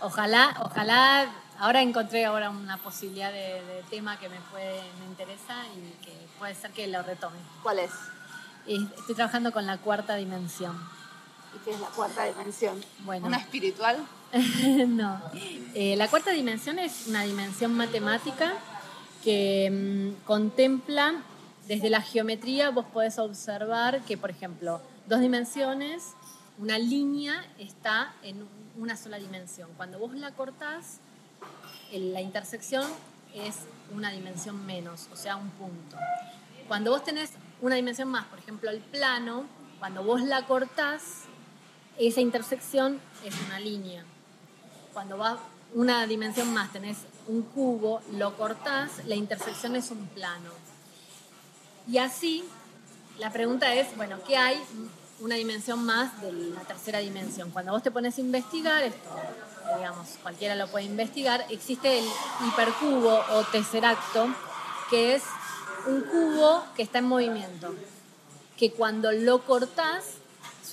Ojalá, 0.00 0.56
ojalá, 0.60 1.28
ahora 1.58 1.82
encontré 1.82 2.24
ahora 2.24 2.50
una 2.50 2.76
posibilidad 2.78 3.32
de, 3.32 3.62
de 3.64 3.82
tema 3.90 4.18
que 4.20 4.28
me 4.28 4.38
puede, 4.52 4.80
me 5.00 5.06
interesa 5.06 5.56
y 5.76 6.04
que 6.04 6.12
puede 6.38 6.54
ser 6.54 6.70
que 6.72 6.86
lo 6.86 7.02
retome. 7.02 7.38
¿Cuál 7.64 7.80
es? 7.80 7.90
Estoy 8.66 9.14
trabajando 9.16 9.52
con 9.52 9.66
la 9.66 9.78
cuarta 9.78 10.14
dimensión. 10.16 10.78
¿Y 11.54 11.58
qué 11.64 11.70
es 11.70 11.80
la 11.80 11.88
cuarta 11.88 12.24
dimensión? 12.24 12.84
Bueno. 13.04 13.26
¿Una 13.26 13.36
espiritual? 13.36 14.04
no. 14.88 15.20
Eh, 15.74 15.94
la 15.96 16.08
cuarta 16.08 16.30
dimensión 16.30 16.78
es 16.78 17.06
una 17.06 17.22
dimensión 17.22 17.74
matemática 17.74 18.54
que 19.22 19.70
mm, 19.70 20.24
contempla, 20.26 21.22
desde 21.66 21.88
la 21.88 22.02
geometría 22.02 22.70
vos 22.70 22.84
podés 22.92 23.18
observar 23.18 24.02
que, 24.02 24.18
por 24.18 24.30
ejemplo, 24.30 24.80
dos 25.06 25.20
dimensiones, 25.20 26.12
una 26.58 26.78
línea 26.78 27.44
está 27.58 28.14
en 28.22 28.46
una 28.76 28.96
sola 28.96 29.18
dimensión. 29.18 29.70
Cuando 29.76 29.98
vos 29.98 30.14
la 30.14 30.32
cortás, 30.32 30.98
la 31.92 32.20
intersección 32.20 32.86
es 33.34 33.56
una 33.94 34.10
dimensión 34.10 34.64
menos, 34.66 35.08
o 35.12 35.16
sea, 35.16 35.36
un 35.36 35.50
punto. 35.50 35.96
Cuando 36.68 36.90
vos 36.90 37.04
tenés 37.04 37.30
una 37.60 37.76
dimensión 37.76 38.08
más, 38.08 38.26
por 38.26 38.38
ejemplo, 38.38 38.70
el 38.70 38.80
plano, 38.80 39.44
cuando 39.78 40.02
vos 40.02 40.22
la 40.22 40.46
cortás, 40.46 41.24
esa 41.98 42.20
intersección 42.20 43.00
es 43.24 43.34
una 43.46 43.60
línea. 43.60 44.04
Cuando 44.92 45.18
va 45.18 45.38
una 45.74 46.06
dimensión 46.06 46.52
más, 46.52 46.72
tenés 46.72 46.98
un 47.26 47.42
cubo, 47.42 48.00
lo 48.12 48.36
cortás, 48.36 49.04
la 49.06 49.14
intersección 49.14 49.76
es 49.76 49.90
un 49.90 50.06
plano. 50.08 50.50
Y 51.88 51.98
así, 51.98 52.44
la 53.18 53.32
pregunta 53.32 53.74
es, 53.74 53.94
bueno, 53.96 54.18
¿qué 54.26 54.36
hay 54.36 54.60
una 55.20 55.34
dimensión 55.36 55.84
más 55.84 56.20
de 56.20 56.32
la 56.32 56.60
tercera 56.60 56.98
dimensión? 57.00 57.50
Cuando 57.50 57.72
vos 57.72 57.82
te 57.82 57.90
pones 57.90 58.16
a 58.18 58.20
investigar, 58.20 58.82
esto, 58.82 59.10
digamos, 59.76 60.08
cualquiera 60.22 60.54
lo 60.54 60.68
puede 60.68 60.84
investigar, 60.84 61.44
existe 61.50 61.98
el 61.98 62.04
hipercubo 62.48 63.20
o 63.32 63.42
tesseracto, 63.44 64.28
que 64.90 65.14
es 65.14 65.22
un 65.86 66.02
cubo 66.02 66.64
que 66.76 66.82
está 66.82 66.98
en 66.98 67.06
movimiento, 67.06 67.74
que 68.56 68.72
cuando 68.72 69.12
lo 69.12 69.44
cortás, 69.44 70.04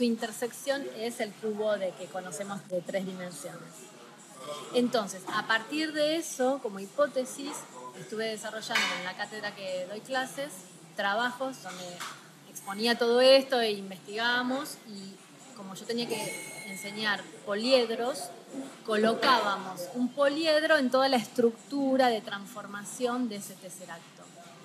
su 0.01 0.05
intersección 0.05 0.83
es 0.97 1.19
el 1.19 1.31
cubo 1.31 1.77
de 1.77 1.91
que 1.91 2.07
conocemos 2.07 2.67
de 2.69 2.81
tres 2.81 3.05
dimensiones. 3.05 3.69
Entonces, 4.73 5.21
a 5.31 5.45
partir 5.45 5.93
de 5.93 6.15
eso, 6.15 6.59
como 6.63 6.79
hipótesis, 6.79 7.51
estuve 7.99 8.25
desarrollando 8.25 8.95
en 8.97 9.05
la 9.05 9.15
cátedra 9.15 9.53
que 9.53 9.85
doy 9.87 9.99
clases 9.99 10.53
trabajos 10.95 11.61
donde 11.61 11.85
exponía 12.49 12.97
todo 12.97 13.21
esto 13.21 13.61
e 13.61 13.73
investigábamos 13.73 14.77
y 14.87 15.13
como 15.55 15.75
yo 15.75 15.85
tenía 15.85 16.07
que 16.07 16.63
enseñar 16.65 17.21
poliedros, 17.45 18.23
colocábamos 18.87 19.81
un 19.93 20.09
poliedro 20.09 20.77
en 20.79 20.89
toda 20.89 21.09
la 21.09 21.17
estructura 21.17 22.07
de 22.07 22.21
transformación 22.21 23.29
de 23.29 23.35
ese 23.35 23.53
tesseracto, 23.53 24.23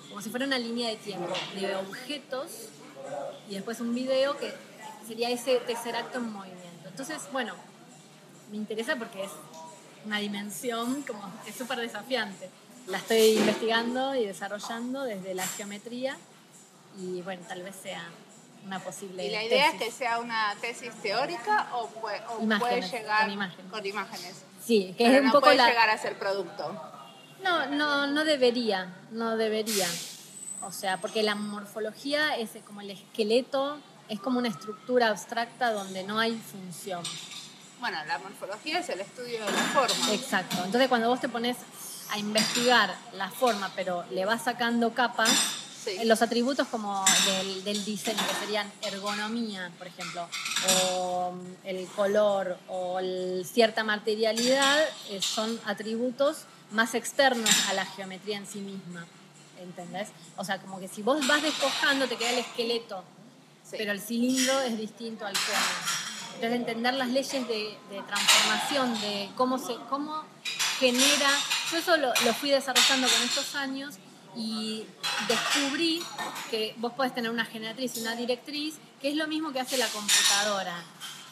como 0.09 0.19
si 0.19 0.31
fuera 0.31 0.47
una 0.47 0.57
línea 0.57 0.89
de 0.89 0.95
tiempo 0.95 1.31
de 1.53 1.75
objetos 1.75 2.69
y 3.47 3.53
después 3.53 3.79
un 3.81 3.93
video 3.93 4.35
que 4.37 4.51
sería 5.07 5.29
ese 5.29 5.57
tesseracto 5.59 6.17
en 6.19 6.31
movimiento. 6.31 6.87
Entonces, 6.89 7.21
bueno, 7.31 7.53
me 8.51 8.57
interesa 8.57 8.95
porque 8.95 9.23
es 9.23 9.31
una 10.05 10.19
dimensión 10.19 11.03
como 11.03 11.21
es 11.47 11.55
súper 11.55 11.79
desafiante. 11.79 12.49
La 12.87 12.97
estoy 12.99 13.37
investigando 13.37 14.15
y 14.15 14.25
desarrollando 14.25 15.03
desde 15.03 15.33
la 15.33 15.45
geometría 15.45 16.17
y 16.97 17.21
bueno, 17.21 17.43
tal 17.47 17.61
vez 17.63 17.75
sea 17.75 18.03
una 18.65 18.79
posible 18.79 19.25
¿Y 19.25 19.31
la 19.31 19.43
idea 19.43 19.71
tesis. 19.71 19.81
es 19.81 19.87
que 19.87 19.91
sea 19.97 20.19
una 20.19 20.53
tesis 20.61 20.91
teórica 21.01 21.69
o 21.73 21.87
puede, 21.87 22.19
o 22.27 22.37
puede 22.37 22.43
Imágenes, 22.43 22.91
llegar 22.91 23.21
con 23.23 23.31
imágenes. 23.31 23.71
con 23.71 23.85
imágenes? 23.85 24.43
Sí, 24.65 24.95
que 24.97 25.03
Pero 25.05 25.15
es 25.15 25.19
un 25.21 25.25
no 25.27 25.31
poco 25.33 25.43
puede 25.45 25.57
la... 25.57 25.67
llegar 25.67 25.89
a 25.89 25.97
ser 25.97 26.17
producto. 26.17 26.81
No, 27.43 27.65
no, 27.67 28.07
no 28.07 28.23
debería, 28.25 28.93
no 29.11 29.37
debería. 29.37 29.87
O 30.63 30.71
sea, 30.71 30.97
porque 30.97 31.23
la 31.23 31.35
morfología 31.35 32.35
es 32.37 32.49
como 32.65 32.81
el 32.81 32.89
esqueleto, 32.91 33.77
es 34.09 34.19
como 34.19 34.39
una 34.39 34.47
estructura 34.49 35.09
abstracta 35.09 35.71
donde 35.71 36.03
no 36.03 36.19
hay 36.19 36.37
función. 36.51 37.03
Bueno, 37.79 37.97
la 38.07 38.17
morfología 38.19 38.79
es 38.79 38.89
el 38.89 39.01
estudio 39.01 39.45
de 39.45 39.51
la 39.51 39.63
forma. 39.73 40.13
Exacto. 40.13 40.57
Entonces 40.65 40.87
cuando 40.89 41.09
vos 41.09 41.19
te 41.21 41.29
pones 41.29 41.57
a 42.09 42.17
investigar 42.17 42.95
la 43.13 43.29
forma, 43.29 43.71
pero 43.75 44.03
le 44.11 44.25
vas 44.25 44.43
sacando 44.43 44.93
capas, 44.93 45.29
Sí. 45.83 45.91
eh, 46.01 46.05
los 46.05 46.21
atributos 46.21 46.67
como 46.67 47.05
del, 47.25 47.63
del 47.63 47.85
diseño, 47.85 48.19
que 48.27 48.33
serían 48.45 48.69
ergonomía, 48.81 49.71
por 49.77 49.87
ejemplo, 49.87 50.27
o 50.89 51.31
mm, 51.31 51.53
el 51.67 51.87
color, 51.87 52.57
o 52.67 52.99
el- 52.99 53.45
cierta 53.45 53.83
materialidad, 53.85 54.83
eh, 55.09 55.21
son 55.21 55.57
atributos 55.65 56.39
más 56.71 56.93
externos 56.93 57.49
a 57.69 57.73
la 57.73 57.85
geometría 57.85 58.35
en 58.37 58.47
sí 58.47 58.59
misma. 58.59 59.05
¿Entendés? 59.61 60.09
O 60.35 60.43
sea, 60.43 60.59
como 60.59 60.77
que 60.79 60.87
si 60.89 61.01
vos 61.01 61.25
vas 61.25 61.41
despojando, 61.41 62.07
te 62.07 62.15
queda 62.17 62.31
el 62.31 62.39
esqueleto, 62.39 63.03
Pero 63.71 63.91
el 63.91 63.99
cilindro 63.99 64.59
es 64.61 64.77
distinto 64.77 65.25
al 65.25 65.33
cono. 65.33 66.07
Entonces, 66.35 66.59
entender 66.59 66.93
las 66.93 67.09
leyes 67.09 67.47
de, 67.47 67.77
transformación, 68.07 69.01
de 69.01 69.29
cómo 69.35 69.57
se 69.57 69.75
cómo 69.89 70.23
genera. 70.79 71.29
Yo 71.71 71.77
eso 71.79 71.97
lo, 71.97 72.09
lo 72.25 72.33
fui 72.35 72.51
desarrollando 72.51 73.07
con 73.07 73.21
estos 73.23 73.55
años 73.55 73.95
y 74.35 74.85
descubrí 75.27 76.03
que 76.51 76.75
vos 76.77 76.93
podés 76.93 77.13
tener 77.15 77.31
una 77.31 77.45
generatriz 77.45 77.97
y 77.97 78.01
una 78.01 78.15
directriz, 78.15 78.75
que 79.01 79.09
es 79.09 79.15
lo 79.15 79.27
mismo 79.27 79.51
que 79.51 79.59
hace 79.59 79.77
la 79.77 79.87
computadora. 79.87 80.83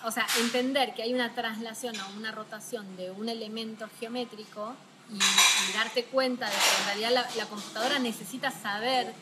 O 0.04 0.12
sea, 0.12 0.26
entender 0.40 0.94
que 0.96 1.04
hay 1.04 1.14
una 1.14 1.34
traslación 1.36 1.96
o 2.00 2.18
una 2.18 2.32
rotación 2.32 2.98
de 2.98 3.12
un 3.12 3.30
elemento 3.30 3.88
geométrico 4.00 4.76
y, 5.12 5.74
darte 5.74 6.06
cuenta 6.06 6.48
de 6.48 6.52
que 6.52 6.82
en 6.82 6.86
realidad 6.86 7.30
la 7.38 7.46
computadora 7.46 8.00
necesita 8.00 8.50
saber 8.50 9.14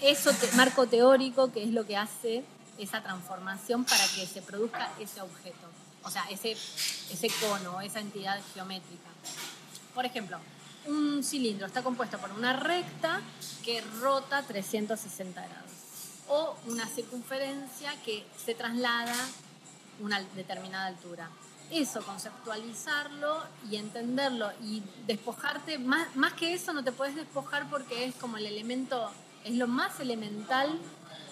eso 0.00 0.30
marco 0.56 0.86
teórico 0.86 1.52
que 1.52 1.62
es 1.62 1.70
lo 1.70 1.86
que 1.86 1.96
hace 1.96 2.44
esa 2.78 3.02
transformación 3.02 3.84
para 3.84 4.04
que 4.14 4.26
se 4.26 4.42
produzca 4.42 4.90
ese 4.98 5.20
objeto, 5.20 5.68
o 6.02 6.10
sea, 6.10 6.24
ese, 6.30 6.52
ese 6.52 7.28
cono, 7.40 7.80
esa 7.80 8.00
entidad 8.00 8.40
geométrica. 8.52 9.08
Por 9.94 10.04
ejemplo, 10.04 10.38
un 10.86 11.22
cilindro 11.22 11.66
está 11.66 11.82
compuesto 11.82 12.18
por 12.18 12.32
una 12.32 12.52
recta 12.54 13.22
que 13.64 13.80
rota 14.00 14.42
360 14.42 15.40
grados 15.40 15.70
o 16.28 16.56
una 16.66 16.86
circunferencia 16.86 17.94
que 18.04 18.24
se 18.44 18.54
traslada 18.54 19.14
una 20.00 20.20
determinada 20.34 20.86
altura. 20.86 21.30
eso, 21.70 22.02
conceptualizarlo 22.02 23.42
y 23.70 23.76
entenderlo 23.76 24.50
y 24.62 24.82
despojarte, 25.06 25.78
más, 25.78 26.14
más 26.14 26.34
que 26.34 26.52
eso 26.52 26.72
no 26.72 26.84
te 26.84 26.92
puedes 26.92 27.16
despojar 27.16 27.68
porque 27.70 28.04
es 28.04 28.14
como 28.16 28.36
el 28.36 28.46
elemento, 28.46 29.10
es 29.44 29.54
lo 29.54 29.66
más 29.68 30.00
elemental 30.00 30.78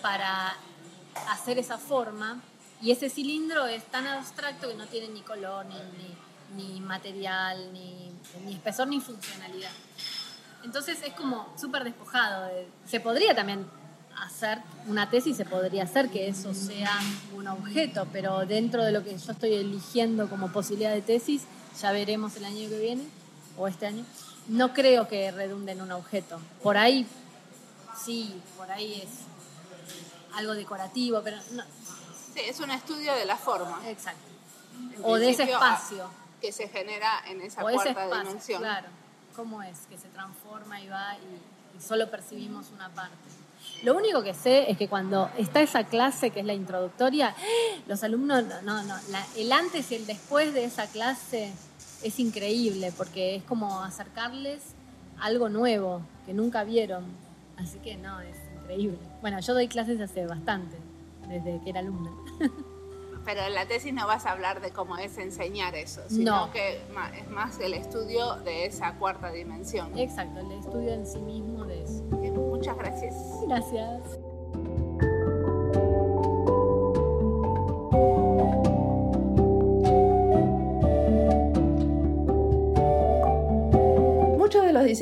para 0.00 0.54
hacer 1.30 1.58
esa 1.58 1.78
forma 1.78 2.40
y 2.80 2.90
ese 2.90 3.08
cilindro 3.08 3.66
es 3.66 3.84
tan 3.84 4.06
abstracto 4.06 4.68
que 4.68 4.74
no 4.74 4.86
tiene 4.86 5.08
ni 5.08 5.22
color, 5.22 5.66
ni, 5.66 6.64
ni, 6.64 6.80
material, 6.80 7.72
ni, 7.72 8.10
ni, 8.44 8.54
espesor, 8.54 8.88
ni 8.88 9.00
funcionalidad. 9.00 9.70
Entonces 10.64 10.98
es 11.02 11.14
como 11.14 11.52
súper 11.58 11.84
despojado. 11.84 12.50
Se 12.86 13.00
podría 13.00 13.34
también 13.34 13.66
hacer 14.18 14.58
una 14.86 15.08
tesis, 15.08 15.36
se 15.36 15.44
podría 15.44 15.84
hacer 15.84 16.10
que 16.10 16.28
eso 16.28 16.54
sea 16.54 16.98
un 17.34 17.48
objeto, 17.48 18.06
pero 18.12 18.44
dentro 18.46 18.84
de 18.84 18.92
lo 18.92 19.02
que 19.02 19.16
yo 19.16 19.32
estoy 19.32 19.54
eligiendo 19.54 20.28
como 20.28 20.52
posibilidad 20.52 20.92
de 20.92 21.02
tesis, 21.02 21.42
ya 21.80 21.92
veremos 21.92 22.36
el 22.36 22.44
año 22.44 22.68
que 22.68 22.78
viene 22.78 23.04
o 23.56 23.68
este 23.68 23.86
año, 23.86 24.04
no 24.48 24.72
creo 24.72 25.08
que 25.08 25.30
redunde 25.30 25.72
en 25.72 25.82
un 25.82 25.92
objeto. 25.92 26.40
Por 26.62 26.76
ahí 26.76 27.06
sí, 28.04 28.40
por 28.56 28.70
ahí 28.70 29.02
es 29.02 30.36
algo 30.36 30.54
decorativo, 30.54 31.20
pero 31.22 31.36
no. 31.52 31.62
Sí, 32.34 32.40
es 32.40 32.60
un 32.60 32.70
estudio 32.70 33.14
de 33.14 33.24
la 33.24 33.36
forma. 33.36 33.80
Exacto. 33.88 34.22
o 35.02 35.16
de 35.16 35.30
ese 35.30 35.44
espacio. 35.44 36.08
Que 36.40 36.50
se 36.50 36.68
genera 36.68 37.22
en 37.28 37.40
esa 37.40 37.60
cuarta 37.60 38.06
dimensión. 38.18 38.60
Claro. 38.60 38.88
¿Cómo 39.36 39.62
es? 39.62 39.78
Que 39.88 39.96
se 39.96 40.08
transforma 40.08 40.80
y 40.80 40.88
va 40.88 41.16
y, 41.16 41.78
y 41.78 41.80
solo 41.80 42.10
percibimos 42.10 42.70
una 42.74 42.88
parte. 42.88 43.16
Lo 43.82 43.96
único 43.96 44.22
que 44.22 44.34
sé 44.34 44.70
es 44.70 44.78
que 44.78 44.88
cuando 44.88 45.30
está 45.36 45.60
esa 45.60 45.84
clase 45.84 46.30
que 46.30 46.40
es 46.40 46.46
la 46.46 46.54
introductoria, 46.54 47.34
los 47.86 48.02
alumnos, 48.04 48.44
no, 48.62 48.82
no, 48.82 48.94
el 49.36 49.52
antes 49.52 49.90
y 49.90 49.96
el 49.96 50.06
después 50.06 50.54
de 50.54 50.64
esa 50.64 50.86
clase 50.86 51.52
es 52.02 52.18
increíble 52.18 52.92
porque 52.96 53.36
es 53.36 53.44
como 53.44 53.82
acercarles 53.82 54.62
algo 55.20 55.48
nuevo 55.48 56.02
que 56.26 56.34
nunca 56.34 56.64
vieron. 56.64 57.04
Así 57.56 57.78
que 57.78 57.96
no, 57.96 58.20
es 58.20 58.36
increíble. 58.60 58.98
Bueno, 59.20 59.40
yo 59.40 59.54
doy 59.54 59.68
clases 59.68 60.00
hace 60.00 60.26
bastante, 60.26 60.76
desde 61.28 61.60
que 61.62 61.70
era 61.70 61.80
alumna. 61.80 62.10
Pero 63.24 63.40
en 63.42 63.54
la 63.54 63.66
tesis 63.66 63.94
no 63.94 64.06
vas 64.06 64.26
a 64.26 64.32
hablar 64.32 64.60
de 64.60 64.72
cómo 64.72 64.96
es 64.96 65.16
enseñar 65.16 65.76
eso, 65.76 66.02
sino 66.08 66.50
que 66.50 66.78
es 66.78 67.30
más 67.30 67.60
el 67.60 67.74
estudio 67.74 68.34
de 68.36 68.66
esa 68.66 68.94
cuarta 68.94 69.30
dimensión. 69.30 69.96
Exacto, 69.96 70.40
el 70.40 70.50
estudio 70.52 70.92
en 70.92 71.06
sí 71.06 71.20
mismo 71.20 71.64
de 71.64 71.84
eso. 71.84 72.02
Muchas 72.02 72.76
gracias. 72.76 73.14
Gracias. 73.46 74.18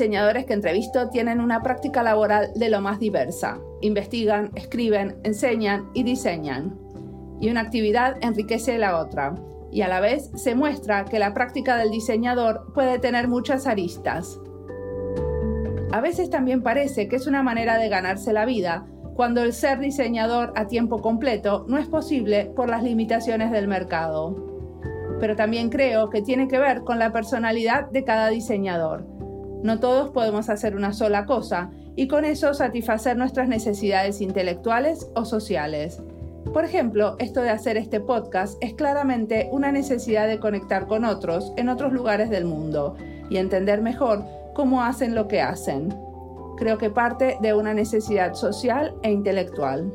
Diseñadores 0.01 0.47
que 0.47 0.53
entrevisto 0.53 1.09
tienen 1.09 1.39
una 1.39 1.61
práctica 1.61 2.01
laboral 2.01 2.49
de 2.55 2.71
lo 2.71 2.81
más 2.81 2.97
diversa. 2.99 3.59
Investigan, 3.81 4.49
escriben, 4.55 5.17
enseñan 5.23 5.91
y 5.93 6.01
diseñan. 6.01 6.75
Y 7.39 7.51
una 7.51 7.61
actividad 7.61 8.17
enriquece 8.21 8.79
la 8.79 8.97
otra. 8.97 9.35
Y 9.71 9.83
a 9.83 9.87
la 9.87 9.99
vez 9.99 10.31
se 10.33 10.55
muestra 10.55 11.05
que 11.05 11.19
la 11.19 11.35
práctica 11.35 11.77
del 11.77 11.91
diseñador 11.91 12.73
puede 12.73 12.97
tener 12.97 13.27
muchas 13.27 13.67
aristas. 13.67 14.39
A 15.91 16.01
veces 16.01 16.31
también 16.31 16.63
parece 16.63 17.07
que 17.07 17.17
es 17.17 17.27
una 17.27 17.43
manera 17.43 17.77
de 17.77 17.87
ganarse 17.87 18.33
la 18.33 18.45
vida, 18.45 18.87
cuando 19.13 19.43
el 19.43 19.53
ser 19.53 19.77
diseñador 19.77 20.51
a 20.55 20.65
tiempo 20.65 20.99
completo 20.99 21.63
no 21.67 21.77
es 21.77 21.85
posible 21.85 22.51
por 22.55 22.69
las 22.69 22.81
limitaciones 22.81 23.51
del 23.51 23.67
mercado. 23.67 24.35
Pero 25.19 25.35
también 25.35 25.69
creo 25.69 26.09
que 26.09 26.23
tiene 26.23 26.47
que 26.47 26.57
ver 26.57 26.81
con 26.81 26.97
la 26.97 27.11
personalidad 27.11 27.91
de 27.91 28.03
cada 28.03 28.29
diseñador. 28.29 29.10
No 29.63 29.79
todos 29.79 30.09
podemos 30.09 30.49
hacer 30.49 30.75
una 30.75 30.93
sola 30.93 31.25
cosa 31.25 31.69
y 31.95 32.07
con 32.07 32.25
eso 32.25 32.53
satisfacer 32.53 33.17
nuestras 33.17 33.47
necesidades 33.47 34.21
intelectuales 34.21 35.07
o 35.15 35.25
sociales. 35.25 36.01
Por 36.53 36.65
ejemplo, 36.65 37.15
esto 37.19 37.41
de 37.41 37.49
hacer 37.49 37.77
este 37.77 37.99
podcast 37.99 38.57
es 38.61 38.73
claramente 38.73 39.47
una 39.51 39.71
necesidad 39.71 40.27
de 40.27 40.39
conectar 40.39 40.87
con 40.87 41.05
otros 41.05 41.53
en 41.55 41.69
otros 41.69 41.93
lugares 41.93 42.29
del 42.29 42.45
mundo 42.45 42.95
y 43.29 43.37
entender 43.37 43.81
mejor 43.81 44.25
cómo 44.53 44.83
hacen 44.83 45.15
lo 45.15 45.27
que 45.27 45.41
hacen. 45.41 45.95
Creo 46.57 46.77
que 46.77 46.89
parte 46.89 47.37
de 47.41 47.53
una 47.53 47.73
necesidad 47.73 48.33
social 48.33 48.93
e 49.03 49.11
intelectual. 49.11 49.93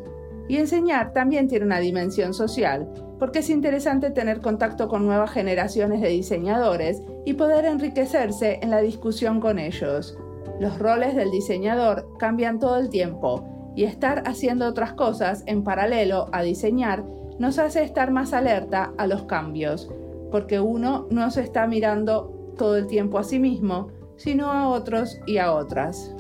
Y 0.49 0.57
enseñar 0.57 1.13
también 1.13 1.49
tiene 1.49 1.65
una 1.65 1.81
dimensión 1.81 2.35
social, 2.35 2.89
porque 3.19 3.41
es 3.41 3.51
interesante 3.51 4.11
tener 4.11 4.41
contacto 4.41 4.89
con 4.89 5.07
nuevas 5.07 5.31
generaciones 5.31 6.01
de 6.01 6.09
diseñadores 6.09 7.03
y 7.25 7.35
poder 7.35 7.65
enriquecerse 7.65 8.61
en 8.63 8.71
la 8.71 8.81
discusión 8.81 9.41
con 9.41 9.59
ellos. 9.59 10.17
Los 10.61 10.79
roles 10.79 11.15
del 11.17 11.31
diseñador 11.31 12.09
cambian 12.19 12.59
todo 12.59 12.77
el 12.77 12.89
tiempo 12.89 13.73
y 13.75 13.85
estar 13.85 14.23
haciendo 14.27 14.67
otras 14.67 14.95
cosas 14.95 15.43
en 15.47 15.63
paralelo 15.63 16.29
a 16.33 16.43
diseñar 16.43 17.05
nos 17.39 17.59
hace 17.59 17.83
estar 17.83 18.11
más 18.11 18.33
alerta 18.33 18.93
a 18.97 19.07
los 19.07 19.25
cambios, 19.25 19.91
porque 20.31 20.61
uno 20.61 21.07
no 21.11 21.31
se 21.31 21.43
está 21.43 21.67
mirando 21.67 22.55
todo 22.57 22.77
el 22.77 22.87
tiempo 22.87 23.19
a 23.19 23.25
sí 23.25 23.39
mismo, 23.39 23.89
sino 24.17 24.51
a 24.51 24.69
otros 24.69 25.21
y 25.27 25.37
a 25.39 25.53
otras. 25.53 26.15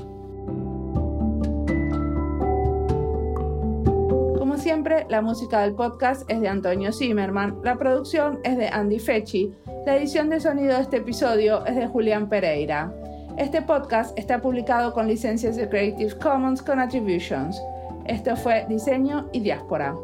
Siempre, 4.66 5.06
la 5.08 5.22
música 5.22 5.60
del 5.60 5.76
podcast 5.76 6.28
es 6.28 6.40
de 6.40 6.48
Antonio 6.48 6.92
Zimmerman, 6.92 7.60
la 7.62 7.76
producción 7.76 8.40
es 8.42 8.58
de 8.58 8.66
Andy 8.66 8.98
Fechi, 8.98 9.54
la 9.86 9.96
edición 9.96 10.28
de 10.28 10.40
sonido 10.40 10.74
de 10.74 10.82
este 10.82 10.96
episodio 10.96 11.64
es 11.66 11.76
de 11.76 11.86
Julián 11.86 12.28
Pereira. 12.28 12.92
Este 13.36 13.62
podcast 13.62 14.18
está 14.18 14.42
publicado 14.42 14.92
con 14.92 15.06
licencias 15.06 15.54
de 15.54 15.68
Creative 15.68 16.18
Commons 16.18 16.62
con 16.62 16.80
Attributions. 16.80 17.62
Esto 18.06 18.34
fue 18.34 18.66
Diseño 18.68 19.28
y 19.32 19.38
Diáspora. 19.38 19.94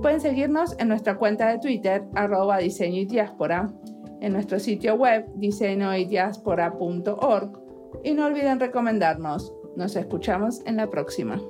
Pueden 0.00 0.20
seguirnos 0.20 0.76
en 0.78 0.86
nuestra 0.86 1.16
cuenta 1.16 1.48
de 1.48 1.58
Twitter, 1.58 2.04
arroba 2.14 2.58
diseño 2.58 3.00
y 3.00 3.06
diáspora 3.06 3.72
en 4.20 4.34
nuestro 4.34 4.60
sitio 4.60 4.94
web 4.94 5.26
diseñoydiaspora.org 5.34 7.60
y 8.04 8.14
no 8.14 8.26
olviden 8.26 8.60
recomendarnos. 8.60 9.52
Nos 9.74 9.96
escuchamos 9.96 10.60
en 10.64 10.76
la 10.76 10.88
próxima. 10.88 11.40